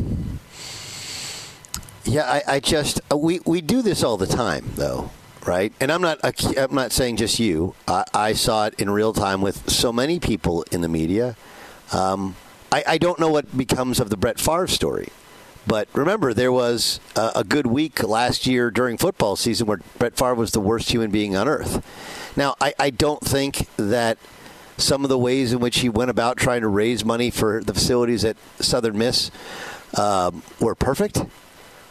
Yeah, 2.06 2.24
I, 2.24 2.56
I 2.56 2.60
just 2.60 3.02
uh, 3.12 3.18
we 3.18 3.40
we 3.46 3.62
do 3.62 3.82
this 3.82 4.04
all 4.04 4.18
the 4.18 4.28
time, 4.28 4.72
though, 4.76 5.10
right? 5.46 5.74
And 5.80 5.92
I'm 5.92 6.02
not 6.02 6.20
I'm 6.58 6.76
not 6.76 6.92
saying 6.92 7.18
just 7.18 7.40
you. 7.40 7.76
I, 7.88 8.04
I 8.14 8.34
saw 8.34 8.68
it 8.68 8.76
in 8.80 8.90
real 8.90 9.14
time 9.14 9.42
with 9.42 9.70
so 9.70 9.92
many 9.92 10.20
people 10.20 10.64
in 10.72 10.82
the 10.82 10.90
media. 10.90 11.36
Um, 11.92 12.36
I, 12.72 12.84
I 12.88 12.98
don't 12.98 13.20
know 13.20 13.30
what 13.30 13.56
becomes 13.56 14.00
of 14.00 14.10
the 14.10 14.18
Brett 14.18 14.40
Favre 14.40 14.68
story. 14.68 15.10
But 15.66 15.88
remember, 15.94 16.34
there 16.34 16.52
was 16.52 17.00
a, 17.16 17.32
a 17.38 17.44
good 17.44 17.68
week 17.68 18.04
last 18.04 18.46
year 18.46 18.70
during 18.70 18.98
football 18.98 19.36
season 19.36 19.68
where 19.68 19.80
Brett 19.98 20.18
Favre 20.18 20.36
was 20.36 20.52
the 20.52 20.60
worst 20.60 20.92
human 20.92 21.10
being 21.10 21.36
on 21.38 21.48
earth. 21.48 21.86
Now, 22.36 22.56
I, 22.60 22.74
I 22.80 22.90
don't 22.90 23.22
think 23.22 23.68
that 23.78 24.18
some 24.76 25.04
of 25.04 25.10
the 25.10 25.18
ways 25.18 25.54
in 25.54 25.60
which 25.60 25.80
he 25.80 25.88
went 25.88 26.10
about 26.10 26.38
trying 26.38 26.62
to 26.62 26.68
raise 26.68 27.06
money 27.06 27.30
for 27.30 27.64
the 27.64 27.74
facilities 27.74 28.26
at 28.26 28.36
Southern 28.60 28.98
Miss 28.98 29.32
um, 29.98 30.42
were 30.60 30.76
perfect. 30.76 31.24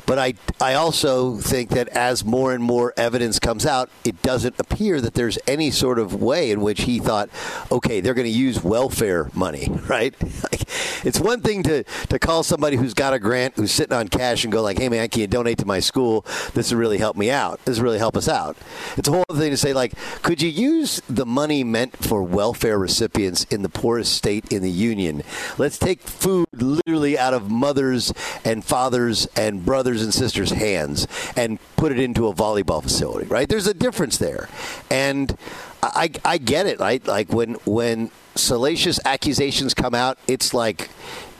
But 0.07 0.18
I, 0.18 0.34
I 0.61 0.74
also 0.74 1.36
think 1.36 1.70
that 1.70 1.88
as 1.88 2.24
more 2.24 2.53
and 2.53 2.62
more 2.62 2.92
evidence 2.96 3.38
comes 3.38 3.64
out, 3.66 3.90
it 4.05 4.20
doesn't 4.22 4.59
appear 4.59 5.00
that 5.00 5.14
there's 5.14 5.38
any 5.46 5.70
sort 5.70 5.98
of 5.98 6.20
way 6.20 6.50
in 6.50 6.61
which 6.61 6.82
he 6.82 6.98
thought, 6.98 7.28
okay, 7.70 8.00
they're 8.00 8.14
going 8.14 8.26
to 8.26 8.30
use 8.30 8.62
welfare 8.62 9.30
money, 9.34 9.68
right? 9.88 10.14
Like, 10.20 10.62
it's 11.05 11.20
one 11.20 11.40
thing 11.40 11.62
to 11.64 11.84
to 12.09 12.18
call 12.18 12.42
somebody 12.42 12.76
who's 12.76 12.94
got 12.94 13.12
a 13.12 13.18
grant, 13.18 13.55
who's 13.57 13.72
sitting 13.72 13.96
on 13.96 14.09
cash, 14.09 14.44
and 14.44 14.53
go 14.53 14.62
like, 14.62 14.78
"Hey 14.78 14.88
man, 14.88 15.09
can 15.09 15.20
you 15.20 15.26
donate 15.26 15.59
to 15.59 15.66
my 15.66 15.80
school? 15.80 16.24
This 16.55 16.70
will 16.70 16.78
really 16.78 16.98
help 16.98 17.16
me 17.16 17.30
out. 17.30 17.64
This 17.64 17.78
will 17.78 17.84
really 17.84 17.98
help 17.98 18.16
us 18.16 18.28
out." 18.28 18.57
It's 18.96 19.09
a 19.09 19.12
whole 19.12 19.24
other 19.28 19.38
thing 19.38 19.50
to 19.50 19.57
say 19.57 19.72
like, 19.72 19.94
"Could 20.22 20.40
you 20.40 20.48
use 20.48 21.03
the 21.09 21.26
money 21.26 21.64
meant 21.64 21.96
for 22.05 22.22
welfare 22.22 22.78
recipients 22.78 23.44
in 23.44 23.62
the 23.62 23.68
poorest 23.68 24.14
state 24.14 24.53
in 24.53 24.62
the 24.62 24.70
union? 24.70 25.22
Let's 25.59 25.78
take 25.78 26.00
food 26.00 26.46
literally 26.53 27.18
out 27.18 27.34
of 27.34 27.50
mothers 27.50 28.12
and 28.44 28.64
fathers 28.64 29.26
and 29.36 29.64
brothers 29.64 29.91
and 30.01 30.14
sisters' 30.14 30.53
hands 30.53 31.07
and 31.36 31.59
put 31.76 31.93
it 31.93 31.99
into 31.99 32.28
a 32.28 32.34
volleyball 32.34 32.82
facility." 32.82 33.26
Right? 33.26 33.49
There's 33.49 33.66
a 33.66 33.74
difference 33.74 34.16
there, 34.16 34.49
and 34.90 35.36
I, 35.82 36.11
I 36.24 36.38
get 36.38 36.66
it. 36.66 36.80
Right? 36.80 37.07
Like 37.07 37.32
when 37.32 37.55
when 37.66 38.11
salacious 38.34 38.99
accusations 39.05 39.74
come 39.74 39.95
out, 39.95 40.16
it's 40.26 40.55
like 40.55 40.88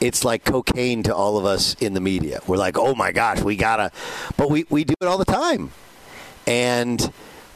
it's 0.01 0.25
like 0.25 0.45
cocaine 0.45 1.03
to 1.05 1.15
all 1.15 1.39
of 1.39 1.45
us 1.45 1.75
in 1.75 1.95
the 1.95 2.01
media. 2.01 2.41
We're 2.47 2.57
like, 2.57 2.77
oh 2.77 2.95
my 2.95 3.13
gosh, 3.13 3.41
we 3.41 3.57
gotta, 3.57 3.93
but 4.37 4.51
we 4.51 4.67
we 4.69 4.85
do 4.85 4.95
it 5.01 5.07
all 5.07 5.19
the 5.19 5.25
time, 5.25 5.71
and 6.47 7.13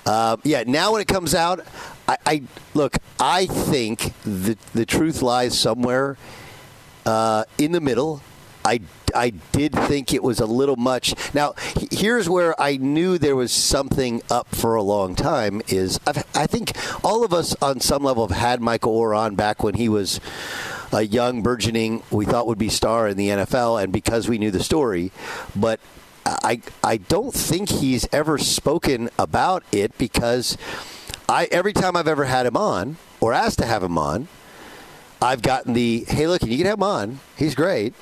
uh, 0.06 0.36
yeah. 0.44 0.62
Now 0.66 0.92
when 0.92 1.02
it 1.02 1.08
comes 1.08 1.34
out, 1.34 1.66
I, 2.08 2.16
I 2.24 2.42
look. 2.74 2.96
I 3.18 3.46
think 3.46 4.12
the 4.22 4.56
the 4.72 4.86
truth 4.86 5.22
lies 5.22 5.58
somewhere 5.58 6.16
uh, 7.04 7.44
in 7.58 7.72
the 7.72 7.80
middle. 7.80 8.22
I, 8.66 8.80
I 9.14 9.30
did 9.52 9.72
think 9.72 10.12
it 10.12 10.24
was 10.24 10.40
a 10.40 10.46
little 10.46 10.74
much. 10.74 11.14
Now, 11.32 11.54
here's 11.92 12.28
where 12.28 12.60
I 12.60 12.76
knew 12.76 13.16
there 13.16 13.36
was 13.36 13.52
something 13.52 14.22
up 14.28 14.48
for 14.48 14.74
a 14.74 14.82
long 14.82 15.14
time. 15.14 15.62
Is 15.68 16.00
I've, 16.04 16.24
I 16.34 16.48
think 16.48 16.72
all 17.04 17.24
of 17.24 17.32
us 17.32 17.54
on 17.62 17.78
some 17.78 18.02
level 18.02 18.26
have 18.26 18.36
had 18.36 18.60
Michael 18.60 19.00
Oher 19.00 19.16
on 19.16 19.36
back 19.36 19.62
when 19.62 19.74
he 19.74 19.88
was 19.88 20.18
a 20.92 21.02
young 21.02 21.42
burgeoning 21.42 22.02
we 22.10 22.24
thought 22.24 22.48
would 22.48 22.58
be 22.58 22.68
star 22.68 23.06
in 23.06 23.16
the 23.16 23.28
NFL, 23.28 23.80
and 23.80 23.92
because 23.92 24.28
we 24.28 24.36
knew 24.36 24.50
the 24.50 24.62
story, 24.62 25.12
but. 25.54 25.80
I, 26.28 26.60
I 26.82 26.96
don't 26.96 27.32
think 27.32 27.68
he's 27.68 28.08
ever 28.12 28.36
spoken 28.36 29.10
about 29.16 29.62
it 29.70 29.96
because 29.96 30.58
I 31.28 31.44
every 31.52 31.72
time 31.72 31.94
I've 31.94 32.08
ever 32.08 32.24
had 32.24 32.46
him 32.46 32.56
on 32.56 32.96
or 33.20 33.32
asked 33.32 33.60
to 33.60 33.64
have 33.64 33.80
him 33.80 33.96
on, 33.96 34.26
I've 35.22 35.40
gotten 35.40 35.72
the 35.72 36.04
hey 36.08 36.26
look 36.26 36.42
you 36.42 36.56
can 36.56 36.66
have 36.66 36.78
him 36.78 36.82
on 36.82 37.20
he's 37.36 37.54
great 37.54 37.94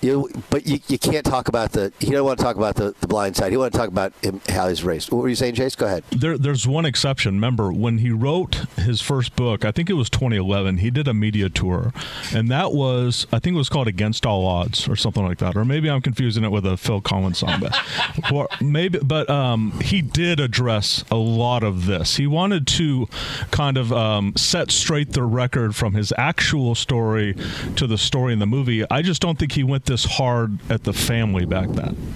you 0.00 0.30
but 0.50 0.66
you, 0.66 0.78
you 0.88 0.98
can't 0.98 1.26
talk 1.26 1.48
about 1.48 1.72
the 1.72 1.92
he 2.00 2.10
don't 2.10 2.24
want 2.24 2.38
to 2.38 2.44
talk 2.44 2.56
about 2.56 2.74
the, 2.76 2.94
the 3.00 3.06
blind 3.06 3.36
side 3.36 3.50
he 3.50 3.56
want 3.56 3.72
to 3.72 3.78
talk 3.78 3.88
about 3.88 4.12
him, 4.22 4.40
how 4.48 4.68
he's 4.68 4.82
raised 4.84 5.10
what 5.12 5.22
were 5.22 5.28
you 5.28 5.34
saying 5.34 5.54
Chase 5.54 5.74
go 5.74 5.86
ahead 5.86 6.04
There, 6.10 6.38
there's 6.38 6.66
one 6.66 6.84
exception. 6.84 7.34
Remember, 7.34 7.72
when 7.72 7.98
he 7.98 8.10
wrote 8.10 8.54
his 8.76 9.00
first 9.00 9.36
book, 9.36 9.64
I 9.64 9.70
think 9.70 9.88
it 9.88 9.94
was 9.94 10.10
2011, 10.10 10.78
he 10.78 10.90
did 10.90 11.08
a 11.08 11.14
media 11.14 11.48
tour. 11.48 11.92
And 12.34 12.48
that 12.50 12.72
was, 12.72 13.26
I 13.32 13.38
think 13.38 13.54
it 13.54 13.58
was 13.58 13.68
called 13.68 13.88
Against 13.88 14.26
All 14.26 14.46
Odds 14.46 14.88
or 14.88 14.96
something 14.96 15.24
like 15.24 15.38
that. 15.38 15.56
Or 15.56 15.64
maybe 15.64 15.88
I'm 15.90 16.00
confusing 16.02 16.44
it 16.44 16.50
with 16.50 16.66
a 16.66 16.76
Phil 16.76 17.00
Collins 17.00 17.38
song. 17.38 17.60
But, 17.60 17.76
or 18.32 18.48
maybe, 18.60 18.98
but 18.98 19.28
um, 19.30 19.72
he 19.80 20.02
did 20.02 20.40
address 20.40 21.04
a 21.10 21.16
lot 21.16 21.62
of 21.62 21.86
this. 21.86 22.16
He 22.16 22.26
wanted 22.26 22.66
to 22.68 23.08
kind 23.50 23.76
of 23.76 23.92
um, 23.92 24.34
set 24.36 24.70
straight 24.70 25.12
the 25.12 25.22
record 25.22 25.74
from 25.74 25.94
his 25.94 26.12
actual 26.16 26.74
story 26.74 27.36
to 27.76 27.86
the 27.86 27.98
story 27.98 28.32
in 28.32 28.38
the 28.38 28.46
movie. 28.46 28.84
I 28.90 29.02
just 29.02 29.22
don't 29.22 29.38
think 29.38 29.52
he 29.52 29.64
went 29.64 29.79
this 29.84 30.04
hard 30.04 30.58
at 30.70 30.84
the 30.84 30.92
family 30.92 31.44
back 31.44 31.68
then. 31.68 32.14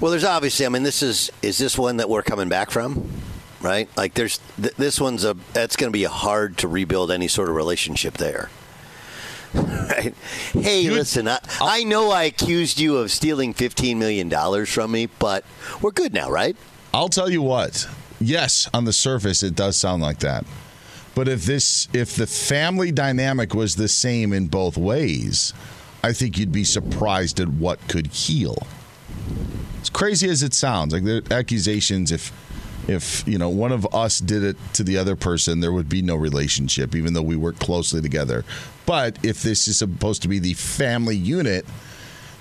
Well, 0.00 0.10
there's 0.10 0.24
obviously. 0.24 0.64
I 0.66 0.70
mean, 0.70 0.82
this 0.82 1.02
is 1.02 1.30
is 1.42 1.58
this 1.58 1.76
one 1.76 1.98
that 1.98 2.08
we're 2.08 2.22
coming 2.22 2.48
back 2.48 2.70
from, 2.70 3.10
right? 3.60 3.88
Like, 3.96 4.14
there's 4.14 4.40
th- 4.60 4.74
this 4.76 5.00
one's 5.00 5.24
a. 5.24 5.36
That's 5.52 5.76
going 5.76 5.92
to 5.92 5.96
be 5.96 6.04
hard 6.04 6.56
to 6.58 6.68
rebuild 6.68 7.10
any 7.10 7.28
sort 7.28 7.48
of 7.48 7.54
relationship 7.54 8.14
there. 8.14 8.50
Right? 9.52 10.14
Hey, 10.52 10.88
listen. 10.88 11.26
I, 11.26 11.40
I 11.60 11.82
know 11.82 12.12
I 12.12 12.22
accused 12.22 12.78
you 12.78 12.98
of 12.98 13.10
stealing 13.10 13.52
fifteen 13.52 13.98
million 13.98 14.28
dollars 14.28 14.72
from 14.72 14.92
me, 14.92 15.06
but 15.18 15.44
we're 15.82 15.90
good 15.90 16.14
now, 16.14 16.30
right? 16.30 16.56
I'll 16.94 17.08
tell 17.08 17.28
you 17.28 17.42
what. 17.42 17.88
Yes, 18.20 18.70
on 18.72 18.84
the 18.84 18.92
surface, 18.92 19.42
it 19.42 19.56
does 19.56 19.76
sound 19.76 20.02
like 20.02 20.20
that. 20.20 20.44
But 21.16 21.26
if 21.26 21.44
this, 21.44 21.88
if 21.92 22.14
the 22.14 22.26
family 22.26 22.92
dynamic 22.92 23.52
was 23.52 23.74
the 23.74 23.88
same 23.88 24.32
in 24.32 24.46
both 24.46 24.76
ways, 24.76 25.52
I 26.02 26.12
think 26.12 26.38
you'd 26.38 26.52
be 26.52 26.64
surprised 26.64 27.40
at 27.40 27.48
what 27.48 27.86
could 27.88 28.08
heal. 28.08 28.66
As 29.80 29.90
crazy 29.90 30.28
as 30.28 30.42
it 30.42 30.54
sounds, 30.54 30.92
like 30.92 31.04
the 31.04 31.22
accusations, 31.30 32.12
if 32.12 32.32
if 32.88 33.26
you 33.26 33.38
know 33.38 33.48
one 33.48 33.72
of 33.72 33.86
us 33.94 34.18
did 34.18 34.42
it 34.42 34.56
to 34.74 34.82
the 34.82 34.96
other 34.96 35.16
person, 35.16 35.60
there 35.60 35.72
would 35.72 35.88
be 35.88 36.02
no 36.02 36.16
relationship, 36.16 36.94
even 36.94 37.12
though 37.12 37.22
we 37.22 37.36
work 37.36 37.58
closely 37.58 38.00
together. 38.00 38.44
But 38.86 39.18
if 39.24 39.42
this 39.42 39.68
is 39.68 39.78
supposed 39.78 40.22
to 40.22 40.28
be 40.28 40.38
the 40.38 40.54
family 40.54 41.16
unit, 41.16 41.66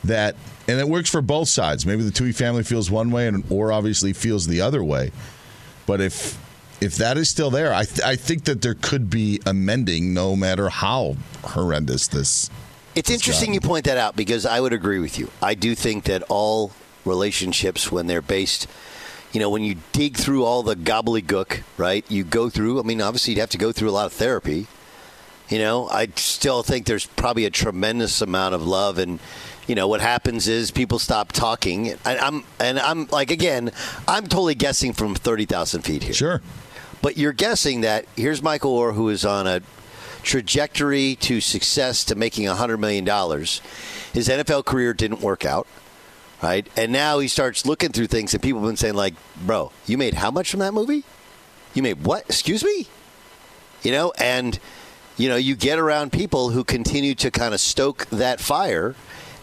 that 0.04 0.36
and 0.68 0.80
it 0.80 0.88
works 0.88 1.10
for 1.10 1.22
both 1.22 1.50
sides. 1.50 1.86
Maybe 1.86 2.04
the 2.04 2.12
Tuohy 2.12 2.34
family 2.36 2.64
feels 2.64 2.90
one 2.90 3.12
way, 3.12 3.28
and 3.28 3.44
or 3.50 3.72
obviously 3.72 4.14
feels 4.14 4.48
the 4.48 4.62
other 4.62 4.84
way. 4.84 5.12
But 5.86 6.02
if 6.02 6.38
if 6.82 6.96
that 6.98 7.18
is 7.18 7.30
still 7.30 7.50
there, 7.50 7.74
I 7.74 7.84
th- 7.84 8.02
I 8.02 8.16
think 8.16 8.46
that 8.46 8.62
there 8.62 8.76
could 8.76 9.10
be 9.10 9.42
amending, 9.46 10.14
no 10.14 10.36
matter 10.36 10.70
how 10.70 11.18
horrendous 11.44 12.08
this. 12.08 12.50
It's 13.00 13.10
interesting 13.10 13.54
you 13.54 13.62
point 13.62 13.86
that 13.86 13.96
out 13.96 14.18
because 14.18 14.46
I 14.46 14.60
would 14.60 14.74
agree 14.74 15.00
with 15.00 15.18
you. 15.18 15.32
I 15.42 15.54
do 15.54 15.74
think 15.74 16.04
that 16.04 16.22
all 16.24 16.74
relationships, 17.06 17.90
when 17.90 18.08
they're 18.08 18.22
based, 18.22 18.68
you 19.32 19.40
know, 19.40 19.50
when 19.50 19.64
you 19.64 19.78
dig 19.94 20.18
through 20.18 20.44
all 20.44 20.64
the 20.64 20.76
gobbledygook, 20.76 21.62
right? 21.78 22.04
You 22.12 22.26
go 22.26 22.50
through. 22.50 22.78
I 22.78 22.84
mean, 22.84 23.02
obviously, 23.02 23.34
you'd 23.34 23.40
have 23.40 23.52
to 23.52 23.58
go 23.58 23.72
through 23.72 23.90
a 23.90 23.92
lot 23.92 24.06
of 24.06 24.12
therapy. 24.12 24.68
You 25.48 25.60
know, 25.60 25.88
I 25.88 26.10
still 26.18 26.62
think 26.62 26.88
there's 26.88 27.06
probably 27.06 27.46
a 27.46 27.50
tremendous 27.50 28.22
amount 28.22 28.54
of 28.54 28.68
love, 28.68 28.98
and 28.98 29.22
you 29.66 29.76
know 29.76 29.88
what 29.88 30.02
happens 30.02 30.50
is 30.50 30.70
people 30.70 31.00
stop 31.00 31.32
talking. 31.32 31.92
And 32.04 32.20
I'm 32.20 32.44
and 32.60 32.78
I'm 32.78 33.08
like 33.08 33.32
again, 33.32 33.72
I'm 34.10 34.24
totally 34.24 34.56
guessing 34.56 34.92
from 34.92 35.16
thirty 35.16 35.46
thousand 35.46 35.84
feet 35.84 36.04
here. 36.04 36.14
Sure, 36.14 36.42
but 37.02 37.16
you're 37.16 37.32
guessing 37.32 37.80
that 37.82 38.08
here's 38.18 38.44
Michael 38.44 38.78
Oher, 38.78 38.94
who 38.94 39.08
is 39.08 39.24
on 39.24 39.48
a 39.48 39.62
trajectory 40.30 41.16
to 41.16 41.42
success 41.42 42.04
to 42.04 42.14
making 42.14 42.46
$100 42.46 42.78
million. 42.78 43.04
His 44.14 44.30
NFL 44.30 44.64
career 44.64 44.94
didn't 44.94 45.22
work 45.22 45.44
out, 45.44 45.66
right? 46.44 46.68
And 46.78 46.92
now 46.92 47.18
he 47.18 47.28
starts 47.28 47.66
looking 47.66 47.92
through 47.92 48.08
things, 48.08 48.36
and 48.36 48.44
people 48.44 48.62
have 48.62 48.70
been 48.70 48.78
saying, 48.78 48.94
like, 48.94 49.16
bro, 49.42 49.72
you 49.88 49.98
made 49.98 50.14
how 50.14 50.30
much 50.30 50.52
from 50.52 50.60
that 50.60 50.72
movie? 50.72 51.04
You 51.74 51.82
made 51.82 52.04
what? 52.04 52.26
Excuse 52.30 52.64
me? 52.64 52.86
You 53.82 53.92
know, 53.92 54.14
and, 54.20 54.60
you 55.18 55.30
know, 55.30 55.36
you 55.36 55.56
get 55.56 55.80
around 55.80 56.12
people 56.12 56.52
who 56.52 56.64
continue 56.64 57.16
to 57.16 57.32
kind 57.32 57.56
of 57.56 57.60
stoke 57.60 58.06
that 58.12 58.40
fire. 58.40 58.94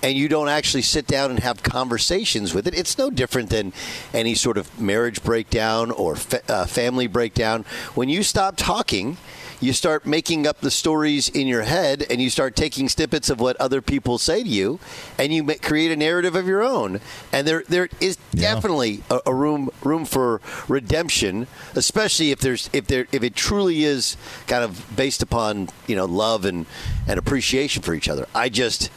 And 0.02 0.16
you 0.16 0.28
don't 0.28 0.48
actually 0.48 0.82
sit 0.82 1.08
down 1.08 1.30
and 1.30 1.40
have 1.40 1.64
conversations 1.64 2.54
with 2.54 2.68
it. 2.68 2.74
It's 2.74 2.96
no 2.96 3.10
different 3.10 3.50
than 3.50 3.72
any 4.12 4.34
sort 4.34 4.56
of 4.56 4.80
marriage 4.80 5.24
breakdown 5.24 5.90
or 5.90 6.14
fa- 6.14 6.42
uh, 6.48 6.66
family 6.66 7.08
breakdown. 7.08 7.64
When 7.94 8.08
you 8.08 8.22
stop 8.22 8.54
talking, 8.56 9.16
you 9.60 9.72
start 9.72 10.06
making 10.06 10.46
up 10.46 10.60
the 10.60 10.70
stories 10.70 11.28
in 11.28 11.46
your 11.46 11.62
head 11.62 12.04
and 12.10 12.20
you 12.20 12.30
start 12.30 12.56
taking 12.56 12.88
snippets 12.88 13.30
of 13.30 13.40
what 13.40 13.56
other 13.56 13.80
people 13.80 14.18
say 14.18 14.42
to 14.42 14.48
you 14.48 14.78
and 15.18 15.32
you 15.32 15.44
create 15.62 15.90
a 15.90 15.96
narrative 15.96 16.34
of 16.34 16.46
your 16.46 16.62
own. 16.62 17.00
And 17.32 17.46
there 17.46 17.64
there 17.68 17.88
is 18.00 18.16
definitely 18.34 19.02
a, 19.10 19.20
a 19.26 19.34
room 19.34 19.70
room 19.82 20.04
for 20.04 20.40
redemption 20.68 21.46
especially 21.74 22.30
if 22.30 22.40
there's 22.40 22.68
if 22.72 22.86
there 22.86 23.06
if 23.12 23.22
it 23.22 23.34
truly 23.34 23.84
is 23.84 24.16
kind 24.46 24.62
of 24.62 24.84
based 24.96 25.22
upon 25.22 25.68
you 25.86 25.96
know 25.96 26.04
love 26.04 26.44
and 26.44 26.66
and 27.06 27.18
appreciation 27.18 27.82
for 27.82 27.94
each 27.94 28.08
other. 28.08 28.26
I 28.34 28.48
just 28.48 28.90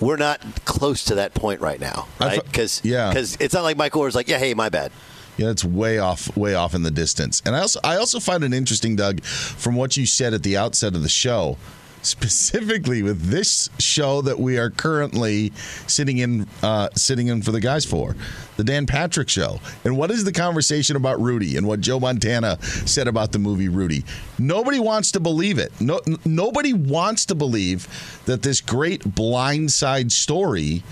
we're 0.00 0.16
not 0.16 0.40
close 0.64 1.04
to 1.06 1.16
that 1.16 1.34
point 1.34 1.60
right 1.60 1.80
now 1.80 2.06
right? 2.20 2.44
because 2.44 2.80
yeah. 2.84 3.08
because 3.08 3.36
it's 3.40 3.52
not 3.52 3.62
like 3.62 3.76
michael 3.76 4.02
Oher's 4.02 4.14
like 4.14 4.28
yeah 4.28 4.38
hey 4.38 4.54
my 4.54 4.68
bad 4.68 4.92
Yeah, 5.38 5.50
it's 5.50 5.64
way 5.64 5.98
off, 5.98 6.36
way 6.36 6.54
off 6.54 6.74
in 6.74 6.82
the 6.82 6.90
distance. 6.90 7.40
And 7.46 7.54
I 7.54 7.60
also, 7.60 7.80
I 7.84 7.96
also 7.96 8.18
find 8.18 8.42
it 8.42 8.52
interesting, 8.52 8.96
Doug, 8.96 9.22
from 9.22 9.76
what 9.76 9.96
you 9.96 10.04
said 10.04 10.34
at 10.34 10.42
the 10.42 10.56
outset 10.56 10.96
of 10.96 11.02
the 11.04 11.08
show, 11.08 11.56
specifically 12.02 13.04
with 13.04 13.22
this 13.22 13.70
show 13.78 14.20
that 14.22 14.38
we 14.38 14.58
are 14.58 14.68
currently 14.70 15.52
sitting 15.86 16.18
in, 16.18 16.48
uh, 16.64 16.88
sitting 16.96 17.28
in 17.28 17.42
for 17.42 17.52
the 17.52 17.60
guys 17.60 17.84
for, 17.84 18.16
the 18.56 18.64
Dan 18.64 18.84
Patrick 18.86 19.28
Show. 19.28 19.60
And 19.84 19.96
what 19.96 20.10
is 20.10 20.24
the 20.24 20.32
conversation 20.32 20.96
about 20.96 21.20
Rudy 21.20 21.56
and 21.56 21.68
what 21.68 21.80
Joe 21.80 22.00
Montana 22.00 22.60
said 22.62 23.06
about 23.06 23.30
the 23.30 23.38
movie 23.38 23.68
Rudy? 23.68 24.04
Nobody 24.40 24.80
wants 24.80 25.12
to 25.12 25.20
believe 25.20 25.58
it. 25.58 25.72
No, 25.80 26.00
n- 26.06 26.18
nobody 26.24 26.72
wants 26.72 27.26
to 27.26 27.36
believe 27.36 27.86
that 28.26 28.42
this 28.42 28.60
great 28.60 29.02
blindside 29.04 30.10
story 30.10 30.82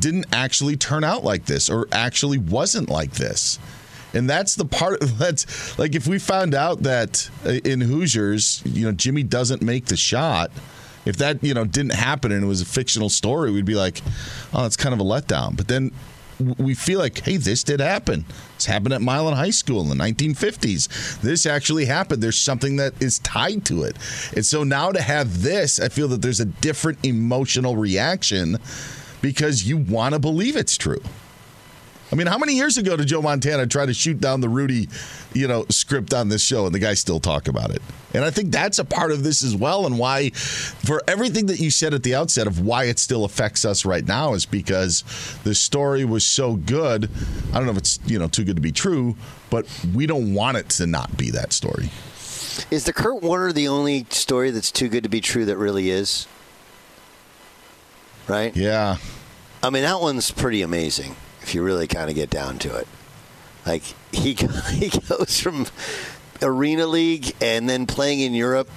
didn't 0.00 0.26
actually 0.32 0.76
turn 0.76 1.04
out 1.04 1.24
like 1.24 1.46
this 1.46 1.70
or 1.70 1.88
actually 1.92 2.38
wasn't 2.38 2.88
like 2.88 3.12
this. 3.12 3.58
And 4.14 4.28
that's 4.28 4.54
the 4.54 4.64
part 4.64 5.00
that's 5.02 5.78
like 5.78 5.94
if 5.94 6.06
we 6.06 6.18
found 6.18 6.54
out 6.54 6.82
that 6.82 7.28
uh, 7.44 7.50
in 7.64 7.80
Hoosiers, 7.80 8.62
you 8.64 8.86
know, 8.86 8.92
Jimmy 8.92 9.22
doesn't 9.22 9.62
make 9.62 9.86
the 9.86 9.96
shot, 9.96 10.50
if 11.04 11.16
that, 11.18 11.42
you 11.42 11.54
know, 11.54 11.64
didn't 11.64 11.94
happen 11.94 12.32
and 12.32 12.44
it 12.44 12.46
was 12.46 12.60
a 12.60 12.66
fictional 12.66 13.08
story, 13.08 13.50
we'd 13.50 13.64
be 13.64 13.74
like, 13.74 14.02
oh, 14.52 14.62
that's 14.62 14.76
kind 14.76 14.92
of 14.92 15.00
a 15.00 15.04
letdown. 15.04 15.56
But 15.56 15.68
then 15.68 15.92
we 16.58 16.74
feel 16.74 16.98
like, 16.98 17.18
hey, 17.18 17.36
this 17.36 17.64
did 17.64 17.80
happen. 17.80 18.24
This 18.56 18.66
happened 18.66 18.94
at 18.94 19.02
Milan 19.02 19.34
High 19.34 19.50
School 19.50 19.80
in 19.80 19.88
the 19.88 20.04
1950s. 20.04 21.20
This 21.20 21.46
actually 21.46 21.86
happened. 21.86 22.22
There's 22.22 22.38
something 22.38 22.76
that 22.76 23.00
is 23.02 23.18
tied 23.20 23.64
to 23.66 23.82
it. 23.82 23.96
And 24.34 24.44
so 24.44 24.62
now 24.64 24.92
to 24.92 25.00
have 25.00 25.42
this, 25.42 25.80
I 25.80 25.88
feel 25.88 26.08
that 26.08 26.22
there's 26.22 26.40
a 26.40 26.44
different 26.44 27.04
emotional 27.04 27.76
reaction 27.76 28.58
because 29.20 29.68
you 29.68 29.76
want 29.76 30.14
to 30.14 30.18
believe 30.18 30.56
it's 30.56 30.76
true. 30.76 31.00
I 32.10 32.16
mean, 32.16 32.26
how 32.26 32.38
many 32.38 32.54
years 32.54 32.78
ago 32.78 32.96
did 32.96 33.08
Joe 33.08 33.20
Montana 33.20 33.66
try 33.66 33.84
to 33.84 33.92
shoot 33.92 34.18
down 34.18 34.40
the 34.40 34.48
Rudy, 34.48 34.88
you 35.34 35.46
know, 35.46 35.66
script 35.68 36.14
on 36.14 36.28
this 36.28 36.42
show, 36.42 36.64
and 36.64 36.74
the 36.74 36.78
guys 36.78 37.00
still 37.00 37.20
talk 37.20 37.48
about 37.48 37.70
it? 37.70 37.82
And 38.14 38.24
I 38.24 38.30
think 38.30 38.50
that's 38.50 38.78
a 38.78 38.84
part 38.84 39.12
of 39.12 39.22
this 39.22 39.44
as 39.44 39.54
well, 39.54 39.84
and 39.84 39.98
why, 39.98 40.30
for 40.30 41.02
everything 41.06 41.46
that 41.46 41.60
you 41.60 41.70
said 41.70 41.92
at 41.92 42.02
the 42.02 42.14
outset 42.14 42.46
of 42.46 42.60
why 42.60 42.84
it 42.84 42.98
still 42.98 43.26
affects 43.26 43.66
us 43.66 43.84
right 43.84 44.06
now, 44.06 44.32
is 44.32 44.46
because 44.46 45.04
the 45.44 45.54
story 45.54 46.06
was 46.06 46.24
so 46.24 46.56
good. 46.56 47.10
I 47.52 47.56
don't 47.56 47.66
know 47.66 47.72
if 47.72 47.78
it's 47.78 47.98
you 48.06 48.18
know 48.18 48.28
too 48.28 48.44
good 48.44 48.56
to 48.56 48.62
be 48.62 48.72
true, 48.72 49.14
but 49.50 49.66
we 49.94 50.06
don't 50.06 50.32
want 50.32 50.56
it 50.56 50.70
to 50.70 50.86
not 50.86 51.14
be 51.18 51.30
that 51.32 51.52
story. 51.52 51.90
Is 52.70 52.84
the 52.84 52.92
Kurt 52.94 53.22
Warner 53.22 53.52
the 53.52 53.68
only 53.68 54.06
story 54.08 54.50
that's 54.50 54.72
too 54.72 54.88
good 54.88 55.02
to 55.04 55.10
be 55.10 55.20
true 55.20 55.44
that 55.44 55.58
really 55.58 55.90
is? 55.90 56.26
Right? 58.28 58.54
Yeah. 58.56 58.96
I 59.62 59.70
mean, 59.70 59.82
that 59.82 60.00
one's 60.00 60.30
pretty 60.30 60.62
amazing 60.62 61.16
if 61.42 61.54
you 61.54 61.62
really 61.62 61.86
kind 61.86 62.10
of 62.10 62.14
get 62.14 62.30
down 62.30 62.58
to 62.60 62.76
it. 62.76 62.86
Like 63.66 63.82
he 64.12 64.34
he 64.72 64.90
goes 65.08 65.40
from 65.40 65.66
arena 66.42 66.86
league 66.86 67.34
and 67.40 67.68
then 67.68 67.86
playing 67.86 68.20
in 68.20 68.34
Europe 68.34 68.70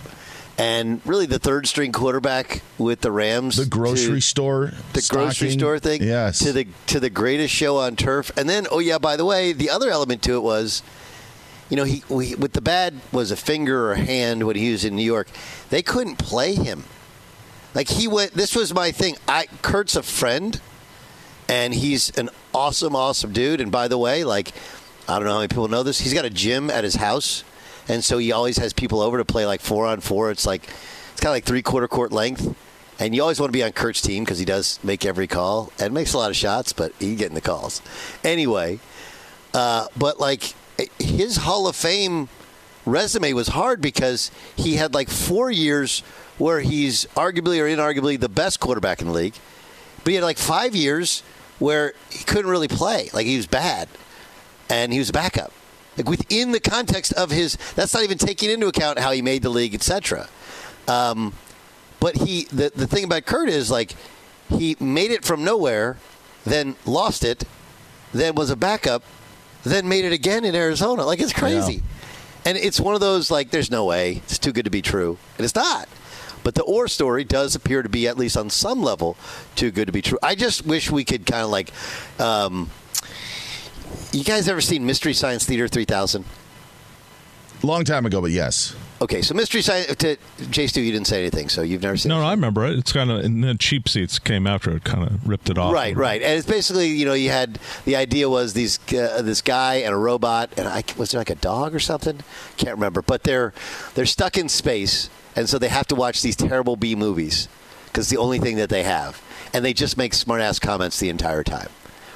and 0.58 1.02
really 1.06 1.26
the 1.26 1.40
third 1.40 1.68
string 1.68 1.92
quarterback 1.92 2.62
with 2.78 3.02
the 3.02 3.12
Rams. 3.12 3.58
The 3.58 3.66
grocery 3.66 4.22
store, 4.22 4.72
the 4.94 5.08
grocery 5.10 5.52
store 5.52 5.80
thing. 5.80 6.04
Yes. 6.04 6.40
To 6.40 6.52
the 6.52 6.68
to 6.88 7.00
the 7.00 7.10
greatest 7.10 7.54
show 7.54 7.78
on 7.78 7.96
turf. 7.96 8.32
And 8.38 8.50
then 8.50 8.68
oh 8.72 8.80
yeah, 8.80 8.98
by 8.98 9.18
the 9.18 9.26
way, 9.26 9.54
the 9.54 9.70
other 9.70 9.90
element 9.90 10.22
to 10.24 10.36
it 10.36 10.44
was 10.44 10.84
you 11.70 11.78
know, 11.78 11.86
he 11.86 12.04
we, 12.10 12.36
with 12.36 12.52
the 12.54 12.62
bad 12.62 13.00
was 13.12 13.32
a 13.32 13.36
finger 13.38 13.88
or 13.88 13.94
a 13.94 14.00
hand 14.00 14.46
when 14.46 14.58
he 14.58 14.72
was 14.72 14.84
in 14.84 14.96
New 14.96 15.06
York. 15.06 15.30
They 15.70 15.82
couldn't 15.82 16.18
play 16.18 16.54
him. 16.54 16.84
Like 17.74 17.90
he 17.90 18.08
went. 18.08 18.34
This 18.34 18.56
was 18.56 18.74
my 18.74 18.92
thing. 18.92 19.16
I 19.28 19.48
Kurt's 19.62 19.96
a 19.96 20.04
friend, 20.04 20.60
and 21.48 21.74
he's 21.74 22.10
an 22.18 22.30
awesome, 22.54 22.96
awesome 22.96 23.32
dude. 23.32 23.62
And 23.62 23.72
by 23.72 23.88
the 23.88 23.98
way, 23.98 24.24
like 24.24 24.52
I 25.08 25.16
don't 25.16 25.26
know 25.26 25.34
how 25.34 25.38
many 25.38 25.48
people 25.48 25.68
know 25.68 25.84
this. 25.84 26.00
He's 26.00 26.14
got 26.14 26.26
a 26.26 26.30
gym 26.30 26.70
at 26.70 26.84
his 26.84 26.96
house, 26.96 27.44
and 27.88 28.04
so 28.04 28.18
he 28.18 28.32
always 28.32 28.58
has 28.58 28.74
people 28.74 29.02
over 29.02 29.18
to 29.18 29.26
play 29.26 29.46
like 29.46 29.62
four 29.62 29.86
on 29.86 30.02
four. 30.02 30.32
It's 30.32 30.46
like 30.46 30.64
it's 31.12 31.22
kind 31.22 31.30
of 31.30 31.36
like 31.36 31.46
three 31.46 31.62
quarter 31.62 31.88
court 31.88 32.12
length. 32.12 32.56
And 33.00 33.16
you 33.16 33.24
always 33.24 33.40
want 33.40 33.52
to 33.52 33.58
be 33.58 33.64
on 33.64 33.72
Kurt's 33.72 34.00
team 34.00 34.24
because 34.24 34.38
he 34.38 34.46
does 34.46 34.80
make 34.84 35.06
every 35.06 35.26
call 35.26 35.74
and 35.80 35.92
makes 35.92 36.14
a 36.14 36.20
lot 36.20 36.30
of 36.30 36.36
shots, 36.36 36.72
but 36.72 36.94
he 37.00 37.16
getting 37.16 37.34
the 37.34 37.42
calls. 37.42 37.82
Anyway, 38.24 38.80
uh, 39.56 39.88
but 39.98 40.20
like 40.20 40.54
his 41.00 41.38
Hall 41.38 41.68
of 41.68 41.76
Fame 41.76 42.30
resume 42.86 43.34
was 43.34 43.50
hard 43.50 43.82
because 43.82 44.32
he 44.56 44.76
had 44.76 44.94
like 44.94 45.10
four 45.10 45.52
years 45.52 46.02
where 46.38 46.62
he's 46.62 47.06
arguably 47.16 47.60
or 47.60 47.66
inarguably 47.66 48.20
the 48.20 48.30
best 48.30 48.60
quarterback 48.60 49.02
in 49.02 49.08
the 49.08 49.14
league, 49.14 49.36
but 50.04 50.10
he 50.10 50.16
had 50.16 50.24
like 50.24 50.38
five 50.38 50.76
years 50.76 51.24
where 51.60 51.94
he 52.10 52.24
couldn't 52.24 52.50
really 52.50 52.68
play. 52.68 53.10
Like 53.14 53.26
he 53.26 53.38
was 53.38 53.48
bad, 53.48 53.88
and 54.70 54.92
he 54.92 55.00
was 55.00 55.10
a 55.10 55.14
backup. 55.14 55.54
Like 55.98 56.10
within 56.10 56.52
the 56.52 56.60
context 56.60 57.14
of 57.14 57.32
his, 57.32 57.58
that's 57.76 57.94
not 57.94 58.04
even 58.04 58.18
taking 58.18 58.50
into 58.50 58.68
account 58.68 58.98
how 58.98 59.12
he 59.12 59.22
made 59.22 59.44
the 59.44 59.50
league, 59.50 59.76
etc. 59.76 60.28
Um, 60.88 61.34
but 62.00 62.16
he, 62.16 62.46
the 62.46 62.72
the 62.74 62.88
thing 62.88 63.04
about 63.04 63.26
Kurt 63.26 63.50
is 63.50 63.70
like 63.70 63.94
he 64.50 64.76
made 64.80 65.12
it 65.12 65.24
from 65.24 65.44
nowhere, 65.44 65.98
then 66.46 66.76
lost 66.86 67.24
it, 67.24 67.44
then 68.14 68.36
was 68.36 68.50
a 68.50 68.56
backup, 68.56 69.04
then 69.64 69.88
made 69.88 70.06
it 70.06 70.14
again 70.14 70.44
in 70.44 70.56
Arizona. 70.56 71.06
Like 71.06 71.20
it's 71.20 71.34
crazy. 71.34 71.84
And 72.46 72.58
it's 72.58 72.80
one 72.80 72.96
of 72.96 73.02
those 73.02 73.30
like 73.30 73.52
there's 73.52 73.72
no 73.72 73.86
way. 73.86 74.22
It's 74.24 74.40
too 74.40 74.52
good 74.52 74.66
to 74.66 74.72
be 74.72 74.82
true. 74.82 75.18
And 75.38 75.46
it's 75.46 75.56
not. 75.56 75.88
But 76.44 76.56
the 76.56 76.64
Oher 76.64 76.90
story 76.90 77.24
does 77.24 77.54
appear 77.54 77.84
to 77.84 77.90
be 77.90 78.08
at 78.08 78.18
least 78.18 78.36
on 78.36 78.50
some 78.50 78.82
level 78.82 79.16
too 79.56 79.70
good 79.72 79.86
to 79.86 79.92
be 79.92 80.02
true. 80.02 80.18
I 80.24 80.34
just 80.36 80.66
wish 80.66 80.90
we 80.90 81.06
could 81.06 81.26
kind 81.26 81.44
of 81.44 81.50
like 81.50 81.72
um, 82.20 82.72
you 84.12 84.24
guys 84.24 84.48
ever 84.48 84.62
seen 84.62 84.86
Mystery 84.86 85.14
Science 85.14 85.46
Theater 85.46 85.68
3000? 85.68 86.26
Long 87.64 87.84
time 87.84 88.06
ago, 88.06 88.22
but 88.22 88.32
yes. 88.32 88.76
Okay, 89.02 89.24
so 89.24 89.34
Mystery 89.34 89.64
Science 89.64 89.96
to 89.96 90.16
Jay 90.52 90.68
Stu, 90.68 90.80
you 90.80 90.92
didn't 90.92 91.08
say 91.08 91.22
anything, 91.22 91.50
so 91.50 91.64
you've 91.64 91.82
never 91.82 91.98
seen 91.98 92.10
No, 92.10 92.18
it. 92.18 92.22
no, 92.22 92.28
I 92.28 92.32
remember 92.34 92.66
it. 92.68 92.78
It's 92.78 92.94
kind 92.94 93.10
of 93.10 93.26
and 93.26 93.44
then 93.44 93.58
cheap 93.58 93.90
seats 93.90 94.20
came 94.20 94.46
after 94.46 94.70
it, 94.76 94.84
kind 94.84 95.04
of 95.04 95.28
ripped 95.28 95.50
it 95.50 95.58
off. 95.58 95.74
Right, 95.74 95.96
right, 95.96 96.22
and 96.22 96.38
it's 96.38 96.48
basically 96.48 96.88
you 96.90 97.06
know 97.06 97.14
you 97.14 97.32
had 97.32 97.58
the 97.86 97.96
idea 97.96 98.30
was 98.30 98.54
these 98.54 98.78
uh, 98.94 99.24
this 99.24 99.42
guy 99.42 99.76
and 99.78 99.92
a 99.92 99.98
robot 99.98 100.52
and 100.56 100.68
I 100.68 100.84
was 100.98 101.12
there 101.12 101.20
like 101.20 101.32
a 101.32 101.36
dog 101.36 101.74
or 101.74 101.80
something 101.80 102.20
can't 102.58 102.76
remember 102.76 103.02
but 103.02 103.24
they're 103.24 103.54
they're 103.96 104.06
stuck 104.06 104.38
in 104.38 104.48
space 104.50 105.10
and 105.36 105.50
so 105.50 105.58
they 105.58 105.70
have 105.70 105.88
to 105.88 105.96
watch 105.96 106.22
these 106.22 106.36
terrible 106.36 106.76
B 106.76 106.96
movies 106.96 107.48
because 107.86 108.10
the 108.10 108.18
only 108.18 108.38
thing 108.38 108.58
that 108.58 108.70
they 108.70 108.84
have 108.84 109.20
and 109.52 109.66
they 109.66 109.74
just 109.74 109.98
make 109.98 110.14
smart 110.14 110.42
ass 110.42 110.60
comments 110.60 111.00
the 111.00 111.10
entire 111.10 111.44
time 111.44 111.70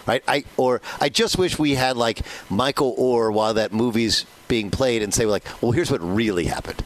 right 0.05 0.23
I 0.27 0.43
or 0.57 0.81
I 0.99 1.09
just 1.09 1.37
wish 1.37 1.57
we 1.57 1.75
had 1.75 1.97
like 1.97 2.21
Michael 2.49 2.95
Oher 2.97 3.33
while 3.33 3.53
that 3.55 3.73
movie's 3.73 4.25
being 4.47 4.71
played 4.71 5.01
and 5.01 5.13
say 5.13 5.25
like 5.25 5.43
well 5.61 5.71
here's 5.71 5.91
what 5.91 6.01
really 6.01 6.45
happened 6.45 6.83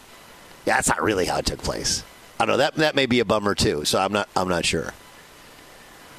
yeah 0.66 0.76
that's 0.76 0.88
not 0.88 1.02
really 1.02 1.26
how 1.26 1.38
it 1.38 1.46
took 1.46 1.60
place 1.60 2.04
I 2.40 2.46
don't 2.46 2.54
know 2.54 2.58
that 2.58 2.76
that 2.76 2.96
may 2.96 3.06
be 3.06 3.20
a 3.20 3.26
bummer 3.26 3.56
too 3.56 3.86
so 3.86 4.00
I'm 4.00 4.14
not 4.14 4.30
I'm 4.36 4.50
not 4.50 4.66
sure. 4.66 4.94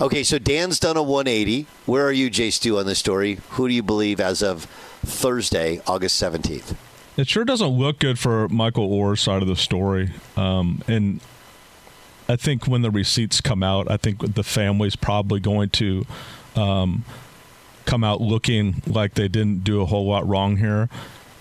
Okay, 0.01 0.23
so 0.23 0.39
Dan's 0.39 0.81
done 0.81 0.97
a 0.97 1.03
180. 1.03 1.67
Where 1.85 2.07
are 2.07 2.13
you, 2.13 2.31
Jay 2.31 2.49
Stu, 2.51 2.79
on 2.79 2.87
this 2.87 2.99
story? 2.99 3.39
Who 3.51 3.69
do 3.69 3.75
you 3.75 3.83
believe 3.83 4.19
as 4.19 4.43
of 4.43 4.65
Thursday, 5.05 5.83
August 5.87 6.21
17th? 6.23 6.75
It 7.19 7.29
sure 7.29 7.45
doesn't 7.45 7.69
look 7.69 7.99
good 7.99 8.19
for 8.19 8.49
Michael 8.49 8.89
Oher's 8.89 9.21
side 9.21 9.43
of 9.43 9.49
the 9.49 9.57
story. 9.57 10.11
Um, 10.39 10.81
and 10.89 11.21
I 12.31 12.37
think 12.37 12.69
when 12.69 12.83
the 12.83 12.93
receipts 12.93 13.41
come 13.41 13.65
out, 13.65 13.91
I 13.91 13.97
think 13.97 14.37
the 14.37 14.45
family's 14.45 14.95
probably 14.95 15.41
going 15.41 15.71
to 15.71 16.07
um, 16.55 17.05
come 17.87 18.05
out 18.05 18.21
looking 18.21 18.85
like 18.87 19.15
they 19.15 19.27
didn't 19.27 19.65
do 19.65 19.83
a 19.83 19.87
whole 19.87 20.07
lot 20.07 20.29
wrong 20.29 20.59
here. 20.59 20.89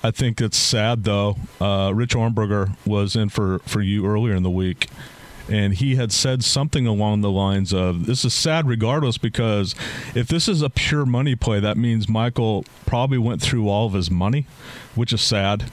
I 0.02 0.10
think 0.10 0.42
it's 0.42 0.58
sad 0.58 1.04
though. 1.04 1.38
Uh, 1.62 1.92
Rich 1.94 2.16
Ohrnberger 2.16 2.76
was 2.88 3.16
in 3.16 3.30
for, 3.30 3.60
for 3.60 3.82
you 3.82 4.08
earlier 4.08 4.34
in 4.34 4.42
the 4.42 4.50
week, 4.50 4.88
and 5.48 5.76
he 5.76 5.94
had 5.94 6.12
said 6.12 6.44
something 6.44 6.88
along 6.88 7.22
the 7.22 7.30
lines 7.30 7.72
of, 7.72 8.08
"This 8.08 8.26
is 8.26 8.34
sad, 8.34 8.68
regardless, 8.68 9.20
because 9.20 9.76
if 10.16 10.28
this 10.28 10.48
is 10.48 10.64
a 10.64 10.72
pure 10.72 11.06
money 11.06 11.36
play, 11.36 11.60
that 11.60 11.78
means 11.78 12.10
Michael 12.10 12.66
probably 12.88 13.20
went 13.20 13.44
through 13.44 13.70
all 13.70 13.86
of 13.86 13.94
his 13.94 14.10
money, 14.10 14.48
which 14.96 15.14
is 15.14 15.22
sad." 15.22 15.70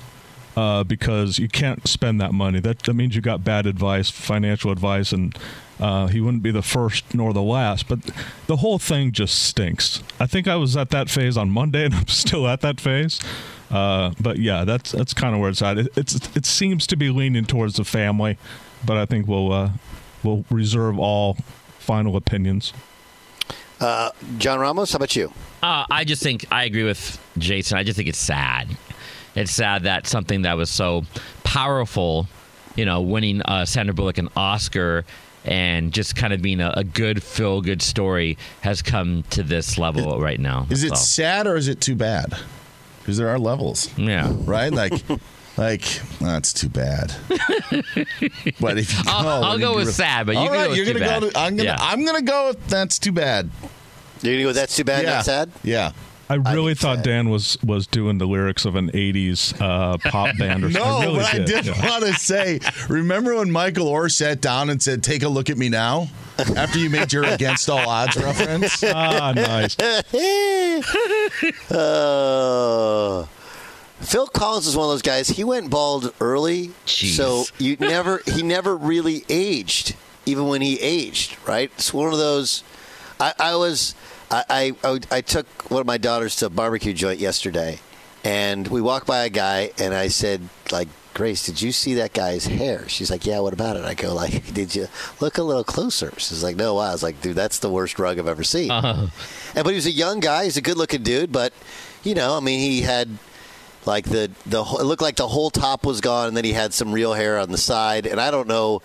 Uh, 0.56 0.82
because 0.82 1.38
you 1.38 1.48
can't 1.48 1.86
spend 1.86 2.18
that 2.18 2.32
money. 2.32 2.60
That 2.60 2.78
that 2.84 2.94
means 2.94 3.14
you 3.14 3.20
got 3.20 3.44
bad 3.44 3.66
advice, 3.66 4.08
financial 4.08 4.70
advice, 4.70 5.12
and 5.12 5.36
uh, 5.78 6.06
he 6.06 6.18
wouldn't 6.20 6.42
be 6.42 6.50
the 6.50 6.62
first 6.62 7.14
nor 7.14 7.34
the 7.34 7.42
last. 7.42 7.88
But 7.88 7.98
the 8.46 8.56
whole 8.56 8.78
thing 8.78 9.12
just 9.12 9.42
stinks. 9.42 10.02
I 10.18 10.26
think 10.26 10.48
I 10.48 10.56
was 10.56 10.74
at 10.74 10.88
that 10.90 11.10
phase 11.10 11.36
on 11.36 11.50
Monday, 11.50 11.84
and 11.84 11.94
I'm 11.94 12.08
still 12.08 12.46
at 12.48 12.62
that 12.62 12.80
phase. 12.80 13.20
Uh, 13.70 14.12
but 14.20 14.38
yeah, 14.38 14.64
that's 14.64 14.92
that's 14.92 15.12
kind 15.12 15.34
of 15.34 15.40
where 15.40 15.50
it's 15.50 15.60
at. 15.60 15.76
It, 15.78 15.88
it's 15.96 16.14
it 16.36 16.46
seems 16.46 16.86
to 16.86 16.96
be 16.96 17.10
leaning 17.10 17.44
towards 17.44 17.76
the 17.76 17.84
family, 17.84 18.38
but 18.84 18.96
I 18.96 19.06
think 19.06 19.26
we'll 19.26 19.52
uh, 19.52 19.70
we'll 20.22 20.44
reserve 20.50 20.98
all 20.98 21.36
final 21.78 22.16
opinions. 22.16 22.72
Uh, 23.80 24.10
John 24.38 24.58
Ramos, 24.58 24.92
how 24.92 24.96
about 24.96 25.14
you? 25.14 25.32
Uh, 25.62 25.84
I 25.90 26.04
just 26.04 26.22
think 26.22 26.46
I 26.50 26.64
agree 26.64 26.84
with 26.84 27.22
Jason. 27.36 27.76
I 27.76 27.82
just 27.82 27.96
think 27.96 28.08
it's 28.08 28.18
sad. 28.18 28.76
It's 29.36 29.52
sad 29.52 29.84
that 29.84 30.06
something 30.06 30.42
that 30.42 30.56
was 30.56 30.70
so 30.70 31.04
powerful, 31.44 32.26
you 32.74 32.84
know, 32.84 33.02
winning 33.02 33.42
uh, 33.42 33.64
Sandra 33.66 33.94
Bullock 33.94 34.18
an 34.18 34.28
Oscar 34.36 35.04
and 35.44 35.92
just 35.92 36.16
kind 36.16 36.32
of 36.32 36.42
being 36.42 36.60
a, 36.60 36.72
a 36.76 36.82
good 36.84 37.22
feel 37.22 37.60
good 37.60 37.80
story 37.82 38.36
has 38.62 38.82
come 38.82 39.22
to 39.30 39.42
this 39.44 39.78
level 39.78 40.18
right 40.20 40.40
now. 40.40 40.66
Is 40.70 40.82
it 40.82 40.90
So, 40.90 40.94
sad 40.96 41.46
or 41.46 41.56
is 41.56 41.68
it 41.68 41.80
too 41.80 41.94
bad? 41.94 42.34
Because 43.00 43.16
there 43.18 43.28
are 43.28 43.38
levels, 43.38 43.88
yeah. 43.96 44.32
right? 44.44 44.72
Like, 44.72 44.92
like 45.56 45.82
that's 46.18 46.52
too 46.52 46.68
bad. 46.68 47.14
but 48.60 48.78
if 48.78 48.96
you 48.98 49.04
go, 49.04 49.10
I'll- 49.10 49.44
I'll 49.44 49.58
go 49.58 49.76
with 49.76 49.86
re- 49.86 49.92
sad, 49.92 50.26
but 50.26 50.32
you 50.32 50.38
all 50.40 50.48
go 50.48 50.52
right, 50.54 50.68
with 50.70 50.76
you're 50.78 50.86
gonna 50.86 51.20
go. 51.20 51.30
To, 51.30 51.38
I'm 51.38 51.56
gonna. 51.56 51.68
Yeah. 51.68 51.76
I'm 51.78 52.04
gonna 52.04 52.22
go 52.22 52.48
with 52.48 52.66
that's 52.66 52.98
too 52.98 53.12
bad. 53.12 53.50
You're 54.22 54.32
going 54.32 54.38
to 54.38 54.48
go, 54.48 54.52
that's 54.54 54.74
too 54.74 54.84
bad, 54.84 55.04
yeah. 55.04 55.10
that's 55.10 55.26
sad? 55.26 55.50
Yeah. 55.62 55.92
I 56.28 56.34
really 56.34 56.74
think 56.74 56.80
thought 56.80 56.96
sad. 56.98 57.04
Dan 57.04 57.30
was 57.30 57.56
was 57.62 57.86
doing 57.86 58.18
the 58.18 58.26
lyrics 58.26 58.64
of 58.64 58.74
an 58.74 58.90
'80s 58.90 59.58
uh, 59.60 59.98
pop 59.98 60.36
band 60.38 60.64
or 60.64 60.70
something. 60.70 60.90
No, 60.90 60.98
I 60.98 61.04
really 61.04 61.18
but 61.18 61.34
I 61.34 61.38
did 61.44 61.66
yeah. 61.66 61.88
want 61.88 62.04
to 62.04 62.14
say. 62.14 62.60
Remember 62.88 63.36
when 63.36 63.50
Michael 63.50 63.86
Oher 63.86 64.10
sat 64.10 64.40
down 64.40 64.70
and 64.70 64.82
said, 64.82 65.02
"Take 65.02 65.22
a 65.22 65.28
look 65.28 65.50
at 65.50 65.56
me 65.56 65.68
now." 65.68 66.08
After 66.38 66.78
you 66.78 66.90
made 66.90 67.12
your 67.14 67.24
against 67.24 67.70
all 67.70 67.88
odds 67.88 68.16
reference. 68.16 68.82
Ah, 68.94 69.32
nice. 69.34 69.76
Uh, 71.70 73.24
Phil 74.00 74.26
Collins 74.26 74.66
is 74.66 74.76
one 74.76 74.84
of 74.84 74.90
those 74.92 75.02
guys. 75.02 75.28
He 75.28 75.44
went 75.44 75.70
bald 75.70 76.12
early, 76.20 76.68
Jeez. 76.86 77.16
so 77.16 77.44
you 77.58 77.76
never 77.80 78.20
he 78.26 78.42
never 78.42 78.76
really 78.76 79.24
aged, 79.28 79.96
even 80.26 80.48
when 80.48 80.60
he 80.60 80.78
aged. 80.80 81.36
Right? 81.46 81.70
It's 81.76 81.94
one 81.94 82.12
of 82.12 82.18
those. 82.18 82.62
I, 83.18 83.32
I 83.38 83.56
was 83.56 83.94
I, 84.30 84.74
I 84.82 85.00
I 85.10 85.20
took 85.20 85.46
one 85.70 85.80
of 85.80 85.86
my 85.86 85.98
daughters 85.98 86.36
to 86.36 86.46
a 86.46 86.50
barbecue 86.50 86.92
joint 86.92 87.20
yesterday, 87.20 87.80
and 88.24 88.66
we 88.68 88.80
walked 88.80 89.06
by 89.06 89.24
a 89.24 89.30
guy, 89.30 89.70
and 89.78 89.94
I 89.94 90.08
said, 90.08 90.48
like, 90.72 90.88
Grace, 91.16 91.46
did 91.46 91.62
you 91.62 91.72
see 91.72 91.94
that 91.94 92.12
guy's 92.12 92.44
hair? 92.44 92.86
She's 92.90 93.10
like, 93.10 93.24
Yeah. 93.24 93.40
What 93.40 93.54
about 93.54 93.76
it? 93.76 93.86
I 93.86 93.94
go, 93.94 94.14
like, 94.14 94.52
Did 94.52 94.74
you 94.74 94.88
look 95.18 95.38
a 95.38 95.42
little 95.42 95.64
closer? 95.64 96.12
She's 96.18 96.42
like, 96.44 96.56
No. 96.56 96.74
Wow. 96.74 96.82
I 96.82 96.92
was 96.92 97.02
like, 97.02 97.22
Dude, 97.22 97.34
that's 97.34 97.60
the 97.60 97.70
worst 97.70 97.98
rug 97.98 98.18
I've 98.18 98.28
ever 98.28 98.44
seen. 98.44 98.70
Uh-huh. 98.70 99.06
And 99.54 99.64
but 99.64 99.70
he 99.70 99.76
was 99.76 99.86
a 99.86 99.90
young 99.92 100.20
guy. 100.20 100.44
He's 100.44 100.58
a 100.58 100.60
good-looking 100.60 101.02
dude, 101.02 101.32
but 101.32 101.54
you 102.02 102.14
know, 102.14 102.36
I 102.36 102.40
mean, 102.40 102.60
he 102.60 102.82
had 102.82 103.08
like 103.86 104.04
the 104.04 104.30
the 104.44 104.62
it 104.62 104.84
looked 104.84 105.00
like 105.00 105.16
the 105.16 105.26
whole 105.26 105.48
top 105.48 105.86
was 105.86 106.02
gone, 106.02 106.28
and 106.28 106.36
then 106.36 106.44
he 106.44 106.52
had 106.52 106.74
some 106.74 106.92
real 106.92 107.14
hair 107.14 107.38
on 107.38 107.50
the 107.50 107.56
side. 107.56 108.04
And 108.04 108.20
I 108.20 108.30
don't 108.30 108.46
know 108.46 108.82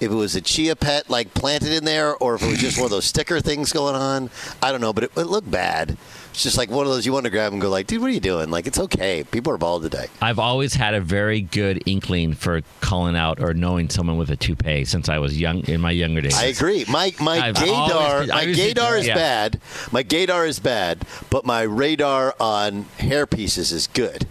if 0.00 0.10
it 0.10 0.14
was 0.14 0.34
a 0.34 0.40
chia 0.40 0.74
pet 0.76 1.10
like 1.10 1.34
planted 1.34 1.72
in 1.72 1.84
there, 1.84 2.16
or 2.16 2.34
if 2.34 2.42
it 2.42 2.48
was 2.48 2.58
just 2.58 2.78
one 2.78 2.86
of 2.86 2.90
those 2.90 3.04
sticker 3.04 3.40
things 3.40 3.72
going 3.72 3.94
on. 3.94 4.30
I 4.62 4.72
don't 4.72 4.80
know, 4.80 4.92
but 4.92 5.04
it, 5.04 5.12
it 5.16 5.26
looked 5.26 5.50
bad. 5.50 5.96
It's 6.30 6.44
just 6.44 6.56
like 6.56 6.70
one 6.70 6.86
of 6.86 6.92
those 6.92 7.04
you 7.04 7.12
want 7.12 7.24
to 7.24 7.30
grab 7.30 7.52
and 7.52 7.60
go 7.60 7.68
like, 7.68 7.88
dude, 7.88 8.00
what 8.00 8.08
are 8.08 8.14
you 8.14 8.20
doing? 8.20 8.50
Like, 8.50 8.66
it's 8.66 8.78
okay. 8.78 9.24
People 9.24 9.52
are 9.52 9.58
bald 9.58 9.82
today. 9.82 10.06
I've 10.22 10.38
always 10.38 10.74
had 10.74 10.94
a 10.94 11.00
very 11.00 11.40
good 11.40 11.82
inkling 11.86 12.34
for 12.34 12.62
calling 12.80 13.16
out 13.16 13.40
or 13.40 13.52
knowing 13.52 13.90
someone 13.90 14.16
with 14.16 14.30
a 14.30 14.36
toupee 14.36 14.84
since 14.84 15.08
I 15.08 15.18
was 15.18 15.40
young 15.40 15.60
in 15.68 15.80
my 15.80 15.90
younger 15.90 16.20
days. 16.20 16.38
I 16.38 16.46
agree. 16.46 16.84
My 16.88 17.12
my 17.20 17.48
I've 17.48 17.56
gaydar 17.56 18.22
I 18.22 18.26
my 18.26 18.46
gaydar 18.46 18.98
is 19.00 19.08
yeah. 19.08 19.14
bad. 19.14 19.60
My 19.90 20.04
gaydar 20.04 20.46
is 20.46 20.60
bad, 20.60 21.04
but 21.30 21.44
my 21.44 21.62
radar 21.62 22.34
on 22.38 22.84
hair 22.98 23.26
pieces 23.26 23.72
is 23.72 23.88
good. 23.88 24.26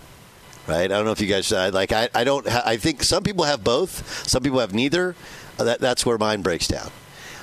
Right? 0.68 0.84
I 0.84 0.88
don't 0.88 1.04
know 1.04 1.12
if 1.12 1.20
you 1.20 1.28
guys 1.28 1.52
uh, 1.52 1.72
like. 1.74 1.92
I, 1.92 2.10
I 2.14 2.24
don't. 2.24 2.48
Ha- 2.48 2.62
I 2.64 2.78
think 2.78 3.04
some 3.04 3.24
people 3.24 3.44
have 3.44 3.64
both. 3.64 4.28
Some 4.28 4.44
people 4.44 4.60
have 4.60 4.74
neither. 4.74 5.16
Uh, 5.60 5.66
that, 5.66 5.80
that's 5.80 6.05
where 6.05 6.18
mine 6.18 6.41
breaks 6.41 6.68
down. 6.68 6.89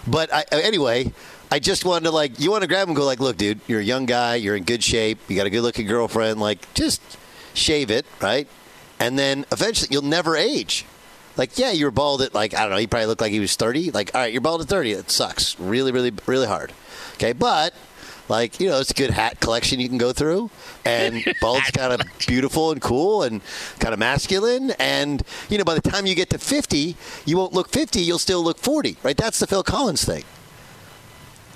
But 0.06 0.32
I, 0.32 0.40
uh, 0.50 0.56
anyway, 0.62 1.12
I 1.50 1.58
just 1.58 1.84
wanted 1.84 2.04
to 2.04 2.10
like. 2.10 2.40
You 2.40 2.50
want 2.50 2.62
to 2.62 2.68
grab 2.68 2.84
him 2.84 2.90
and 2.90 2.96
go 2.96 3.04
like, 3.04 3.20
look, 3.20 3.36
dude, 3.36 3.60
you're 3.66 3.80
a 3.80 3.84
young 3.84 4.06
guy. 4.06 4.36
You're 4.36 4.56
in 4.56 4.64
good 4.64 4.82
shape. 4.82 5.18
You 5.28 5.36
got 5.36 5.46
a 5.46 5.50
good 5.50 5.62
looking 5.62 5.86
girlfriend. 5.86 6.40
Like, 6.40 6.72
just 6.74 7.00
shave 7.54 7.90
it, 7.90 8.06
right? 8.20 8.48
And 8.98 9.18
then 9.18 9.44
eventually, 9.52 9.88
you'll 9.90 10.02
never 10.02 10.36
age. 10.36 10.86
Like, 11.36 11.58
yeah, 11.58 11.70
you're 11.70 11.90
bald 11.90 12.22
at 12.22 12.34
like 12.34 12.54
I 12.54 12.62
don't 12.62 12.70
know. 12.70 12.78
He 12.78 12.86
probably 12.86 13.06
looked 13.06 13.20
like 13.20 13.32
he 13.32 13.40
was 13.40 13.54
thirty. 13.56 13.90
Like, 13.90 14.14
all 14.14 14.22
right, 14.22 14.32
you're 14.32 14.40
bald 14.40 14.62
at 14.62 14.68
thirty. 14.68 14.92
It 14.92 15.10
sucks. 15.10 15.58
Really, 15.60 15.92
really, 15.92 16.12
really 16.26 16.46
hard. 16.46 16.72
Okay, 17.14 17.32
but 17.32 17.74
like 18.29 18.61
you 18.61 18.68
know, 18.68 18.81
it's 18.81 18.91
a 18.91 18.95
good 18.95 19.11
hat 19.11 19.41
collection 19.41 19.81
you 19.81 19.89
can 19.89 19.99
go 19.99 20.12
through, 20.12 20.51
and 20.85 21.24
bald's 21.41 21.70
kind 21.70 21.93
of 21.93 22.07
beautiful 22.27 22.72
and 22.72 22.81
cool 22.81 23.22
and 23.22 23.41
kind 23.79 23.93
of 23.93 23.99
masculine. 23.99 24.72
And 24.79 25.22
you 25.49 25.59
know, 25.59 25.64
by 25.64 25.74
the 25.74 25.89
time 25.89 26.07
you 26.07 26.14
get 26.14 26.31
to 26.31 26.39
fifty, 26.39 26.97
you 27.24 27.37
won't 27.37 27.53
look 27.53 27.68
fifty. 27.70 28.01
You'll 28.01 28.18
still 28.18 28.43
look 28.43 28.59
forty. 28.59 28.97
Right? 29.03 29.16
That's 29.16 29.39
the 29.39 29.47
Phil 29.47 29.62
Collins 29.62 30.05
thing. 30.05 30.24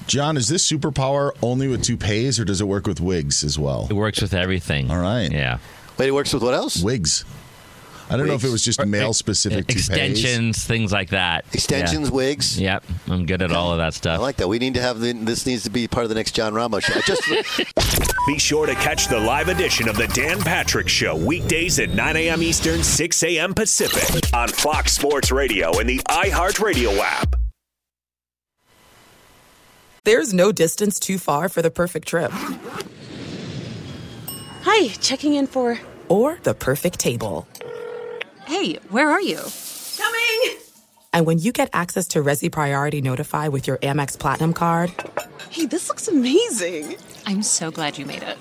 John, 0.06 0.36
is 0.36 0.48
this 0.48 0.68
superpower 0.68 1.30
only 1.42 1.68
with 1.68 1.82
toupees, 1.82 2.40
or 2.40 2.44
does 2.44 2.60
it 2.60 2.64
work 2.64 2.86
with 2.86 3.00
wigs 3.00 3.44
as 3.44 3.58
well? 3.58 3.86
It 3.88 3.94
works 3.94 4.20
with 4.20 4.34
everything. 4.34 4.90
All 4.90 4.98
right. 4.98 5.30
Yeah. 5.30 5.58
Wait, 5.98 6.08
it 6.08 6.12
works 6.12 6.32
with 6.32 6.42
what 6.42 6.54
else? 6.54 6.82
Wigs. 6.82 7.24
I 8.10 8.16
don't 8.16 8.26
know 8.26 8.34
if 8.34 8.42
it 8.44 8.50
was 8.50 8.64
just 8.64 8.84
male 8.84 9.12
specific 9.12 9.68
toupees. 9.68 9.88
Extensions, 9.88 10.64
things 10.64 10.92
like 10.92 11.10
that. 11.10 11.44
Extensions, 11.52 12.08
Yeah. 12.08 12.14
wigs. 12.14 12.58
Yep, 12.60 12.84
I'm 13.08 13.24
good 13.24 13.40
at 13.40 13.52
all 13.52 13.70
of 13.72 13.78
that 13.78 13.94
stuff. 13.94 14.18
I 14.18 14.22
like 14.22 14.36
that. 14.38 14.48
We 14.48 14.58
need 14.58 14.74
to 14.74 14.82
have 14.82 14.98
the, 15.00 15.12
this 15.12 15.46
needs 15.46 15.62
to 15.62 15.70
be 15.70 15.86
part 15.86 16.02
of 16.04 16.08
the 16.08 16.16
next 16.16 16.32
John 16.32 16.52
Ramos 16.52 16.84
show. 16.84 17.00
Just 17.02 17.22
Be 18.26 18.38
sure 18.38 18.66
to 18.66 18.74
catch 18.74 19.08
the 19.08 19.18
live 19.18 19.48
edition 19.48 19.88
of 19.88 19.96
the 19.96 20.06
Dan 20.08 20.40
Patrick 20.40 20.88
Show 20.88 21.16
weekdays 21.16 21.78
at 21.78 21.90
9 21.90 22.16
a.m. 22.16 22.42
Eastern, 22.42 22.82
6 22.82 23.22
a.m. 23.22 23.54
Pacific 23.54 24.32
on 24.34 24.48
Fox 24.48 24.92
Sports 24.92 25.30
Radio 25.30 25.78
and 25.78 25.88
the 25.88 25.98
iHeartRadio 26.08 26.98
app. 26.98 27.36
There's 30.04 30.34
no 30.34 30.50
distance 30.52 30.98
too 30.98 31.18
far 31.18 31.48
for 31.48 31.62
the 31.62 31.70
perfect 31.70 32.08
trip. 32.08 32.30
Hi, 34.62 34.88
checking 35.00 35.34
in 35.34 35.46
for. 35.46 35.78
Or 36.08 36.38
the 36.42 36.54
perfect 36.54 36.98
table. 36.98 37.46
Hey, 38.50 38.80
where 38.88 39.08
are 39.08 39.20
you? 39.22 39.38
Coming! 39.96 40.58
And 41.12 41.24
when 41.24 41.38
you 41.38 41.52
get 41.52 41.70
access 41.72 42.08
to 42.08 42.18
Resy 42.20 42.50
Priority 42.50 43.00
Notify 43.00 43.46
with 43.46 43.68
your 43.68 43.76
Amex 43.76 44.18
Platinum 44.18 44.54
card 44.54 44.92
Hey, 45.50 45.66
this 45.66 45.88
looks 45.88 46.08
amazing. 46.08 46.96
I'm 47.26 47.42
so 47.44 47.70
glad 47.70 47.96
you 47.96 48.06
made 48.06 48.24
it. 48.24 48.36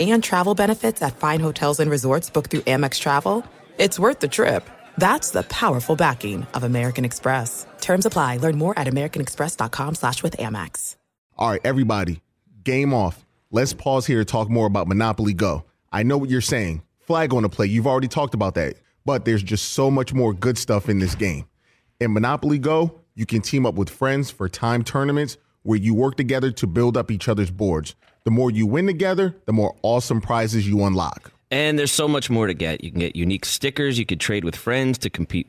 and 0.00 0.24
travel 0.24 0.56
benefits 0.56 1.00
at 1.00 1.16
fine 1.16 1.38
hotels 1.38 1.78
and 1.78 1.88
resorts 1.92 2.28
booked 2.28 2.50
through 2.50 2.62
Amex 2.62 2.98
Travel, 2.98 3.44
it's 3.78 4.00
worth 4.00 4.18
the 4.18 4.26
trip. 4.26 4.68
That's 4.98 5.30
the 5.30 5.44
powerful 5.44 5.94
backing 5.94 6.44
of 6.54 6.64
American 6.64 7.04
Express. 7.04 7.64
Terms 7.80 8.04
apply. 8.04 8.38
Learn 8.38 8.58
more 8.58 8.76
at 8.76 8.88
americanexpress.com 8.88 9.94
slash 9.94 10.24
with 10.24 10.38
Amex. 10.38 10.96
All 11.38 11.50
right, 11.50 11.60
everybody, 11.62 12.20
game 12.64 12.92
off. 12.92 13.24
Let's 13.52 13.74
pause 13.74 14.06
here 14.06 14.18
to 14.18 14.24
talk 14.24 14.50
more 14.50 14.66
about 14.66 14.88
Monopoly 14.88 15.34
Go. 15.34 15.64
I 15.92 16.02
know 16.02 16.18
what 16.18 16.30
you're 16.30 16.40
saying. 16.40 16.82
Flag 16.98 17.32
on 17.32 17.44
the 17.44 17.48
play. 17.48 17.66
You've 17.66 17.86
already 17.86 18.08
talked 18.08 18.34
about 18.34 18.54
that. 18.56 18.74
But 19.04 19.24
there's 19.24 19.42
just 19.42 19.72
so 19.72 19.90
much 19.90 20.12
more 20.12 20.32
good 20.32 20.58
stuff 20.58 20.88
in 20.88 20.98
this 20.98 21.14
game. 21.14 21.46
In 22.00 22.12
Monopoly 22.12 22.58
Go, 22.58 23.00
you 23.14 23.26
can 23.26 23.40
team 23.42 23.66
up 23.66 23.74
with 23.74 23.90
friends 23.90 24.30
for 24.30 24.48
time 24.48 24.84
tournaments 24.84 25.36
where 25.62 25.78
you 25.78 25.94
work 25.94 26.16
together 26.16 26.50
to 26.50 26.66
build 26.66 26.96
up 26.96 27.10
each 27.10 27.28
other's 27.28 27.50
boards. 27.50 27.94
The 28.24 28.30
more 28.30 28.50
you 28.50 28.66
win 28.66 28.86
together, 28.86 29.36
the 29.46 29.52
more 29.52 29.76
awesome 29.82 30.20
prizes 30.20 30.68
you 30.68 30.84
unlock. 30.84 31.32
And 31.50 31.78
there's 31.78 31.92
so 31.92 32.08
much 32.08 32.30
more 32.30 32.46
to 32.46 32.54
get. 32.54 32.82
You 32.82 32.90
can 32.90 33.00
get 33.00 33.14
unique 33.14 33.44
stickers. 33.44 33.98
You 33.98 34.06
could 34.06 34.20
trade 34.20 34.44
with 34.44 34.56
friends 34.56 34.96
to 34.98 35.10
compete 35.10 35.48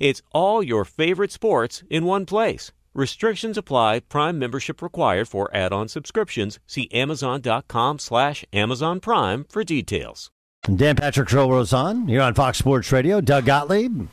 It's 0.00 0.22
all 0.32 0.62
your 0.62 0.84
favorite 0.86 1.30
sports 1.30 1.84
in 1.90 2.06
one 2.06 2.24
place. 2.26 2.72
Restrictions 2.94 3.56
apply. 3.56 4.00
Prime 4.00 4.38
membership 4.38 4.82
required 4.82 5.28
for 5.28 5.54
add-on 5.54 5.88
subscriptions. 5.88 6.58
See 6.66 6.88
Amazon.com 6.90 7.98
slash 7.98 8.44
Amazon 8.52 8.98
Prime 8.98 9.44
for 9.48 9.62
details. 9.62 10.30
Dan 10.74 10.96
Patrick 10.96 11.28
Show 11.28 11.50
rolls 11.50 11.70
here 11.70 12.20
on 12.20 12.34
Fox 12.34 12.58
Sports 12.58 12.90
Radio. 12.92 13.20
Doug 13.20 13.44
Gottlieb, 13.46 14.08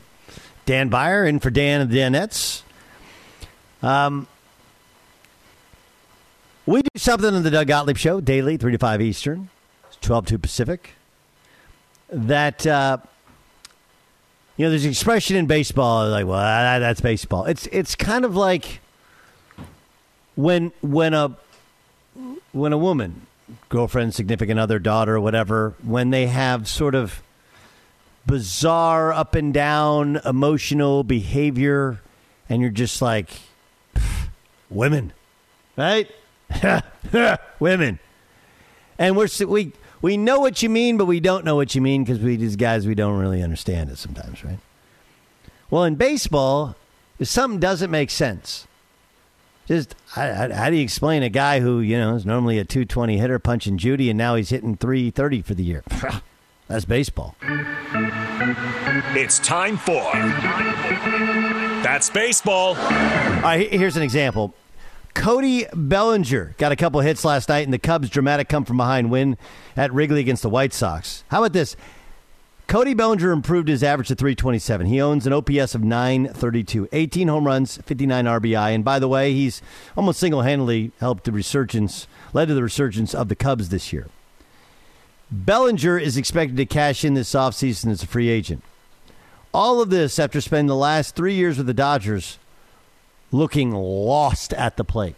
Dan 0.66 0.88
Beyer, 0.88 1.26
in 1.26 1.40
for 1.40 1.50
Dan 1.50 1.80
and 1.80 1.90
the 1.90 1.98
Danettes. 1.98 2.62
Um, 3.82 4.26
we 6.66 6.82
do 6.82 6.88
something 6.96 7.34
on 7.34 7.42
the 7.42 7.50
Doug 7.50 7.66
Gottlieb 7.66 7.96
Show 7.96 8.20
daily, 8.20 8.56
3 8.56 8.72
to 8.72 8.78
5 8.78 9.02
Eastern, 9.02 9.50
12 10.00 10.26
to 10.26 10.38
Pacific. 10.38 10.92
That, 12.10 12.66
uh, 12.66 12.98
you 14.58 14.64
know, 14.64 14.70
there's 14.70 14.84
an 14.84 14.90
expression 14.90 15.36
in 15.36 15.46
baseball 15.46 16.08
like, 16.08 16.26
well, 16.26 16.38
that, 16.38 16.80
that's 16.80 17.00
baseball. 17.00 17.44
It's, 17.44 17.66
it's 17.68 17.94
kind 17.94 18.24
of 18.24 18.36
like 18.36 18.80
when, 20.34 20.72
when, 20.82 21.14
a, 21.14 21.36
when 22.52 22.72
a 22.72 22.78
woman 22.78 23.28
girlfriend, 23.68 24.14
significant 24.14 24.58
other, 24.58 24.78
daughter, 24.78 25.18
whatever, 25.20 25.74
when 25.82 26.10
they 26.10 26.26
have 26.26 26.68
sort 26.68 26.94
of 26.94 27.22
bizarre, 28.26 29.12
up 29.12 29.34
and 29.34 29.54
down 29.54 30.20
emotional 30.24 31.04
behavior, 31.04 32.00
and 32.48 32.60
you're 32.60 32.70
just 32.70 33.00
like, 33.00 33.30
women, 34.68 35.12
right? 35.76 36.10
women. 37.60 37.98
And 38.98 39.16
we're 39.16 39.28
we 39.46 39.72
we 40.00 40.16
know 40.16 40.40
what 40.40 40.62
you 40.62 40.68
mean, 40.68 40.96
but 40.96 41.06
we 41.06 41.20
don't 41.20 41.44
know 41.44 41.56
what 41.56 41.74
you 41.74 41.80
mean 41.80 42.04
because 42.04 42.18
we 42.20 42.36
these 42.36 42.56
guys 42.56 42.86
we 42.86 42.94
don't 42.94 43.18
really 43.18 43.42
understand 43.42 43.90
it 43.90 43.98
sometimes, 43.98 44.44
right? 44.44 44.58
Well, 45.70 45.84
in 45.84 45.96
baseball, 45.96 46.76
if 47.18 47.28
something 47.28 47.60
doesn't 47.60 47.90
make 47.90 48.10
sense, 48.10 48.66
just 49.66 49.94
how, 50.10 50.32
how, 50.32 50.52
how 50.52 50.70
do 50.70 50.76
you 50.76 50.82
explain 50.82 51.22
a 51.22 51.28
guy 51.28 51.60
who 51.60 51.80
you 51.80 51.98
know 51.98 52.14
is 52.14 52.24
normally 52.24 52.58
a 52.58 52.64
220 52.64 53.18
hitter 53.18 53.38
punching 53.38 53.76
Judy 53.78 54.08
and 54.08 54.16
now 54.16 54.34
he's 54.34 54.50
hitting 54.50 54.76
330 54.76 55.42
for 55.42 55.54
the 55.54 55.64
year? 55.64 55.82
That's 56.68 56.84
baseball. 56.84 57.34
It's 59.14 59.38
time 59.38 59.78
for 59.78 60.02
That's 61.82 62.10
Baseball. 62.10 62.76
All 62.76 63.42
right, 63.42 63.72
here's 63.72 63.96
an 63.96 64.02
example. 64.02 64.52
Cody 65.18 65.66
Bellinger 65.74 66.54
got 66.58 66.70
a 66.70 66.76
couple 66.76 67.00
hits 67.00 67.24
last 67.24 67.48
night 67.48 67.64
in 67.64 67.72
the 67.72 67.78
Cubs' 67.78 68.08
dramatic 68.08 68.48
come 68.48 68.64
from 68.64 68.76
behind 68.76 69.10
win 69.10 69.36
at 69.76 69.92
Wrigley 69.92 70.20
against 70.20 70.44
the 70.44 70.48
White 70.48 70.72
Sox. 70.72 71.24
How 71.26 71.40
about 71.40 71.52
this? 71.52 71.74
Cody 72.68 72.94
Bellinger 72.94 73.32
improved 73.32 73.66
his 73.66 73.82
average 73.82 74.06
to 74.08 74.14
327. 74.14 74.86
He 74.86 75.00
owns 75.00 75.26
an 75.26 75.32
OPS 75.32 75.74
of 75.74 75.82
932, 75.82 76.88
18 76.92 77.26
home 77.26 77.48
runs, 77.48 77.78
59 77.78 78.26
RBI. 78.26 78.72
And 78.72 78.84
by 78.84 79.00
the 79.00 79.08
way, 79.08 79.32
he's 79.32 79.60
almost 79.96 80.20
single 80.20 80.42
handedly 80.42 80.92
helped 81.00 81.24
the 81.24 81.32
resurgence, 81.32 82.06
led 82.32 82.46
to 82.46 82.54
the 82.54 82.62
resurgence 82.62 83.12
of 83.12 83.28
the 83.28 83.36
Cubs 83.36 83.70
this 83.70 83.92
year. 83.92 84.06
Bellinger 85.32 85.98
is 85.98 86.16
expected 86.16 86.56
to 86.58 86.64
cash 86.64 87.04
in 87.04 87.14
this 87.14 87.32
offseason 87.32 87.90
as 87.90 88.04
a 88.04 88.06
free 88.06 88.28
agent. 88.28 88.62
All 89.52 89.80
of 89.80 89.90
this 89.90 90.20
after 90.20 90.40
spending 90.40 90.68
the 90.68 90.76
last 90.76 91.16
three 91.16 91.34
years 91.34 91.58
with 91.58 91.66
the 91.66 91.74
Dodgers 91.74 92.38
looking 93.30 93.72
lost 93.72 94.52
at 94.54 94.76
the 94.76 94.84
plate. 94.84 95.16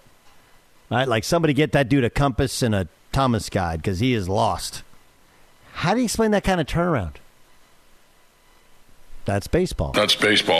Right? 0.91 1.07
Like 1.07 1.25
somebody 1.25 1.53
get 1.53 1.73
that 1.73 1.89
dude 1.89 2.05
a 2.05 2.11
compass 2.11 2.63
and 2.63 2.75
a 2.75 2.89
Thomas 3.13 3.49
guide 3.49 3.81
because 3.81 4.01
he 4.01 4.15
is 4.15 4.29
lost. 4.29 4.83
How 5.73 5.95
do 5.95 6.01
you 6.01 6.05
explain 6.05 6.33
that 6.33 6.45
kind 6.45 6.61
of 6.61 6.67
turnaround? 6.67 7.15
That's 9.25 9.47
baseball. 9.47 9.93
That's 9.93 10.15
baseball. 10.15 10.59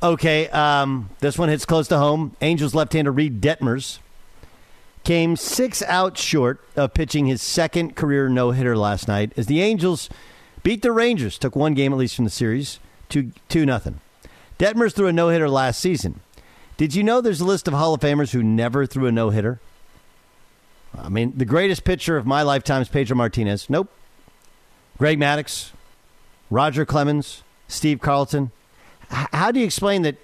Okay, 0.00 0.48
um, 0.50 1.10
this 1.18 1.36
one 1.36 1.48
hits 1.48 1.64
close 1.64 1.88
to 1.88 1.98
home. 1.98 2.36
Angels 2.40 2.72
left-hander 2.72 3.10
Reid 3.10 3.40
Detmers 3.40 3.98
came 5.02 5.34
six 5.34 5.82
outs 5.82 6.20
short 6.20 6.60
of 6.76 6.94
pitching 6.94 7.26
his 7.26 7.42
second 7.42 7.96
career 7.96 8.28
no-hitter 8.28 8.76
last 8.76 9.08
night 9.08 9.32
as 9.36 9.46
the 9.46 9.60
Angels 9.60 10.08
beat 10.62 10.82
the 10.82 10.92
Rangers, 10.92 11.36
took 11.36 11.56
one 11.56 11.74
game 11.74 11.92
at 11.92 11.98
least 11.98 12.14
from 12.14 12.24
the 12.24 12.30
series, 12.30 12.78
two 13.08 13.32
two 13.48 13.64
nothing. 13.66 14.00
Detmers 14.58 14.92
threw 14.92 15.06
a 15.06 15.12
no-hitter 15.12 15.48
last 15.48 15.80
season. 15.80 16.20
Did 16.76 16.94
you 16.94 17.02
know 17.02 17.20
there's 17.20 17.40
a 17.40 17.44
list 17.44 17.68
of 17.68 17.74
Hall 17.74 17.94
of 17.94 18.00
Famers 18.00 18.32
who 18.32 18.42
never 18.42 18.86
threw 18.86 19.06
a 19.06 19.12
no-hitter? 19.12 19.60
I 20.96 21.08
mean, 21.08 21.34
the 21.36 21.44
greatest 21.44 21.84
pitcher 21.84 22.16
of 22.16 22.26
my 22.26 22.42
lifetime 22.42 22.82
is 22.82 22.88
Pedro 22.88 23.16
Martinez. 23.16 23.68
Nope. 23.68 23.90
Greg 24.96 25.18
Maddux, 25.18 25.70
Roger 26.50 26.84
Clemens, 26.84 27.42
Steve 27.68 28.00
Carlton. 28.00 28.50
H- 29.12 29.28
how 29.32 29.52
do 29.52 29.60
you 29.60 29.66
explain 29.66 30.02
that 30.02 30.16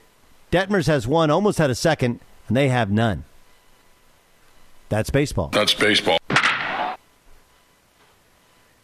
Detmers 0.51 0.87
has 0.89 1.07
one, 1.07 1.31
almost 1.31 1.59
had 1.59 1.71
a 1.71 1.75
second, 1.75 2.19
and 2.49 2.57
they 2.57 2.69
have 2.69 2.91
none? 2.91 3.25
That's 4.89 5.11
baseball. 5.11 5.49
That's 5.49 5.75
baseball. 5.75 6.19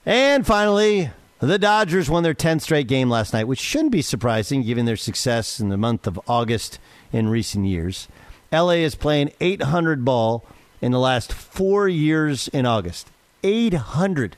And 0.07 0.46
finally, 0.46 1.11
the 1.47 1.59
Dodgers 1.59 2.11
won 2.11 2.22
their 2.22 2.34
10th 2.34 2.61
straight 2.61 2.86
game 2.86 3.09
last 3.09 3.32
night, 3.32 3.49
which 3.49 3.59
shouldn't 3.59 3.93
be 3.93 4.03
surprising 4.03 4.62
given 4.62 4.84
their 4.84 4.97
success 4.97 5.59
in 5.59 5.70
the 5.70 5.78
month 5.78 6.07
of 6.07 6.20
August 6.28 6.78
in 7.12 7.28
recent 7.28 7.66
years. 7.66 8.09
LA 8.53 8.72
is 8.72 8.95
playing 8.95 9.32
800 9.41 10.05
ball 10.05 10.45
in 10.82 10.93
the 10.93 10.99
last 10.99 11.32
four 11.32 11.88
years 11.88 12.49
in 12.49 12.66
August. 12.66 13.09
800. 13.43 14.36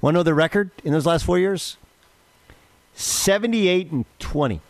Want 0.00 0.14
to 0.14 0.18
know 0.18 0.22
the 0.22 0.34
record 0.34 0.70
in 0.84 0.92
those 0.92 1.06
last 1.06 1.24
four 1.24 1.38
years? 1.38 1.76
78 2.94 3.90
and 3.90 4.04
20. 4.18 4.60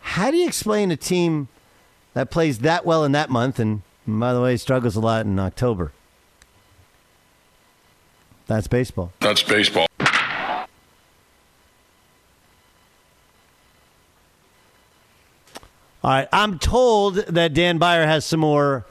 How 0.00 0.30
do 0.30 0.36
you 0.36 0.46
explain 0.46 0.90
a 0.90 0.96
team 0.96 1.48
that 2.14 2.30
plays 2.30 2.60
that 2.60 2.86
well 2.86 3.04
in 3.04 3.12
that 3.12 3.28
month 3.28 3.58
and, 3.58 3.82
by 4.06 4.32
the 4.32 4.40
way, 4.40 4.56
struggles 4.56 4.94
a 4.94 5.00
lot 5.00 5.26
in 5.26 5.38
October? 5.38 5.92
That's 8.46 8.66
baseball. 8.68 9.12
That's 9.20 9.42
baseball. 9.42 9.86
All 16.04 16.12
right. 16.12 16.28
I'm 16.32 16.58
told 16.58 17.16
that 17.16 17.52
Dan 17.54 17.78
Beyer 17.78 18.06
has 18.06 18.24
some 18.24 18.40
more 18.40 18.86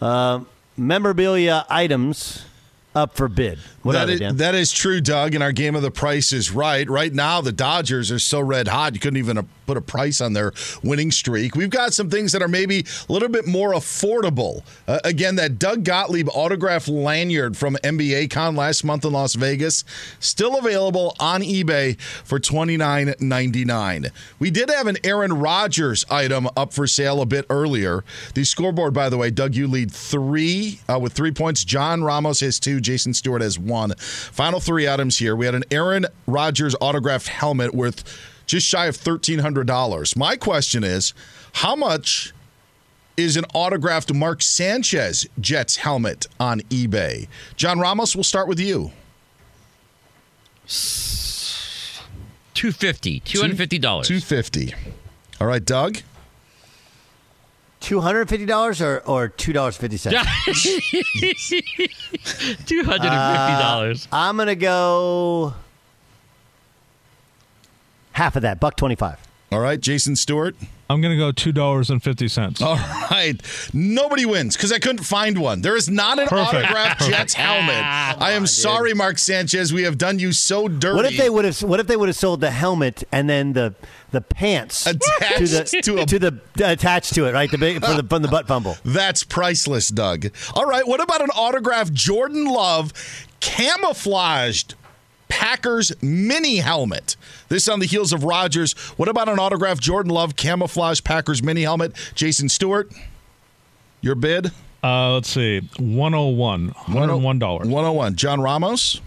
uh, 0.00 0.40
memorabilia 0.76 1.66
items 1.68 2.46
up 2.94 3.14
for 3.14 3.28
bid. 3.28 3.58
What 3.82 3.92
That 3.92 4.10
are 4.10 4.16
they, 4.18 4.24
is- 4.26 4.36
that 4.36 4.54
is 4.54 4.72
true, 4.72 5.00
Doug. 5.00 5.34
And 5.34 5.42
our 5.42 5.52
game 5.52 5.74
of 5.74 5.82
the 5.82 5.90
price 5.90 6.32
is 6.32 6.50
right. 6.50 6.88
Right 6.88 7.12
now, 7.12 7.40
the 7.40 7.52
Dodgers 7.52 8.10
are 8.12 8.18
so 8.18 8.40
red 8.40 8.68
hot, 8.68 8.92
you 8.94 9.00
couldn't 9.00 9.16
even 9.16 9.38
uh, 9.38 9.42
put 9.66 9.76
a 9.78 9.80
price 9.80 10.20
on 10.20 10.34
their 10.34 10.52
winning 10.82 11.10
streak. 11.10 11.54
We've 11.56 11.70
got 11.70 11.94
some 11.94 12.10
things 12.10 12.32
that 12.32 12.42
are 12.42 12.48
maybe 12.48 12.84
a 13.08 13.12
little 13.12 13.28
bit 13.30 13.46
more 13.46 13.72
affordable. 13.72 14.62
Uh, 14.86 14.98
again, 15.04 15.36
that 15.36 15.58
Doug 15.58 15.84
Gottlieb 15.84 16.28
autograph 16.34 16.88
lanyard 16.88 17.56
from 17.56 17.76
NBA 17.82 18.30
Con 18.30 18.54
last 18.54 18.84
month 18.84 19.04
in 19.04 19.12
Las 19.12 19.34
Vegas, 19.34 19.84
still 20.18 20.58
available 20.58 21.14
on 21.18 21.40
eBay 21.40 21.98
for 22.00 22.38
twenty 22.38 22.76
nine 22.76 23.14
ninety 23.20 23.64
nine. 23.64 24.08
We 24.38 24.50
did 24.50 24.68
have 24.68 24.88
an 24.88 24.98
Aaron 25.04 25.32
Rodgers 25.32 26.04
item 26.10 26.48
up 26.56 26.72
for 26.74 26.86
sale 26.86 27.22
a 27.22 27.26
bit 27.26 27.46
earlier. 27.48 28.04
The 28.34 28.44
scoreboard, 28.44 28.92
by 28.92 29.08
the 29.08 29.16
way, 29.16 29.30
Doug, 29.30 29.54
you 29.54 29.66
lead 29.68 29.90
three 29.90 30.80
uh, 30.88 30.98
with 30.98 31.12
three 31.14 31.32
points. 31.32 31.64
John 31.64 32.02
Ramos 32.04 32.40
has 32.40 32.58
two. 32.60 32.80
Jason 32.80 33.14
Stewart 33.14 33.40
has 33.40 33.58
one. 33.58 33.69
Final 33.98 34.60
three 34.60 34.88
items 34.88 35.18
here. 35.18 35.34
We 35.34 35.46
had 35.46 35.54
an 35.54 35.64
Aaron 35.70 36.06
Rodgers 36.26 36.74
autographed 36.80 37.28
helmet 37.28 37.74
worth 37.74 38.04
just 38.46 38.66
shy 38.66 38.86
of 38.86 38.96
$1,300. 38.96 40.16
My 40.16 40.36
question 40.36 40.82
is 40.82 41.14
how 41.54 41.76
much 41.76 42.32
is 43.16 43.36
an 43.36 43.44
autographed 43.54 44.12
Mark 44.12 44.42
Sanchez 44.42 45.26
Jets 45.38 45.76
helmet 45.76 46.26
on 46.38 46.60
eBay? 46.62 47.28
John 47.56 47.78
Ramos, 47.78 48.16
we'll 48.16 48.24
start 48.24 48.48
with 48.48 48.58
you. 48.58 48.92
250 52.54 53.20
$250. 53.20 53.80
250 53.80 54.74
All 55.40 55.46
right, 55.46 55.64
Doug? 55.64 55.98
$250 57.80 58.84
or, 58.84 58.98
or 59.06 59.28
$2.50? 59.30 60.12
$250. 62.66 64.06
Uh, 64.06 64.08
I'm 64.12 64.36
going 64.36 64.48
to 64.48 64.54
go 64.54 65.54
half 68.12 68.36
of 68.36 68.42
that, 68.42 68.60
buck 68.60 68.76
25. 68.76 69.18
All 69.52 69.60
right, 69.60 69.80
Jason 69.80 70.16
Stewart. 70.16 70.54
I'm 70.90 71.00
going 71.00 71.16
to 71.16 71.16
go 71.16 71.30
two 71.30 71.52
dollars 71.52 71.88
and 71.88 72.02
fifty 72.02 72.26
cents. 72.26 72.60
All 72.60 72.74
right. 73.10 73.40
Nobody 73.72 74.26
wins 74.26 74.56
because 74.56 74.72
I 74.72 74.78
couldn't 74.80 75.04
find 75.04 75.38
one. 75.38 75.60
There 75.62 75.76
is 75.76 75.88
not 75.88 76.18
an 76.18 76.26
Perfect. 76.26 76.54
autographed 76.56 76.98
Perfect. 76.98 77.16
Jets 77.16 77.34
helmet. 77.34 77.76
I 78.20 78.32
am 78.32 78.44
sorry, 78.46 78.92
Mark 78.92 79.18
Sanchez. 79.18 79.72
We 79.72 79.84
have 79.84 79.98
done 79.98 80.18
you 80.18 80.32
so 80.32 80.66
dirty. 80.66 80.96
What 80.96 81.06
if 81.06 81.16
they 81.16 81.30
would 81.30 81.44
have? 81.44 81.62
What 81.62 81.78
if 81.78 81.86
they 81.86 81.96
would 81.96 82.08
have 82.08 82.16
sold 82.16 82.40
the 82.40 82.50
helmet 82.50 83.04
and 83.12 83.30
then 83.30 83.52
the 83.52 83.74
the 84.10 84.20
pants 84.20 84.84
Attached 84.88 85.38
to 85.38 85.46
the 85.46 85.80
to 85.82 85.98
a- 86.02 86.06
to 86.06 86.18
the 86.18 86.40
attached 86.64 87.14
to 87.14 87.26
it, 87.26 87.32
right? 87.34 87.48
The 87.48 87.58
big 87.58 87.84
for 87.84 87.94
the 87.94 88.02
from 88.02 88.22
the 88.22 88.28
butt 88.28 88.48
fumble. 88.48 88.76
That's 88.84 89.22
priceless, 89.22 89.88
Doug. 89.90 90.26
All 90.54 90.66
right, 90.66 90.86
what 90.88 91.00
about 91.00 91.20
an 91.22 91.30
autographed 91.30 91.92
Jordan 91.94 92.46
Love 92.46 92.92
camouflaged 93.38 94.74
Packers 95.30 95.90
mini 96.02 96.56
helmet? 96.58 97.16
This 97.48 97.68
on 97.68 97.80
the 97.80 97.86
heels 97.86 98.12
of 98.12 98.24
Rodgers. 98.24 98.74
What 98.98 99.08
about 99.08 99.28
an 99.30 99.38
autographed 99.38 99.80
Jordan 99.80 100.12
Love 100.12 100.36
camouflage 100.36 101.00
Packers 101.02 101.42
mini 101.42 101.62
helmet? 101.62 101.96
Jason 102.14 102.50
Stewart, 102.50 102.92
your 104.02 104.14
bid? 104.14 104.50
Uh, 104.84 105.14
let's 105.14 105.30
see, 105.30 105.60
101 105.78 106.68
101 106.68 107.38
dollars. 107.38 107.66
101. 107.68 108.16
John 108.16 108.40
Ramos 108.40 109.00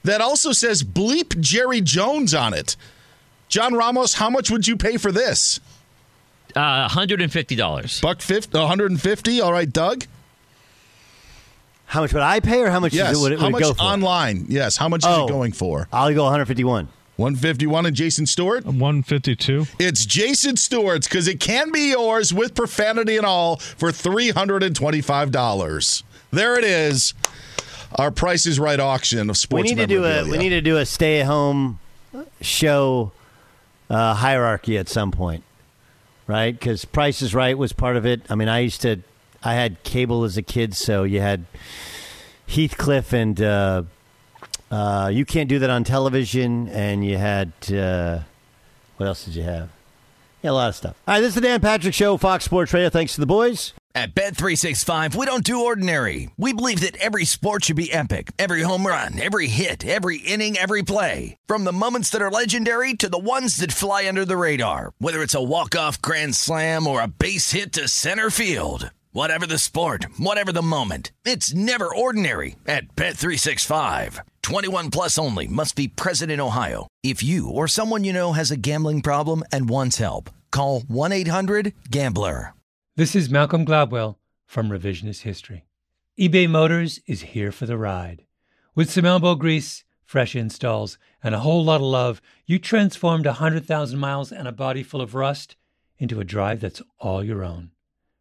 that 0.04 0.20
also 0.20 0.52
says 0.52 0.84
bleep 0.84 1.40
Jerry 1.40 1.80
Jones 1.80 2.32
on 2.32 2.54
it. 2.54 2.76
John 3.48 3.74
Ramos, 3.74 4.14
how 4.14 4.30
much 4.30 4.50
would 4.50 4.68
you 4.68 4.76
pay 4.76 4.98
for 4.98 5.10
this? 5.10 5.58
Uh, 6.54 6.88
$150. 6.88 8.02
Buck 8.02 8.20
50, 8.20 8.58
150. 8.58 9.40
All 9.40 9.52
right, 9.52 9.72
Doug. 9.72 10.04
How 11.88 12.02
much 12.02 12.12
would 12.12 12.22
I 12.22 12.40
pay, 12.40 12.60
or 12.60 12.70
how 12.70 12.80
much 12.80 12.92
Yes. 12.92 13.12
is 13.12 13.18
it, 13.18 13.22
would 13.22 13.32
it, 13.32 13.40
how 13.40 13.48
much 13.50 13.62
it 13.62 13.64
go 13.64 13.74
for? 13.74 13.82
online? 13.82 14.46
Yes. 14.48 14.76
How 14.76 14.88
much 14.88 15.00
is 15.00 15.06
Oh. 15.08 15.26
it 15.26 15.30
going 15.30 15.52
for? 15.52 15.88
I'll 15.92 16.12
go 16.14 16.24
151. 16.24 16.88
151 17.16 17.86
and 17.86 17.96
Jason 17.96 18.26
Stewart? 18.26 18.64
152. 18.64 19.66
It's 19.80 20.06
Jason 20.06 20.56
Stewart's 20.56 21.08
because 21.08 21.26
it 21.26 21.40
can 21.40 21.72
be 21.72 21.90
yours 21.90 22.32
with 22.32 22.54
profanity 22.54 23.16
and 23.16 23.26
all 23.26 23.56
for 23.56 23.90
$325. 23.90 26.02
There 26.30 26.56
it 26.58 26.64
is. 26.64 27.14
Our 27.96 28.10
Price 28.10 28.46
is 28.46 28.60
Right 28.60 28.78
auction 28.78 29.30
of 29.30 29.36
sports. 29.36 29.62
We 29.62 29.68
sports 29.68 29.78
need 29.80 29.88
to 29.88 29.94
do 29.94 30.04
a 30.04 30.24
we 30.30 30.38
need 30.38 30.50
to 30.50 30.60
do 30.60 30.76
a 30.76 30.86
stay 30.86 31.20
at 31.20 31.26
home 31.26 31.78
show 32.40 33.12
uh, 33.90 34.14
hierarchy 34.14 34.76
at 34.78 34.88
some 34.88 35.10
point, 35.10 35.42
right? 36.26 36.52
Because 36.56 36.84
Price 36.84 37.22
is 37.22 37.34
Right 37.34 37.56
was 37.56 37.72
part 37.72 37.96
of 37.96 38.04
it. 38.04 38.22
I 38.28 38.34
mean, 38.34 38.48
I 38.48 38.60
used 38.60 38.82
to 38.82 38.98
I 39.42 39.54
had 39.54 39.82
cable 39.82 40.24
as 40.24 40.36
a 40.36 40.42
kid, 40.42 40.74
so 40.74 41.04
you 41.04 41.20
had 41.20 41.44
Heathcliff 42.48 43.12
and 43.12 43.40
uh, 43.40 43.82
uh, 44.70 45.10
you 45.12 45.24
can't 45.24 45.48
do 45.48 45.58
that 45.60 45.70
on 45.70 45.84
television, 45.84 46.68
and 46.68 47.04
you 47.04 47.16
had 47.16 47.52
uh, 47.72 48.20
what 48.96 49.06
else 49.06 49.24
did 49.24 49.34
you 49.34 49.44
have? 49.44 49.70
Yeah, 50.42 50.50
a 50.50 50.52
lot 50.52 50.68
of 50.68 50.76
stuff. 50.76 50.96
All 51.06 51.14
right, 51.14 51.20
this 51.20 51.30
is 51.30 51.34
the 51.34 51.40
Dan 51.40 51.60
Patrick 51.60 51.94
Show, 51.94 52.16
Fox 52.16 52.44
Sports 52.44 52.72
Radio. 52.72 52.90
Thanks 52.90 53.14
to 53.14 53.20
the 53.20 53.26
boys. 53.26 53.72
At 53.94 54.14
Bet365, 54.14 55.16
we 55.16 55.26
don't 55.26 55.42
do 55.42 55.64
ordinary. 55.64 56.30
We 56.36 56.52
believe 56.52 56.80
that 56.80 56.96
every 56.98 57.24
sport 57.24 57.64
should 57.64 57.74
be 57.74 57.92
epic. 57.92 58.30
Every 58.38 58.62
home 58.62 58.86
run, 58.86 59.18
every 59.18 59.48
hit, 59.48 59.84
every 59.84 60.18
inning, 60.18 60.56
every 60.56 60.82
play. 60.82 61.36
From 61.46 61.64
the 61.64 61.72
moments 61.72 62.10
that 62.10 62.22
are 62.22 62.30
legendary 62.30 62.94
to 62.94 63.08
the 63.08 63.18
ones 63.18 63.56
that 63.56 63.72
fly 63.72 64.06
under 64.06 64.24
the 64.24 64.36
radar. 64.36 64.92
Whether 64.98 65.22
it's 65.22 65.34
a 65.34 65.42
walk-off 65.42 66.00
grand 66.00 66.36
slam 66.36 66.86
or 66.86 67.02
a 67.02 67.08
base 67.08 67.50
hit 67.50 67.72
to 67.72 67.88
center 67.88 68.30
field. 68.30 68.90
Whatever 69.12 69.46
the 69.46 69.56
sport, 69.56 70.04
whatever 70.18 70.52
the 70.52 70.60
moment. 70.60 71.12
It's 71.24 71.54
never 71.54 71.88
ordinary 71.94 72.56
at 72.66 72.94
Bet365. 72.94 74.20
21 74.42 74.90
plus 74.90 75.16
only 75.16 75.46
must 75.46 75.76
be 75.76 75.88
present 75.88 76.30
in 76.30 76.40
Ohio. 76.40 76.88
If 77.02 77.22
you 77.22 77.48
or 77.48 77.66
someone 77.68 78.04
you 78.04 78.12
know 78.12 78.34
has 78.34 78.50
a 78.50 78.58
gambling 78.58 79.00
problem 79.00 79.44
and 79.50 79.66
wants 79.66 79.96
help, 79.96 80.28
call 80.50 80.82
1-800-GAMBLER. 80.82 82.52
This 82.96 83.14
is 83.16 83.30
Malcolm 83.30 83.64
Gladwell 83.64 84.16
from 84.44 84.68
Revisionist 84.68 85.22
History. 85.22 85.64
eBay 86.20 86.46
Motors 86.46 87.00
is 87.06 87.32
here 87.32 87.50
for 87.50 87.64
the 87.64 87.78
ride. 87.78 88.26
With 88.74 88.90
some 88.90 89.06
elbow 89.06 89.36
grease, 89.36 89.84
fresh 90.04 90.36
installs, 90.36 90.98
and 91.22 91.34
a 91.34 91.40
whole 91.40 91.64
lot 91.64 91.76
of 91.76 91.86
love, 91.86 92.20
you 92.44 92.58
transformed 92.58 93.24
100,000 93.24 93.98
miles 93.98 94.32
and 94.32 94.46
a 94.46 94.52
body 94.52 94.82
full 94.82 95.00
of 95.00 95.14
rust 95.14 95.56
into 95.96 96.20
a 96.20 96.24
drive 96.24 96.60
that's 96.60 96.82
all 96.98 97.24
your 97.24 97.42
own. 97.42 97.70